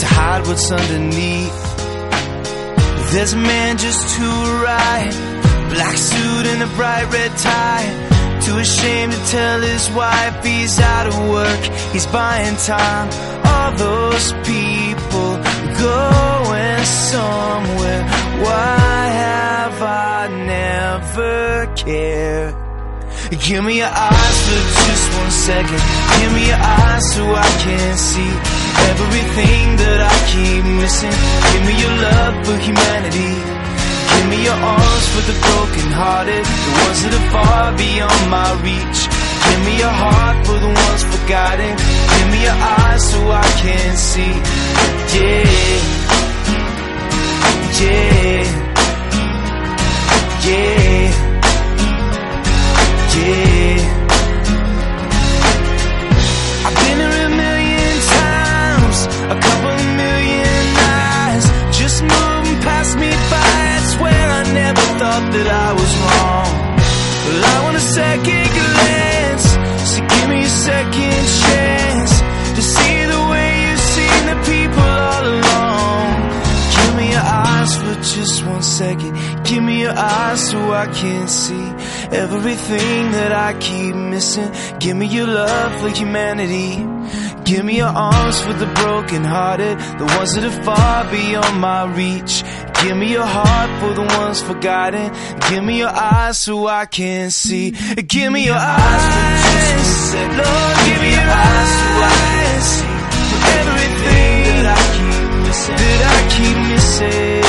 to 0.00 0.06
hide 0.18 0.46
what's 0.46 0.70
underneath. 0.70 1.58
There's 3.12 3.32
a 3.32 3.42
man 3.52 3.78
just 3.78 4.02
to 4.16 4.26
right, 4.68 5.12
black 5.72 5.96
suit 5.96 6.44
and 6.52 6.62
a 6.62 6.70
bright 6.76 7.06
red 7.10 7.32
tie. 7.38 7.88
Too 8.44 8.58
ashamed 8.58 9.12
to 9.14 9.20
tell 9.36 9.60
his 9.62 9.90
wife 9.92 10.44
he's 10.44 10.78
out 10.78 11.06
of 11.06 11.16
work, 11.30 11.62
he's 11.94 12.06
buying 12.06 12.56
time. 12.56 13.08
All 13.50 13.72
those 13.86 14.26
people 14.52 15.30
going 15.86 16.84
somewhere. 16.84 18.02
Why 18.44 19.00
have 19.24 19.76
I 19.82 20.28
never 20.54 21.74
cared? 21.76 22.67
Give 23.30 23.62
me 23.62 23.76
your 23.76 23.92
eyes 23.92 24.38
for 24.48 24.60
just 24.88 25.06
one 25.20 25.30
second. 25.30 25.82
Give 26.20 26.32
me 26.32 26.48
your 26.48 26.56
eyes 26.56 27.04
so 27.12 27.22
I 27.28 27.50
can 27.60 27.96
see 27.96 28.32
everything 28.88 29.76
that 29.84 30.00
I 30.00 30.16
keep 30.32 30.64
missing. 30.64 31.12
Give 31.52 31.64
me 31.68 31.74
your 31.76 31.94
love 32.08 32.34
for 32.48 32.56
humanity. 32.56 33.32
Give 34.16 34.26
me 34.32 34.38
your 34.48 34.56
arms 34.56 35.06
for 35.12 35.22
the 35.28 35.36
broken 35.44 35.88
hearted, 35.92 36.40
the 36.40 36.72
ones 36.72 36.98
that 37.04 37.12
are 37.20 37.28
far 37.28 37.76
beyond 37.76 38.22
my 38.32 38.48
reach. 38.64 39.00
Give 39.44 39.60
me 39.68 39.74
your 39.76 39.92
heart 39.92 40.36
for 40.48 40.56
the 40.64 40.72
ones 40.72 41.02
forgotten. 41.12 41.72
Give 41.76 42.28
me 42.32 42.40
your 42.48 42.56
eyes 42.56 43.02
so 43.12 43.20
I 43.28 43.48
can 43.60 43.92
see. 44.08 44.34
Yeah. 45.20 46.08
Yeah. 47.76 48.48
Yeah. 50.48 51.27
I've 56.66 56.76
been 56.82 56.98
here 57.04 57.26
a 57.26 57.32
million 57.44 57.92
times, 58.16 58.98
a 59.34 59.36
couple 59.40 59.76
million 59.96 60.48
just 61.78 62.02
moving 62.02 62.58
past 62.62 62.98
me 62.98 63.10
by. 63.30 63.58
I 63.78 63.80
swear 63.94 64.24
I 64.40 64.42
never 64.52 64.84
thought 64.98 65.26
that 65.34 65.48
I 65.66 65.70
was 65.80 65.92
wrong. 66.04 66.52
Well, 67.24 67.44
I 67.54 67.56
want 67.64 67.76
a 67.76 67.86
second 68.00 68.46
glance, 68.58 69.46
so 69.90 69.98
give 70.12 70.28
me 70.28 70.40
a 70.42 70.54
second 70.68 71.22
chance 71.42 72.12
to 72.56 72.62
see 72.74 72.96
the 73.14 73.22
way 73.30 73.48
you've 73.64 73.86
the 74.30 74.38
people 74.52 74.90
all 75.10 75.24
along. 75.36 76.08
Give 76.76 76.92
me 76.98 77.06
your 77.16 77.26
eyes 77.48 77.72
for 77.80 77.94
just 78.14 78.44
one 78.44 78.62
second, 78.62 79.12
give 79.44 79.62
me 79.62 79.80
your 79.80 79.96
eyes 79.96 80.50
so 80.50 80.58
I 80.72 80.86
can 80.86 81.28
see 81.28 81.66
everything 82.12 83.12
that 83.12 83.32
I 83.32 83.58
keep 83.58 83.94
missing. 83.94 84.50
Give 84.78 84.96
me 84.96 85.06
your 85.06 85.26
love 85.26 85.80
for 85.80 85.88
humanity. 85.88 86.84
Give 87.44 87.64
me 87.64 87.76
your 87.78 87.88
arms 87.88 88.40
for 88.40 88.52
the 88.52 88.66
broken 88.66 89.24
hearted, 89.24 89.78
the 89.98 90.04
ones 90.16 90.34
that 90.34 90.44
are 90.44 90.62
far 90.62 91.10
beyond 91.10 91.60
my 91.60 91.84
reach. 91.94 92.44
Give 92.82 92.96
me 92.96 93.10
your 93.10 93.24
heart 93.24 93.70
for 93.80 93.94
the 93.94 94.02
ones 94.18 94.42
forgotten. 94.42 95.12
Give 95.50 95.64
me 95.64 95.78
your 95.78 95.88
eyes 95.88 96.38
so 96.38 96.66
I 96.66 96.86
can 96.86 97.30
see. 97.30 97.70
Give 97.70 98.32
me 98.32 98.44
your 98.44 98.56
eyes 98.58 99.04
for 99.14 99.78
just 99.78 100.10
second. 100.12 100.36
Lord, 100.36 100.76
give 100.88 101.00
me 101.00 101.10
your 101.10 101.30
eyes 101.46 101.70
so 101.78 101.88
I 102.04 102.16
can 102.28 102.60
see 102.60 102.86
everything 103.58 104.62
that 105.78 106.00
I 106.12 106.20
keep 106.34 106.56
missing. 106.68 107.42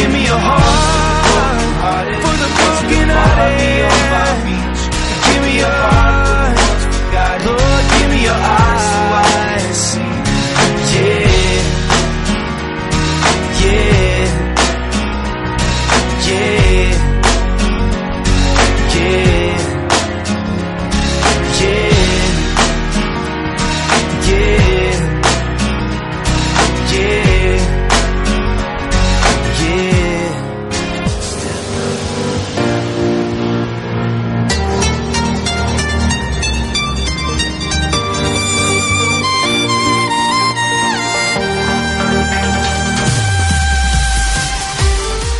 Give 0.00 0.10
me 0.12 0.24
your 0.24 0.38
heart 0.38 0.91
not 3.14 3.91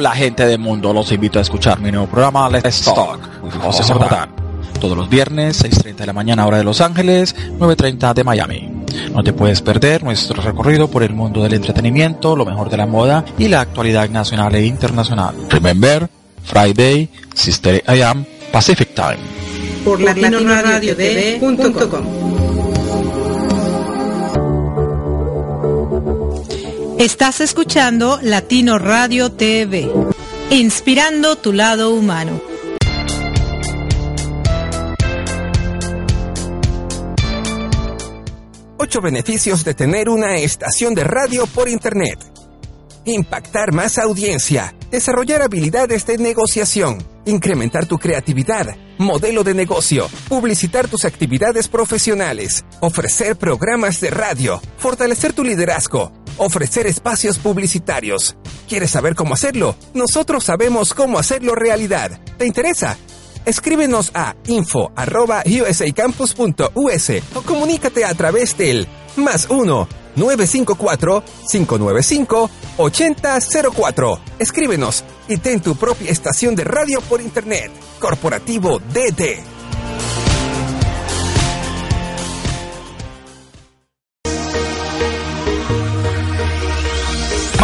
Hola 0.00 0.12
gente 0.12 0.46
del 0.46 0.58
mundo, 0.58 0.94
los 0.94 1.12
invito 1.12 1.38
a 1.38 1.42
escuchar 1.42 1.78
mi 1.78 1.90
nuevo 1.90 2.06
programa 2.06 2.48
Let's 2.48 2.86
Talk 2.86 3.20
José 3.60 3.82
Sardán. 3.82 4.30
Todos 4.80 4.96
los 4.96 5.10
viernes, 5.10 5.62
6.30 5.62 5.94
de 5.94 6.06
la 6.06 6.14
mañana 6.14 6.46
hora 6.46 6.56
de 6.56 6.64
Los 6.64 6.80
Ángeles, 6.80 7.36
9.30 7.36 8.14
de 8.14 8.24
Miami. 8.24 8.70
No 9.12 9.22
te 9.22 9.34
puedes 9.34 9.60
perder 9.60 10.02
nuestro 10.02 10.40
recorrido 10.40 10.88
por 10.88 11.02
el 11.02 11.12
mundo 11.12 11.42
del 11.42 11.52
entretenimiento, 11.52 12.34
lo 12.34 12.46
mejor 12.46 12.70
de 12.70 12.78
la 12.78 12.86
moda 12.86 13.26
y 13.36 13.48
la 13.48 13.60
actualidad 13.60 14.08
nacional 14.08 14.54
e 14.54 14.64
internacional. 14.64 15.34
Remember, 15.50 16.08
Friday, 16.44 17.10
Sister 17.34 17.84
I 17.86 18.00
Am, 18.00 18.24
Pacific 18.50 18.94
Time. 18.94 19.18
Por 19.84 20.00
latinoradiotv.com. 20.00 22.39
Estás 27.00 27.40
escuchando 27.40 28.18
Latino 28.20 28.78
Radio 28.78 29.32
TV, 29.32 29.90
inspirando 30.50 31.36
tu 31.36 31.54
lado 31.54 31.94
humano. 31.94 32.42
Ocho 38.76 39.00
beneficios 39.00 39.64
de 39.64 39.72
tener 39.72 40.10
una 40.10 40.36
estación 40.36 40.94
de 40.94 41.04
radio 41.04 41.46
por 41.46 41.70
Internet. 41.70 42.18
Impactar 43.06 43.72
más 43.72 43.96
audiencia, 43.96 44.74
desarrollar 44.90 45.40
habilidades 45.40 46.04
de 46.04 46.18
negociación, 46.18 47.02
incrementar 47.24 47.86
tu 47.86 47.96
creatividad, 47.96 48.76
modelo 48.98 49.42
de 49.42 49.54
negocio, 49.54 50.06
publicitar 50.28 50.86
tus 50.86 51.06
actividades 51.06 51.66
profesionales, 51.66 52.62
ofrecer 52.80 53.36
programas 53.36 54.02
de 54.02 54.10
radio, 54.10 54.60
fortalecer 54.76 55.32
tu 55.32 55.42
liderazgo, 55.42 56.12
ofrecer 56.36 56.86
espacios 56.86 57.38
publicitarios. 57.38 58.36
¿Quieres 58.68 58.90
saber 58.90 59.14
cómo 59.14 59.32
hacerlo? 59.34 59.76
Nosotros 59.94 60.44
sabemos 60.44 60.92
cómo 60.94 61.18
hacerlo 61.18 61.54
realidad. 61.54 62.20
¿Te 62.38 62.46
interesa? 62.46 62.96
Escríbenos 63.44 64.10
a 64.14 64.34
info.usacampus.us 64.46 67.10
o 67.34 67.42
comunícate 67.42 68.04
a 68.04 68.14
través 68.14 68.56
del 68.56 68.86
más 69.16 69.48
1 69.48 69.88
954 70.16 71.22
595 71.50 72.50
8004. 72.76 74.20
Escríbenos 74.38 75.04
y 75.28 75.38
ten 75.38 75.60
tu 75.60 75.74
propia 75.76 76.10
estación 76.10 76.54
de 76.54 76.64
radio 76.64 77.00
por 77.02 77.20
internet. 77.20 77.70
Corporativo 77.98 78.78
DT. 78.78 79.59